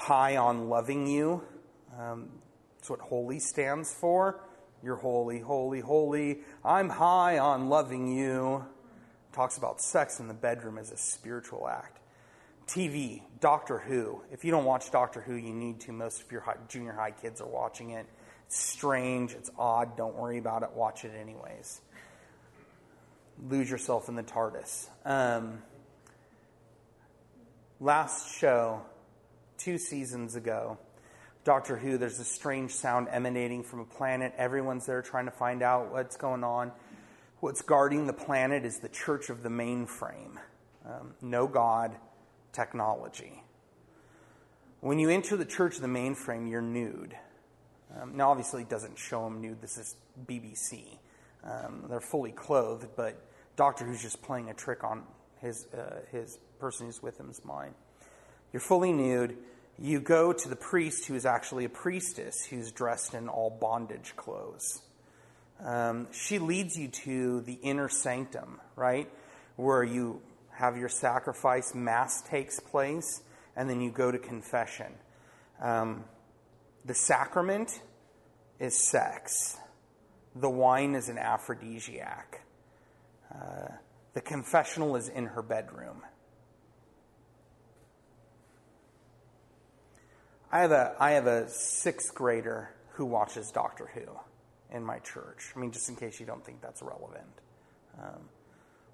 High 0.00 0.38
on 0.38 0.70
Loving 0.70 1.06
You. 1.06 1.42
Um, 1.98 2.30
that's 2.76 2.88
what 2.88 3.00
holy 3.00 3.38
stands 3.38 3.92
for. 3.92 4.40
You're 4.82 4.96
holy, 4.96 5.40
holy, 5.40 5.80
holy. 5.80 6.38
I'm 6.64 6.88
high 6.88 7.38
on 7.38 7.68
loving 7.68 8.10
you. 8.10 8.64
Talks 9.32 9.58
about 9.58 9.82
sex 9.82 10.18
in 10.18 10.26
the 10.26 10.34
bedroom 10.34 10.78
as 10.78 10.90
a 10.90 10.96
spiritual 10.96 11.68
act. 11.68 11.98
TV, 12.66 13.20
Doctor 13.40 13.78
Who. 13.78 14.22
If 14.32 14.42
you 14.42 14.50
don't 14.50 14.64
watch 14.64 14.90
Doctor 14.90 15.20
Who, 15.20 15.34
you 15.34 15.52
need 15.52 15.80
to. 15.80 15.92
Most 15.92 16.22
of 16.22 16.32
your 16.32 16.40
high, 16.40 16.56
junior 16.68 16.92
high 16.92 17.10
kids 17.10 17.42
are 17.42 17.46
watching 17.46 17.90
it. 17.90 18.06
It's 18.46 18.58
strange, 18.58 19.32
it's 19.34 19.50
odd. 19.58 19.98
Don't 19.98 20.16
worry 20.16 20.38
about 20.38 20.62
it. 20.62 20.70
Watch 20.72 21.04
it 21.04 21.12
anyways. 21.20 21.82
Lose 23.50 23.70
yourself 23.70 24.08
in 24.08 24.14
the 24.14 24.22
TARDIS. 24.22 24.88
Um, 25.04 25.62
last 27.80 28.34
show, 28.34 28.80
two 29.60 29.76
seasons 29.76 30.36
ago, 30.36 30.78
Doctor 31.44 31.76
Who, 31.76 31.98
there's 31.98 32.18
a 32.18 32.24
strange 32.24 32.72
sound 32.72 33.08
emanating 33.10 33.62
from 33.62 33.80
a 33.80 33.84
planet. 33.84 34.32
Everyone's 34.36 34.86
there 34.86 35.02
trying 35.02 35.26
to 35.26 35.30
find 35.30 35.62
out 35.62 35.92
what's 35.92 36.16
going 36.16 36.44
on. 36.44 36.72
What's 37.40 37.62
guarding 37.62 38.06
the 38.06 38.12
planet 38.12 38.64
is 38.64 38.78
the 38.78 38.88
church 38.88 39.30
of 39.30 39.42
the 39.42 39.48
mainframe. 39.48 40.36
Um, 40.84 41.14
no 41.20 41.46
God, 41.46 41.96
technology. 42.52 43.42
When 44.80 44.98
you 44.98 45.10
enter 45.10 45.36
the 45.36 45.44
church 45.44 45.76
of 45.76 45.82
the 45.82 45.88
mainframe, 45.88 46.50
you're 46.50 46.62
nude. 46.62 47.14
Um, 48.00 48.16
now, 48.16 48.30
obviously, 48.30 48.62
it 48.62 48.70
doesn't 48.70 48.98
show 48.98 49.24
them 49.24 49.42
nude. 49.42 49.60
This 49.60 49.76
is 49.76 49.96
BBC. 50.26 50.98
Um, 51.44 51.84
they're 51.88 52.00
fully 52.00 52.32
clothed, 52.32 52.88
but 52.96 53.22
Doctor 53.56 53.84
Who's 53.84 54.00
just 54.00 54.22
playing 54.22 54.48
a 54.48 54.54
trick 54.54 54.84
on 54.84 55.02
his, 55.40 55.66
uh, 55.74 56.00
his 56.12 56.38
person 56.58 56.86
who's 56.86 57.02
with 57.02 57.18
him's 57.18 57.44
mind. 57.44 57.74
You're 58.52 58.60
fully 58.60 58.92
nude. 58.92 59.36
You 59.78 60.00
go 60.00 60.32
to 60.32 60.48
the 60.48 60.56
priest 60.56 61.06
who 61.06 61.14
is 61.14 61.24
actually 61.24 61.64
a 61.64 61.68
priestess 61.68 62.44
who's 62.44 62.70
dressed 62.70 63.14
in 63.14 63.28
all 63.28 63.50
bondage 63.50 64.14
clothes. 64.16 64.82
Um, 65.64 66.08
she 66.12 66.38
leads 66.38 66.76
you 66.76 66.88
to 66.88 67.40
the 67.42 67.54
inner 67.54 67.88
sanctum, 67.88 68.60
right? 68.76 69.10
Where 69.56 69.84
you 69.84 70.22
have 70.52 70.76
your 70.76 70.88
sacrifice, 70.88 71.74
Mass 71.74 72.22
takes 72.22 72.60
place, 72.60 73.22
and 73.56 73.68
then 73.68 73.80
you 73.80 73.90
go 73.90 74.10
to 74.10 74.18
confession. 74.18 74.92
Um, 75.60 76.04
the 76.84 76.94
sacrament 76.94 77.82
is 78.58 78.76
sex, 78.76 79.58
the 80.34 80.50
wine 80.50 80.94
is 80.94 81.08
an 81.08 81.18
aphrodisiac. 81.18 82.42
Uh, 83.34 83.68
the 84.12 84.20
confessional 84.20 84.96
is 84.96 85.08
in 85.08 85.26
her 85.26 85.42
bedroom. 85.42 86.02
I 90.52 90.60
have 90.60 90.72
a 90.72 90.96
I 90.98 91.12
have 91.12 91.26
a 91.26 91.48
sixth 91.48 92.12
grader 92.14 92.70
who 92.94 93.04
watches 93.04 93.50
Doctor 93.52 93.88
Who 93.94 94.06
in 94.74 94.84
my 94.84 94.98
church. 94.98 95.52
I 95.54 95.60
mean, 95.60 95.70
just 95.70 95.88
in 95.88 95.94
case 95.94 96.18
you 96.18 96.26
don't 96.26 96.44
think 96.44 96.60
that's 96.60 96.82
relevant. 96.82 97.40
Um, 98.00 98.28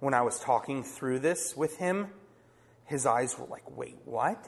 when 0.00 0.12
I 0.12 0.20
was 0.20 0.38
talking 0.38 0.82
through 0.82 1.20
this 1.20 1.56
with 1.56 1.78
him, 1.78 2.08
his 2.84 3.06
eyes 3.06 3.38
were 3.38 3.46
like, 3.46 3.64
"Wait, 3.74 3.96
what?" 4.04 4.46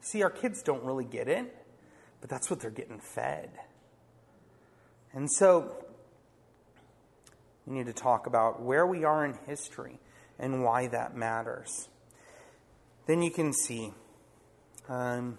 See, 0.00 0.22
our 0.22 0.30
kids 0.30 0.62
don't 0.62 0.84
really 0.84 1.04
get 1.04 1.28
it, 1.28 1.52
but 2.20 2.30
that's 2.30 2.48
what 2.48 2.60
they're 2.60 2.70
getting 2.70 3.00
fed. 3.00 3.50
And 5.12 5.30
so, 5.30 5.84
we 7.66 7.74
need 7.74 7.86
to 7.86 7.92
talk 7.92 8.26
about 8.26 8.62
where 8.62 8.86
we 8.86 9.04
are 9.04 9.24
in 9.24 9.34
history 9.46 9.98
and 10.38 10.62
why 10.64 10.86
that 10.86 11.16
matters. 11.16 11.88
Then 13.06 13.20
you 13.20 13.32
can 13.32 13.52
see. 13.52 13.92
Um, 14.88 15.38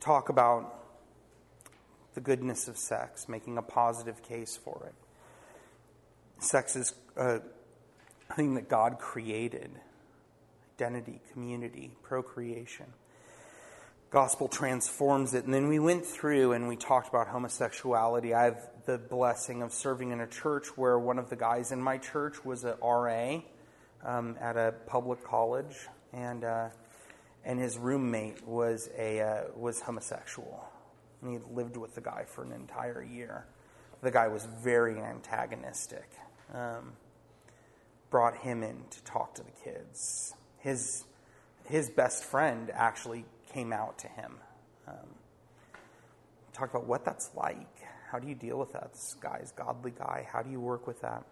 talk 0.00 0.28
about 0.28 0.76
the 2.14 2.20
goodness 2.20 2.66
of 2.68 2.76
sex, 2.76 3.28
making 3.28 3.58
a 3.58 3.62
positive 3.62 4.22
case 4.22 4.56
for 4.56 4.86
it. 4.86 6.42
Sex 6.42 6.74
is 6.74 6.94
a 7.16 7.40
thing 8.34 8.54
that 8.54 8.68
God 8.68 8.98
created 8.98 9.70
identity, 10.80 11.20
community, 11.32 11.90
procreation. 12.02 12.86
Gospel 14.10 14.48
transforms 14.48 15.34
it. 15.34 15.44
And 15.44 15.52
then 15.52 15.68
we 15.68 15.78
went 15.78 16.06
through 16.06 16.52
and 16.52 16.66
we 16.66 16.76
talked 16.76 17.08
about 17.08 17.28
homosexuality. 17.28 18.34
I 18.34 18.44
have 18.44 18.68
the 18.86 18.96
blessing 18.96 19.62
of 19.62 19.72
serving 19.72 20.10
in 20.10 20.20
a 20.20 20.26
church 20.26 20.68
where 20.76 20.98
one 20.98 21.18
of 21.18 21.28
the 21.28 21.36
guys 21.36 21.70
in 21.70 21.82
my 21.82 21.98
church 21.98 22.44
was 22.44 22.64
a 22.64 22.76
RA 22.82 23.40
um, 24.04 24.36
at 24.40 24.56
a 24.56 24.74
public 24.86 25.22
college. 25.22 25.76
And 26.14 26.44
uh, 26.44 26.70
and 27.44 27.58
his 27.58 27.78
roommate 27.78 28.46
was 28.46 28.88
a 28.96 29.20
uh, 29.20 29.42
was 29.56 29.80
homosexual, 29.80 30.64
and 31.22 31.32
he 31.32 31.38
lived 31.54 31.76
with 31.76 31.94
the 31.94 32.00
guy 32.00 32.24
for 32.24 32.42
an 32.44 32.52
entire 32.52 33.02
year. 33.02 33.46
The 34.02 34.10
guy 34.10 34.28
was 34.28 34.44
very 34.44 34.98
antagonistic. 34.98 36.08
Um, 36.54 36.92
brought 38.10 38.36
him 38.38 38.62
in 38.62 38.82
to 38.90 39.04
talk 39.04 39.34
to 39.36 39.42
the 39.42 39.52
kids. 39.64 40.34
His 40.58 41.04
his 41.64 41.88
best 41.88 42.24
friend 42.24 42.70
actually 42.74 43.24
came 43.52 43.72
out 43.72 43.98
to 43.98 44.08
him. 44.08 44.36
Um, 44.88 44.94
talked 46.52 46.74
about 46.74 46.86
what 46.86 47.04
that's 47.04 47.30
like. 47.34 47.66
How 48.10 48.18
do 48.18 48.28
you 48.28 48.34
deal 48.34 48.58
with 48.58 48.72
that? 48.72 48.92
This 48.92 49.14
guy's 49.20 49.52
godly 49.52 49.92
guy. 49.92 50.26
How 50.30 50.42
do 50.42 50.50
you 50.50 50.60
work 50.60 50.86
with 50.86 51.00
that? 51.02 51.24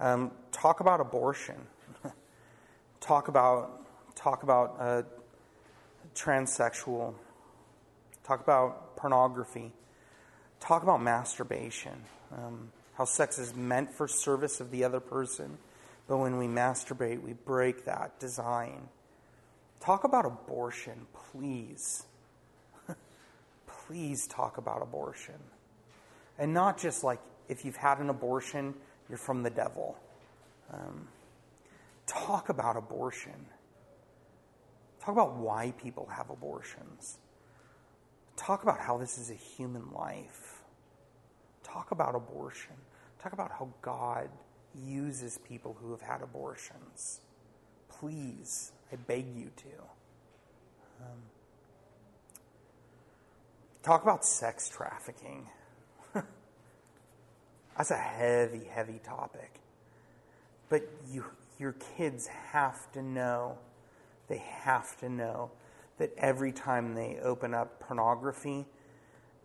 Um, 0.00 0.30
talk 0.50 0.80
about 0.80 1.00
abortion. 1.00 1.56
talk 3.00 3.28
about 3.28 3.86
talk 4.14 4.42
about 4.42 4.76
uh, 4.80 5.02
transsexual, 6.16 7.14
talk 8.24 8.40
about 8.40 8.96
pornography, 8.96 9.72
talk 10.60 10.82
about 10.82 11.02
masturbation, 11.02 12.04
um, 12.32 12.72
how 12.94 13.04
sex 13.04 13.38
is 13.38 13.54
meant 13.54 13.92
for 13.92 14.08
service 14.08 14.60
of 14.60 14.70
the 14.70 14.84
other 14.84 15.00
person, 15.00 15.58
but 16.08 16.18
when 16.18 16.38
we 16.38 16.46
masturbate, 16.46 17.22
we 17.22 17.32
break 17.32 17.84
that 17.84 18.18
design. 18.18 18.88
Talk 19.80 20.04
about 20.04 20.24
abortion, 20.24 21.06
please. 21.30 22.04
please 23.66 24.26
talk 24.26 24.58
about 24.58 24.82
abortion. 24.82 25.34
And 26.38 26.54
not 26.54 26.78
just 26.78 27.04
like 27.04 27.20
if 27.48 27.64
you've 27.64 27.76
had 27.76 27.98
an 27.98 28.10
abortion, 28.10 28.74
you're 29.08 29.18
from 29.18 29.42
the 29.42 29.50
devil. 29.50 29.96
Um, 30.72 31.08
talk 32.06 32.48
about 32.48 32.76
abortion. 32.76 33.46
Talk 35.06 35.12
about 35.12 35.36
why 35.36 35.72
people 35.80 36.08
have 36.12 36.30
abortions. 36.30 37.18
Talk 38.36 38.64
about 38.64 38.80
how 38.80 38.98
this 38.98 39.18
is 39.18 39.30
a 39.30 39.34
human 39.34 39.92
life. 39.92 40.62
Talk 41.62 41.92
about 41.92 42.16
abortion. 42.16 42.74
Talk 43.22 43.32
about 43.32 43.52
how 43.52 43.68
God 43.82 44.28
uses 44.84 45.38
people 45.38 45.76
who 45.80 45.92
have 45.92 46.00
had 46.00 46.22
abortions. 46.22 47.20
Please, 47.88 48.72
I 48.92 48.96
beg 48.96 49.26
you 49.36 49.52
to. 49.56 49.68
Um, 51.02 51.18
talk 53.84 54.02
about 54.02 54.24
sex 54.24 54.68
trafficking. 54.68 55.46
That's 57.76 57.92
a 57.92 57.96
heavy, 57.96 58.64
heavy 58.64 58.98
topic. 59.04 59.60
But 60.68 60.82
you, 61.08 61.26
your 61.60 61.76
kids 61.96 62.26
have 62.26 62.90
to 62.90 63.02
know 63.02 63.58
they 64.28 64.38
have 64.38 64.96
to 64.98 65.08
know 65.08 65.50
that 65.98 66.12
every 66.18 66.52
time 66.52 66.94
they 66.94 67.18
open 67.22 67.54
up 67.54 67.80
pornography, 67.80 68.66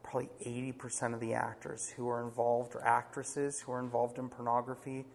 probably 0.04 0.30
80% 0.46 1.14
of 1.14 1.20
the 1.20 1.34
actors 1.34 1.90
who 1.90 2.10
are 2.10 2.24
involved 2.24 2.76
or 2.76 2.86
actresses 2.86 3.62
who 3.62 3.72
are 3.72 3.80
involved 3.80 4.18
in 4.18 4.30
pornography 4.30 5.06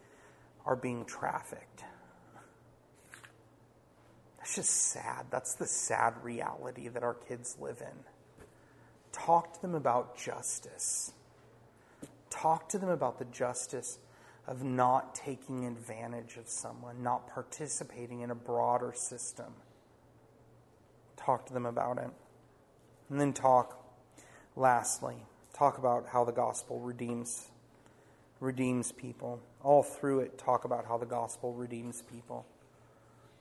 are 0.64 0.76
being 0.76 1.04
trafficked. 1.04 1.84
That's 4.38 4.54
just 4.54 4.70
sad. 4.70 5.26
That's 5.30 5.54
the 5.54 5.66
sad 5.66 6.14
reality 6.22 6.88
that 6.88 7.02
our 7.02 7.14
kids 7.14 7.56
live 7.60 7.80
in. 7.80 7.98
Talk 9.12 9.54
to 9.54 9.62
them 9.62 9.74
about 9.74 10.16
justice. 10.16 11.12
Talk 12.30 12.68
to 12.70 12.78
them 12.78 12.88
about 12.88 13.18
the 13.18 13.24
justice 13.26 13.98
of 14.46 14.62
not 14.62 15.14
taking 15.14 15.66
advantage 15.66 16.36
of 16.36 16.48
someone, 16.48 17.02
not 17.02 17.28
participating 17.28 18.20
in 18.20 18.30
a 18.30 18.34
broader 18.34 18.92
system. 18.94 19.52
Talk 21.16 21.46
to 21.46 21.52
them 21.52 21.66
about 21.66 21.98
it. 21.98 22.10
And 23.10 23.20
then 23.20 23.32
talk, 23.32 23.84
lastly, 24.54 25.16
talk 25.52 25.78
about 25.78 26.06
how 26.12 26.24
the 26.24 26.32
gospel 26.32 26.80
redeems 26.80 27.48
redeems 28.38 28.92
people. 28.92 29.40
All 29.62 29.82
through 29.82 30.20
it, 30.20 30.38
talk 30.38 30.64
about 30.64 30.84
how 30.86 30.98
the 30.98 31.06
gospel 31.06 31.54
redeems 31.54 32.02
people. 32.02 32.44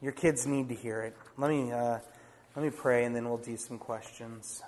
Your 0.01 0.13
kids 0.13 0.47
need 0.47 0.69
to 0.69 0.75
hear 0.75 1.01
it. 1.01 1.15
Let 1.37 1.51
me 1.51 1.71
uh, 1.71 1.99
let 2.55 2.63
me 2.63 2.71
pray, 2.71 3.03
and 3.03 3.15
then 3.15 3.27
we'll 3.27 3.37
do 3.37 3.57
some 3.57 3.77
questions. 3.77 4.63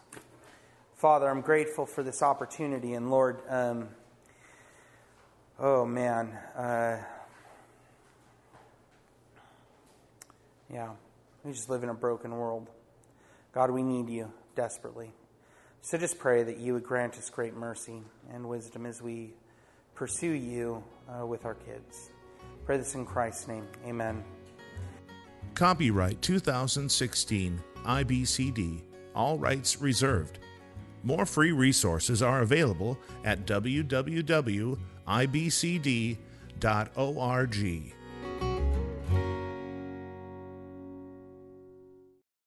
Father, 0.95 1.29
I'm 1.29 1.41
grateful 1.41 1.85
for 1.85 2.03
this 2.03 2.21
opportunity, 2.21 2.93
and 2.93 3.09
Lord. 3.09 3.39
Um, 3.49 3.89
Oh 5.60 5.86
man. 5.86 6.28
Uh, 6.55 6.97
yeah, 10.72 10.91
we 11.43 11.51
just 11.51 11.68
live 11.70 11.82
in 11.82 11.89
a 11.89 11.95
broken 11.95 12.32
world. 12.32 12.68
God, 13.53 13.72
we 13.72 13.82
need 13.82 14.08
you 14.08 14.32
desperately. 14.55 15.12
So 15.82 15.97
just 15.97 16.20
pray 16.20 16.43
that 16.43 16.58
you 16.58 16.74
would 16.74 16.84
grant 16.84 17.18
us 17.18 17.32
great 17.32 17.55
mercy 17.55 18.03
and 18.32 18.47
wisdom 18.47 18.86
as 18.86 19.01
we 19.01 19.34
pursue 19.95 20.32
you 20.32 20.84
uh, 21.10 21.26
with 21.26 21.43
our 21.45 21.55
kids. 21.55 22.12
Pray 22.66 22.78
this 22.78 22.93
in 22.93 23.05
Christ's 23.05 23.47
name. 23.47 23.68
Amen. 23.86 24.24
Copyright 25.55 26.22
2016 26.22 27.60
IBCD. 27.84 28.82
All 29.16 29.39
rights 29.39 29.82
reserved. 29.82 30.38
More 31.03 31.26
free 31.26 31.51
resources 31.51 32.22
are 32.22 32.41
available 32.41 32.99
at 33.24 33.47
www 33.47 34.78
ibcd.org. 35.08 36.18